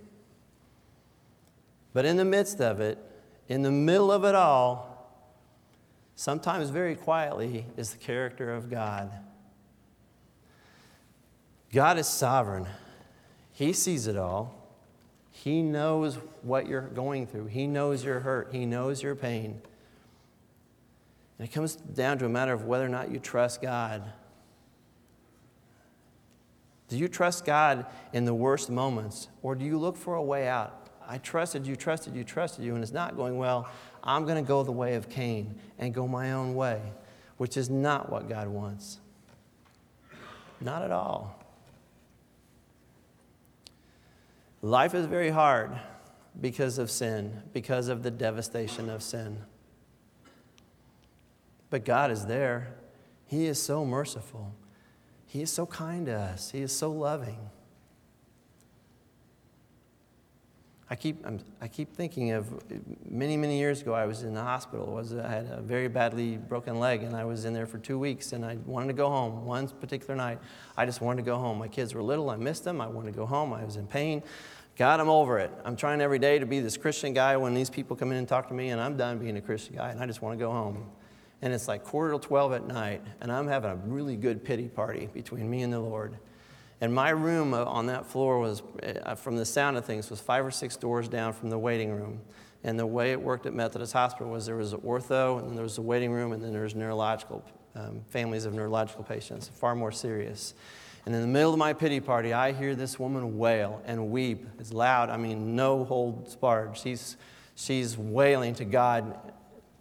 But 1.94 2.06
in 2.06 2.18
the 2.18 2.26
midst 2.26 2.60
of 2.62 2.80
it, 2.80 2.98
in 3.48 3.62
the 3.62 3.70
middle 3.70 4.12
of 4.12 4.24
it 4.24 4.34
all, 4.34 5.14
sometimes 6.16 6.72
very 6.72 6.96
quietly, 6.96 7.68
is 7.78 7.92
the 7.92 8.00
character 8.00 8.52
of 8.56 8.72
God. 8.72 9.12
God 11.78 12.00
is 12.00 12.08
sovereign, 12.08 12.66
He 13.54 13.72
sees 13.72 14.08
it 14.08 14.18
all. 14.18 14.56
He 15.30 15.62
knows 15.62 16.18
what 16.42 16.68
you're 16.68 16.82
going 16.82 17.28
through, 17.28 17.46
He 17.46 17.68
knows 17.68 18.04
your 18.04 18.22
hurt, 18.22 18.50
He 18.52 18.66
knows 18.66 19.04
your 19.04 19.14
pain. 19.14 19.62
And 21.38 21.48
it 21.48 21.52
comes 21.52 21.76
down 21.76 22.18
to 22.18 22.26
a 22.26 22.30
matter 22.30 22.52
of 22.52 22.66
whether 22.66 22.84
or 22.84 22.90
not 22.90 23.12
you 23.12 23.20
trust 23.20 23.62
God. 23.62 24.02
Do 26.90 26.98
you 26.98 27.08
trust 27.08 27.46
God 27.46 27.86
in 28.12 28.26
the 28.26 28.34
worst 28.34 28.72
moments, 28.72 29.28
or 29.44 29.54
do 29.54 29.64
you 29.64 29.78
look 29.78 29.98
for 29.98 30.16
a 30.16 30.24
way 30.24 30.48
out? 30.48 30.90
I 31.08 31.20
trusted 31.20 31.68
you, 31.68 31.76
trusted 31.76 32.16
you, 32.16 32.24
trusted 32.24 32.66
you, 32.66 32.74
and 32.74 32.82
it's 32.82 32.92
not 32.92 33.16
going 33.16 33.38
well. 33.38 33.70
I'm 34.04 34.24
going 34.24 34.44
to 34.44 34.48
go 34.48 34.64
the 34.64 34.72
way 34.72 34.96
of 34.96 35.10
Cain 35.10 35.54
and 35.78 35.94
go 35.94 36.08
my 36.08 36.32
own 36.32 36.56
way, 36.56 36.82
which 37.38 37.56
is 37.56 37.70
not 37.70 38.12
what 38.12 38.28
God 38.28 38.48
wants. 38.48 38.98
Not 40.60 40.82
at 40.82 40.92
all. 40.92 41.37
Life 44.62 44.94
is 44.96 45.06
very 45.06 45.30
hard 45.30 45.80
because 46.40 46.78
of 46.78 46.90
sin, 46.90 47.44
because 47.54 47.88
of 47.88 48.04
the 48.04 48.12
devastation 48.12 48.90
of 48.90 49.04
sin. 49.04 49.44
But 51.70 51.86
God 51.86 52.12
is 52.12 52.26
there. 52.26 52.76
He 53.26 53.46
is 53.46 53.62
so 53.62 53.86
merciful. 53.86 54.56
He 55.26 55.42
is 55.42 55.52
so 55.52 55.66
kind 55.66 56.06
to 56.06 56.14
us. 56.14 56.52
He 56.52 56.62
is 56.62 56.76
so 56.76 56.92
loving. 56.92 57.50
I 60.90 60.96
keep, 60.96 61.26
I'm, 61.26 61.40
i 61.60 61.68
keep 61.68 61.94
thinking 61.94 62.32
of 62.32 62.64
many, 63.10 63.36
many 63.36 63.60
years 63.60 63.82
ago, 63.82 63.94
I 63.94 64.06
was 64.06 64.24
in 64.24 64.34
the 64.34 64.42
hospital. 64.42 64.86
Was, 64.86 65.14
I 65.14 65.28
had 65.28 65.48
a 65.52 65.62
very 65.62 65.90
badly 65.90 66.38
broken 66.38 66.80
leg, 66.80 67.04
and 67.04 67.14
I 67.14 67.26
was 67.26 67.44
in 67.44 67.54
there 67.54 67.66
for 67.66 67.78
two 67.78 68.00
weeks, 68.00 68.32
and 68.32 68.46
I 68.46 68.58
wanted 68.66 68.88
to 68.88 68.94
go 68.94 69.10
home. 69.10 69.46
One 69.46 69.68
particular 69.68 70.16
night, 70.16 70.40
I 70.78 70.86
just 70.86 71.02
wanted 71.02 71.24
to 71.24 71.26
go 71.26 71.38
home. 71.38 71.58
My 71.58 71.68
kids 71.68 71.94
were 71.94 72.02
little, 72.02 72.30
I 72.30 72.38
missed 72.38 72.64
them. 72.64 72.80
I 72.80 72.88
wanted 72.88 73.12
to 73.12 73.18
go 73.18 73.26
home. 73.26 73.52
I 73.52 73.66
was 73.66 73.76
in 73.76 73.86
pain. 73.86 74.24
God, 74.78 75.02
I'm 75.02 75.10
over 75.10 75.40
it. 75.40 75.52
I'm 75.66 75.76
trying 75.76 76.00
every 76.00 76.20
day 76.20 76.40
to 76.40 76.46
be 76.46 76.62
this 76.62 76.78
Christian 76.78 77.14
guy 77.14 77.36
when 77.36 77.54
these 77.54 77.70
people 77.70 77.98
come 77.98 78.12
in 78.12 78.18
and 78.18 78.28
talk 78.28 78.48
to 78.48 78.54
me, 78.54 78.70
and 78.70 78.80
I'm 78.80 78.96
done 78.96 79.18
being 79.18 79.36
a 79.36 79.42
Christian 79.42 79.76
guy, 79.76 79.90
and 79.90 80.00
I 80.00 80.06
just 80.06 80.22
want 80.22 80.40
to 80.40 80.44
go 80.44 80.52
home. 80.52 80.90
And 81.42 81.52
it's 81.52 81.68
like 81.68 81.84
quarter 81.84 82.14
to 82.14 82.20
12 82.20 82.54
at 82.54 82.68
night, 82.68 83.02
and 83.20 83.30
I'm 83.30 83.48
having 83.48 83.72
a 83.72 83.76
really 83.76 84.16
good 84.16 84.44
pity 84.44 84.70
party 84.70 85.10
between 85.14 85.50
me 85.50 85.64
and 85.64 85.74
the 85.74 85.80
Lord. 85.80 86.18
And 86.80 86.94
my 86.94 87.10
room 87.10 87.54
uh, 87.54 87.64
on 87.64 87.88
that 87.88 88.06
floor 88.06 88.40
was, 88.40 88.62
uh, 88.84 89.16
from 89.16 89.36
the 89.36 89.46
sound 89.46 89.78
of 89.78 89.86
things, 89.86 90.10
was 90.10 90.20
five 90.20 90.46
or 90.46 90.52
six 90.52 90.76
doors 90.76 91.08
down 91.08 91.34
from 91.34 91.50
the 91.50 91.58
waiting 91.58 91.92
room. 91.92 92.22
And 92.64 92.78
the 92.78 92.86
way 92.86 93.12
it 93.12 93.22
worked 93.22 93.46
at 93.46 93.54
Methodist 93.54 93.94
Hospital 93.94 94.32
was 94.32 94.46
there 94.46 94.56
was 94.56 94.74
an 94.74 94.82
ortho, 94.82 95.40
and 95.40 95.48
then 95.48 95.56
there 95.56 95.64
was 95.64 95.78
a 95.78 95.82
waiting 95.82 96.12
room, 96.12 96.34
and 96.34 96.44
then 96.44 96.52
there 96.52 96.64
was 96.64 96.76
neurological, 96.76 97.44
um, 97.76 98.02
families 98.10 98.46
of 98.46 98.54
neurological 98.54 99.04
patients, 99.04 99.48
far 99.48 99.76
more 99.76 99.92
serious. 99.92 100.54
And 101.06 101.16
in 101.16 101.22
the 101.22 101.28
middle 101.28 101.54
of 101.54 101.60
my 101.60 101.74
pity 101.74 102.00
party, 102.00 102.34
I 102.34 102.52
hear 102.52 102.76
this 102.76 103.00
woman 103.00 103.38
wail 103.38 103.82
and 103.86 104.12
weep. 104.12 104.46
It's 104.60 104.74
loud, 104.74 105.10
I 105.10 105.18
mean, 105.18 105.56
no 105.56 105.86
holds 105.86 106.36
barred. 106.36 106.78
She's, 106.78 107.16
she's 107.56 107.98
wailing 107.98 108.56
to 108.56 108.66
God, 108.66 109.18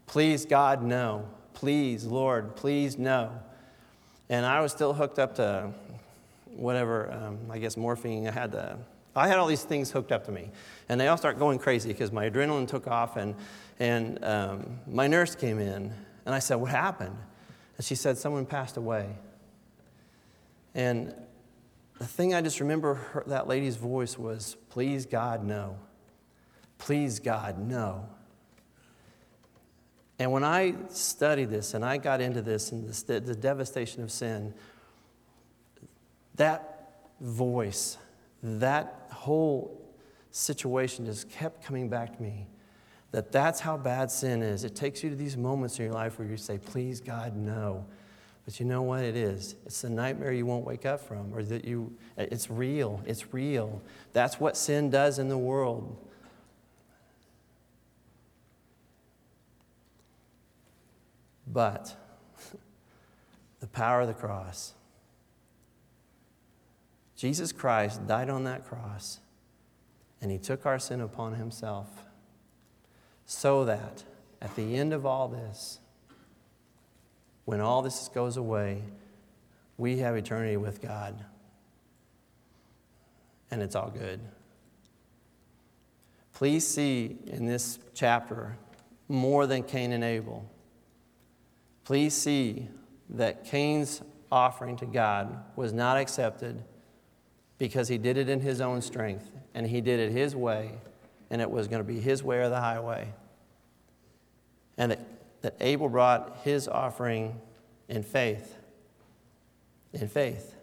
Please, 0.07 0.47
God, 0.47 0.82
no. 0.82 1.28
Please, 1.53 2.05
Lord, 2.05 2.57
please, 2.57 2.97
no. 2.97 3.32
And 4.28 4.47
I 4.47 4.61
was 4.61 4.72
still 4.72 4.92
hooked 4.92 5.18
up 5.18 5.34
to 5.36 5.72
whatever, 6.57 7.13
um, 7.13 7.39
I 7.51 7.59
guess 7.59 7.77
morphine. 7.77 8.27
I 8.27 8.31
had 8.31 8.53
the, 8.53 8.77
I 9.15 9.29
had 9.29 9.39
all 9.39 9.47
these 9.47 9.63
things 9.63 9.91
hooked 9.91 10.13
up 10.13 10.25
to 10.27 10.33
me, 10.33 10.51
and 10.89 11.01
they 11.01 11.09
all 11.09 11.17
start 11.17 11.39
going 11.39 11.59
crazy 11.59 11.89
because 11.89 12.13
my 12.13 12.29
adrenaline 12.29 12.69
took 12.69 12.87
off, 12.87 13.17
and 13.17 13.35
and 13.79 14.25
um, 14.25 14.81
my 14.87 15.07
nurse 15.07 15.35
came 15.35 15.59
in, 15.59 15.93
and 16.25 16.35
I 16.35 16.39
said, 16.39 16.57
"What 16.57 16.71
happened?" 16.71 17.17
And 17.77 17.85
she 17.85 17.95
said, 17.95 18.19
"Someone 18.19 18.47
passed 18.47 18.77
away." 18.77 19.09
And 20.75 21.15
the 21.99 22.07
thing 22.07 22.35
I 22.35 22.43
just 22.43 22.61
remember 22.61 22.95
her, 22.95 23.25
that 23.27 23.47
lady's 23.47 23.77
voice 23.77 24.19
was, 24.19 24.57
"Please 24.69 25.07
God, 25.07 25.45
no. 25.45 25.79
Please 26.79 27.21
God, 27.21 27.59
no." 27.59 28.09
And 30.19 30.33
when 30.33 30.45
I 30.45 30.75
studied 30.89 31.51
this 31.51 31.75
and 31.75 31.85
I 31.85 31.99
got 31.99 32.21
into 32.21 32.41
this 32.41 32.73
and 32.73 32.89
this, 32.89 33.03
the, 33.03 33.21
the 33.21 33.35
devastation 33.35 34.03
of 34.03 34.11
sin, 34.11 34.55
that 36.37 36.93
voice, 37.20 37.99
that 38.43 39.09
whole 39.11 39.80
situation 40.30 41.07
just 41.07 41.30
kept 41.30 41.64
coming 41.64 41.89
back 41.89 42.16
to 42.16 42.22
me. 42.22 42.47
That 43.12 43.32
that's 43.32 43.61
how 43.61 43.76
bad 43.76 44.11
sin 44.11 44.43
is. 44.43 44.64
It 44.64 44.74
takes 44.74 45.03
you 45.03 45.11
to 45.11 45.16
these 45.16 45.37
moments 45.37 45.78
in 45.78 45.87
your 45.87 45.95
life 45.95 46.18
where 46.18 46.28
you 46.28 46.37
say, 46.37 46.59
please, 46.59 47.01
God, 47.01 47.37
no. 47.37 47.87
But 48.45 48.61
you 48.61 48.66
know 48.66 48.82
what 48.82 49.03
it 49.03 49.16
is? 49.16 49.57
It's 49.64 49.82
the 49.82 49.91
nightmare 49.91 50.32
you 50.32 50.47
won't 50.47 50.64
wake 50.64 50.87
up 50.87 51.01
from, 51.01 51.34
or 51.34 51.43
that 51.45 51.64
you, 51.64 51.93
it's 52.16 52.51
real. 52.51 53.03
It's 53.07 53.32
real. 53.32 53.82
That's 54.12 54.39
what 54.39 54.57
sin 54.57 54.91
does 54.91 55.18
in 55.18 55.28
the 55.28 55.39
world. 55.39 55.97
But 61.47 61.97
the 63.61 63.66
power 63.66 64.03
of 64.03 64.09
the 64.09 64.14
cross 64.14 64.74
Jesus 67.17 67.51
Christ 67.51 68.07
died 68.07 68.29
on 68.29 68.45
that 68.45 68.67
cross 68.67 69.21
and 70.21 70.31
he 70.31 70.39
took 70.39 70.67
our 70.67 70.79
sin 70.79 71.01
upon 71.01 71.35
himself 71.35 71.89
so 73.25 73.64
that 73.64 74.05
at 74.41 74.55
the 74.55 74.77
end 74.77 74.93
of 74.93 75.07
all 75.07 75.29
this, 75.29 75.81
when 77.45 77.61
all 77.61 77.83
this 77.83 78.09
goes 78.09 78.37
away, 78.37 78.83
we 79.79 79.99
have 79.99 80.17
eternity 80.17 80.57
with 80.57 80.83
God. 80.83 81.25
And 83.51 83.62
it's 83.62 83.75
all 83.75 83.91
good. 83.91 84.21
Please 86.35 86.67
see 86.67 87.17
in 87.27 87.47
this 87.47 87.79
chapter 87.95 88.59
more 89.09 89.47
than 89.47 89.62
Cain 89.62 89.93
and 89.93 90.05
Abel. 90.05 90.51
Please 91.85 92.14
see 92.14 92.69
that 93.11 93.45
Cain's 93.45 94.03
offering 94.31 94.77
to 94.77 94.87
God 94.87 95.45
was 95.55 95.73
not 95.73 95.97
accepted 95.97 96.62
because 97.59 97.89
he 97.89 97.99
did 97.99 98.17
it 98.17 98.29
in 98.29 98.41
his 98.41 98.61
own 98.61 98.83
strength 98.83 99.31
and 99.55 99.67
he 99.67 99.81
did 99.81 99.99
it 99.99 100.13
his 100.13 100.37
way, 100.37 100.73
and 101.31 101.41
it 101.41 101.51
was 101.51 101.69
going 101.69 101.81
to 101.81 101.87
be 101.87 101.99
his 101.99 102.23
way 102.23 102.39
or 102.39 102.49
the 102.49 102.61
highway. 102.61 103.09
And 104.77 104.93
that, 104.93 105.01
that 105.43 105.57
Abel 105.61 105.89
brought 105.89 106.41
his 106.45 106.69
offering 106.69 107.41
in 107.89 108.03
faith. 108.03 108.57
In 109.93 110.09
faith. 110.09 110.55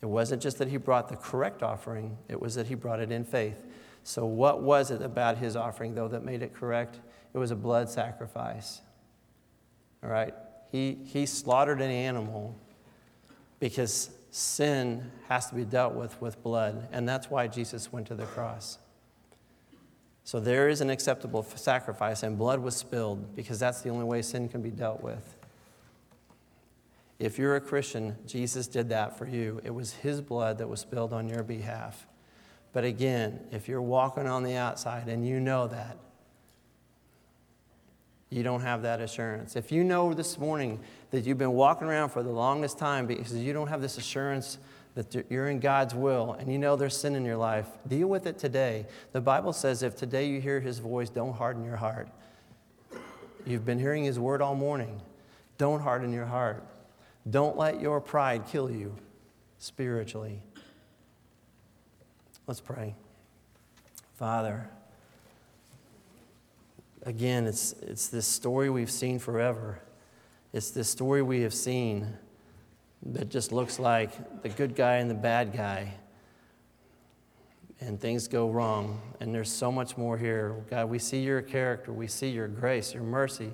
It 0.00 0.06
wasn't 0.06 0.42
just 0.42 0.58
that 0.58 0.68
he 0.68 0.76
brought 0.76 1.08
the 1.08 1.16
correct 1.16 1.62
offering, 1.62 2.18
it 2.28 2.40
was 2.40 2.54
that 2.54 2.66
he 2.66 2.74
brought 2.74 3.00
it 3.00 3.10
in 3.10 3.24
faith. 3.24 3.64
So, 4.02 4.26
what 4.26 4.62
was 4.62 4.90
it 4.90 5.00
about 5.00 5.38
his 5.38 5.56
offering, 5.56 5.94
though, 5.94 6.08
that 6.08 6.24
made 6.24 6.42
it 6.42 6.52
correct? 6.52 7.00
It 7.32 7.38
was 7.38 7.50
a 7.50 7.56
blood 7.56 7.88
sacrifice. 7.88 8.82
All 10.02 10.10
right? 10.10 10.34
He, 10.70 10.98
he 11.06 11.24
slaughtered 11.24 11.80
an 11.80 11.90
animal 11.90 12.54
because 13.60 14.10
sin 14.34 15.12
has 15.28 15.48
to 15.48 15.54
be 15.54 15.64
dealt 15.64 15.94
with 15.94 16.20
with 16.20 16.42
blood, 16.42 16.88
and 16.90 17.08
that's 17.08 17.30
why 17.30 17.46
Jesus 17.46 17.92
went 17.92 18.08
to 18.08 18.16
the 18.16 18.24
cross. 18.24 18.78
So 20.24 20.40
there 20.40 20.68
is 20.68 20.80
an 20.80 20.90
acceptable 20.90 21.44
sacrifice, 21.44 22.24
and 22.24 22.36
blood 22.36 22.58
was 22.58 22.74
spilled 22.74 23.36
because 23.36 23.60
that's 23.60 23.82
the 23.82 23.90
only 23.90 24.04
way 24.04 24.22
sin 24.22 24.48
can 24.48 24.60
be 24.60 24.70
dealt 24.70 25.02
with. 25.02 25.36
If 27.20 27.38
you're 27.38 27.54
a 27.54 27.60
Christian, 27.60 28.16
Jesus 28.26 28.66
did 28.66 28.88
that 28.88 29.16
for 29.16 29.24
you. 29.24 29.60
It 29.62 29.70
was 29.70 29.92
his 29.92 30.20
blood 30.20 30.58
that 30.58 30.68
was 30.68 30.80
spilled 30.80 31.12
on 31.12 31.28
your 31.28 31.44
behalf. 31.44 32.08
But 32.72 32.82
again, 32.82 33.38
if 33.52 33.68
you're 33.68 33.80
walking 33.80 34.26
on 34.26 34.42
the 34.42 34.56
outside 34.56 35.06
and 35.06 35.24
you 35.24 35.38
know 35.38 35.68
that, 35.68 35.96
you 38.34 38.42
don't 38.42 38.62
have 38.62 38.82
that 38.82 39.00
assurance. 39.00 39.54
If 39.54 39.70
you 39.70 39.84
know 39.84 40.12
this 40.12 40.38
morning 40.38 40.80
that 41.12 41.24
you've 41.24 41.38
been 41.38 41.52
walking 41.52 41.86
around 41.86 42.08
for 42.08 42.24
the 42.24 42.32
longest 42.32 42.78
time 42.78 43.06
because 43.06 43.32
you 43.32 43.52
don't 43.52 43.68
have 43.68 43.80
this 43.80 43.96
assurance 43.96 44.58
that 44.96 45.24
you're 45.30 45.48
in 45.48 45.60
God's 45.60 45.94
will 45.94 46.32
and 46.32 46.50
you 46.50 46.58
know 46.58 46.74
there's 46.74 46.96
sin 46.96 47.14
in 47.14 47.24
your 47.24 47.36
life, 47.36 47.68
deal 47.86 48.08
with 48.08 48.26
it 48.26 48.36
today. 48.36 48.86
The 49.12 49.20
Bible 49.20 49.52
says 49.52 49.84
if 49.84 49.94
today 49.94 50.26
you 50.26 50.40
hear 50.40 50.58
his 50.58 50.80
voice, 50.80 51.10
don't 51.10 51.32
harden 51.32 51.64
your 51.64 51.76
heart. 51.76 52.08
You've 53.46 53.64
been 53.64 53.78
hearing 53.78 54.02
his 54.02 54.18
word 54.18 54.42
all 54.42 54.56
morning. 54.56 55.00
Don't 55.56 55.80
harden 55.80 56.12
your 56.12 56.26
heart. 56.26 56.66
Don't 57.30 57.56
let 57.56 57.80
your 57.80 58.00
pride 58.00 58.48
kill 58.48 58.68
you 58.68 58.96
spiritually. 59.58 60.42
Let's 62.48 62.60
pray. 62.60 62.96
Father, 64.14 64.68
again, 67.04 67.46
it's, 67.46 67.72
it's 67.82 68.08
this 68.08 68.26
story 68.26 68.70
we've 68.70 68.90
seen 68.90 69.18
forever. 69.18 69.78
It's 70.52 70.70
this 70.70 70.88
story 70.88 71.22
we 71.22 71.42
have 71.42 71.54
seen 71.54 72.14
that 73.06 73.28
just 73.28 73.52
looks 73.52 73.78
like 73.78 74.42
the 74.42 74.48
good 74.48 74.74
guy 74.74 74.96
and 74.96 75.10
the 75.10 75.14
bad 75.14 75.52
guy. 75.52 75.94
And 77.80 78.00
things 78.00 78.28
go 78.28 78.48
wrong. 78.48 79.00
And 79.20 79.34
there's 79.34 79.50
so 79.50 79.70
much 79.70 79.96
more 79.96 80.16
here. 80.16 80.54
God, 80.70 80.88
we 80.88 80.98
see 80.98 81.20
your 81.20 81.42
character, 81.42 81.92
we 81.92 82.06
see 82.06 82.30
your 82.30 82.48
grace, 82.48 82.94
your 82.94 83.02
mercy, 83.02 83.52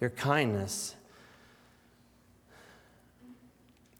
your 0.00 0.10
kindness. 0.10 0.96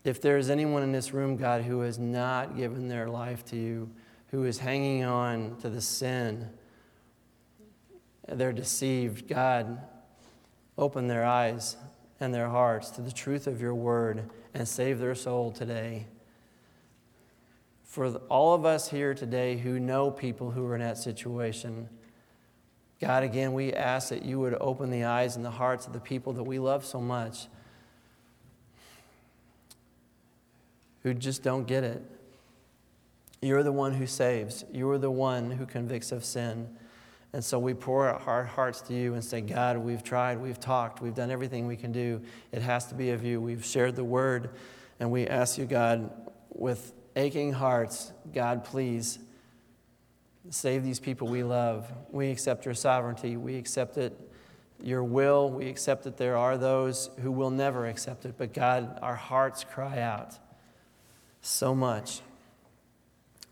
If 0.02 0.20
there 0.20 0.38
is 0.38 0.50
anyone 0.50 0.82
in 0.82 0.92
this 0.92 1.12
room, 1.12 1.36
God, 1.36 1.62
who 1.62 1.80
has 1.80 1.98
not 1.98 2.56
given 2.56 2.88
their 2.88 3.08
life 3.08 3.44
to 3.46 3.56
you, 3.56 3.90
who 4.30 4.44
is 4.44 4.58
hanging 4.58 5.04
on 5.04 5.56
to 5.60 5.68
the 5.68 5.80
sin, 5.80 6.48
they're 8.38 8.52
deceived. 8.52 9.28
God, 9.28 9.80
open 10.78 11.08
their 11.08 11.24
eyes 11.24 11.76
and 12.18 12.34
their 12.34 12.48
hearts 12.48 12.90
to 12.90 13.00
the 13.00 13.12
truth 13.12 13.46
of 13.46 13.60
your 13.60 13.74
word 13.74 14.28
and 14.54 14.66
save 14.66 14.98
their 14.98 15.14
soul 15.14 15.50
today. 15.50 16.06
For 17.84 18.14
all 18.28 18.54
of 18.54 18.64
us 18.64 18.90
here 18.90 19.14
today 19.14 19.56
who 19.56 19.80
know 19.80 20.10
people 20.10 20.50
who 20.50 20.64
are 20.66 20.74
in 20.74 20.80
that 20.80 20.98
situation, 20.98 21.88
God, 23.00 23.22
again, 23.22 23.52
we 23.52 23.72
ask 23.72 24.10
that 24.10 24.24
you 24.24 24.38
would 24.40 24.56
open 24.60 24.90
the 24.90 25.04
eyes 25.04 25.36
and 25.36 25.44
the 25.44 25.50
hearts 25.50 25.86
of 25.86 25.92
the 25.92 26.00
people 26.00 26.32
that 26.34 26.44
we 26.44 26.58
love 26.58 26.84
so 26.84 27.00
much. 27.00 27.46
who 31.02 31.14
just 31.14 31.42
don't 31.42 31.66
get 31.66 31.84
it. 31.84 32.02
You're 33.42 33.62
the 33.62 33.72
one 33.72 33.94
who 33.94 34.06
saves, 34.06 34.64
you're 34.72 34.98
the 34.98 35.10
one 35.10 35.52
who 35.52 35.64
convicts 35.64 36.12
of 36.12 36.24
sin. 36.24 36.68
And 37.32 37.44
so 37.44 37.58
we 37.58 37.74
pour 37.74 38.08
our 38.08 38.44
hearts 38.44 38.80
to 38.82 38.94
you 38.94 39.14
and 39.14 39.24
say, 39.24 39.40
God, 39.40 39.78
we've 39.78 40.02
tried, 40.02 40.40
we've 40.40 40.58
talked, 40.58 41.00
we've 41.00 41.14
done 41.14 41.30
everything 41.30 41.66
we 41.66 41.76
can 41.76 41.92
do. 41.92 42.20
It 42.50 42.62
has 42.62 42.86
to 42.86 42.94
be 42.94 43.10
of 43.10 43.24
you. 43.24 43.40
We've 43.40 43.64
shared 43.64 43.94
the 43.94 44.04
word, 44.04 44.50
and 44.98 45.12
we 45.12 45.28
ask 45.28 45.56
you, 45.56 45.64
God, 45.64 46.10
with 46.50 46.92
aching 47.14 47.52
hearts, 47.52 48.12
God, 48.34 48.64
please 48.64 49.20
save 50.50 50.82
these 50.82 50.98
people 50.98 51.28
we 51.28 51.44
love. 51.44 51.90
We 52.10 52.30
accept 52.30 52.64
your 52.64 52.74
sovereignty. 52.74 53.36
We 53.36 53.56
accept 53.56 53.96
it, 53.96 54.18
your 54.82 55.04
will. 55.04 55.50
We 55.50 55.68
accept 55.68 56.02
that 56.04 56.16
there 56.16 56.36
are 56.36 56.58
those 56.58 57.10
who 57.22 57.30
will 57.30 57.50
never 57.50 57.86
accept 57.86 58.24
it. 58.24 58.34
But 58.36 58.52
God, 58.52 58.98
our 59.02 59.14
hearts 59.14 59.62
cry 59.62 60.00
out 60.00 60.36
so 61.42 61.76
much. 61.76 62.22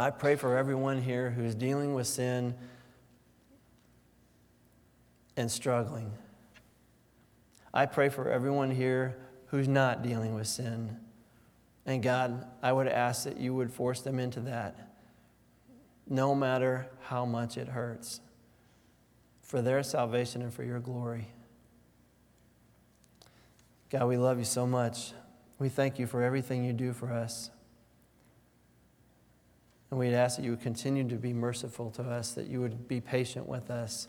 I 0.00 0.10
pray 0.10 0.34
for 0.34 0.56
everyone 0.56 1.02
here 1.02 1.30
who's 1.30 1.54
dealing 1.54 1.94
with 1.94 2.06
sin 2.08 2.54
and 5.38 5.48
struggling. 5.48 6.12
I 7.72 7.86
pray 7.86 8.08
for 8.08 8.28
everyone 8.28 8.72
here 8.72 9.16
who's 9.46 9.68
not 9.68 10.02
dealing 10.02 10.34
with 10.34 10.48
sin. 10.48 10.96
And 11.86 12.02
God, 12.02 12.44
I 12.60 12.72
would 12.72 12.88
ask 12.88 13.22
that 13.22 13.38
you 13.38 13.54
would 13.54 13.72
force 13.72 14.00
them 14.00 14.18
into 14.18 14.40
that, 14.40 14.90
no 16.08 16.34
matter 16.34 16.88
how 17.02 17.24
much 17.24 17.56
it 17.56 17.68
hurts, 17.68 18.20
for 19.40 19.62
their 19.62 19.84
salvation 19.84 20.42
and 20.42 20.52
for 20.52 20.64
your 20.64 20.80
glory. 20.80 21.28
God, 23.90 24.08
we 24.08 24.16
love 24.16 24.38
you 24.38 24.44
so 24.44 24.66
much. 24.66 25.12
We 25.60 25.68
thank 25.68 26.00
you 26.00 26.08
for 26.08 26.20
everything 26.20 26.64
you 26.64 26.72
do 26.72 26.92
for 26.92 27.12
us. 27.12 27.50
And 29.90 30.00
we'd 30.00 30.14
ask 30.14 30.36
that 30.36 30.44
you 30.44 30.50
would 30.50 30.60
continue 30.60 31.08
to 31.08 31.16
be 31.16 31.32
merciful 31.32 31.90
to 31.92 32.02
us, 32.02 32.32
that 32.32 32.48
you 32.48 32.60
would 32.60 32.88
be 32.88 33.00
patient 33.00 33.48
with 33.48 33.70
us. 33.70 34.08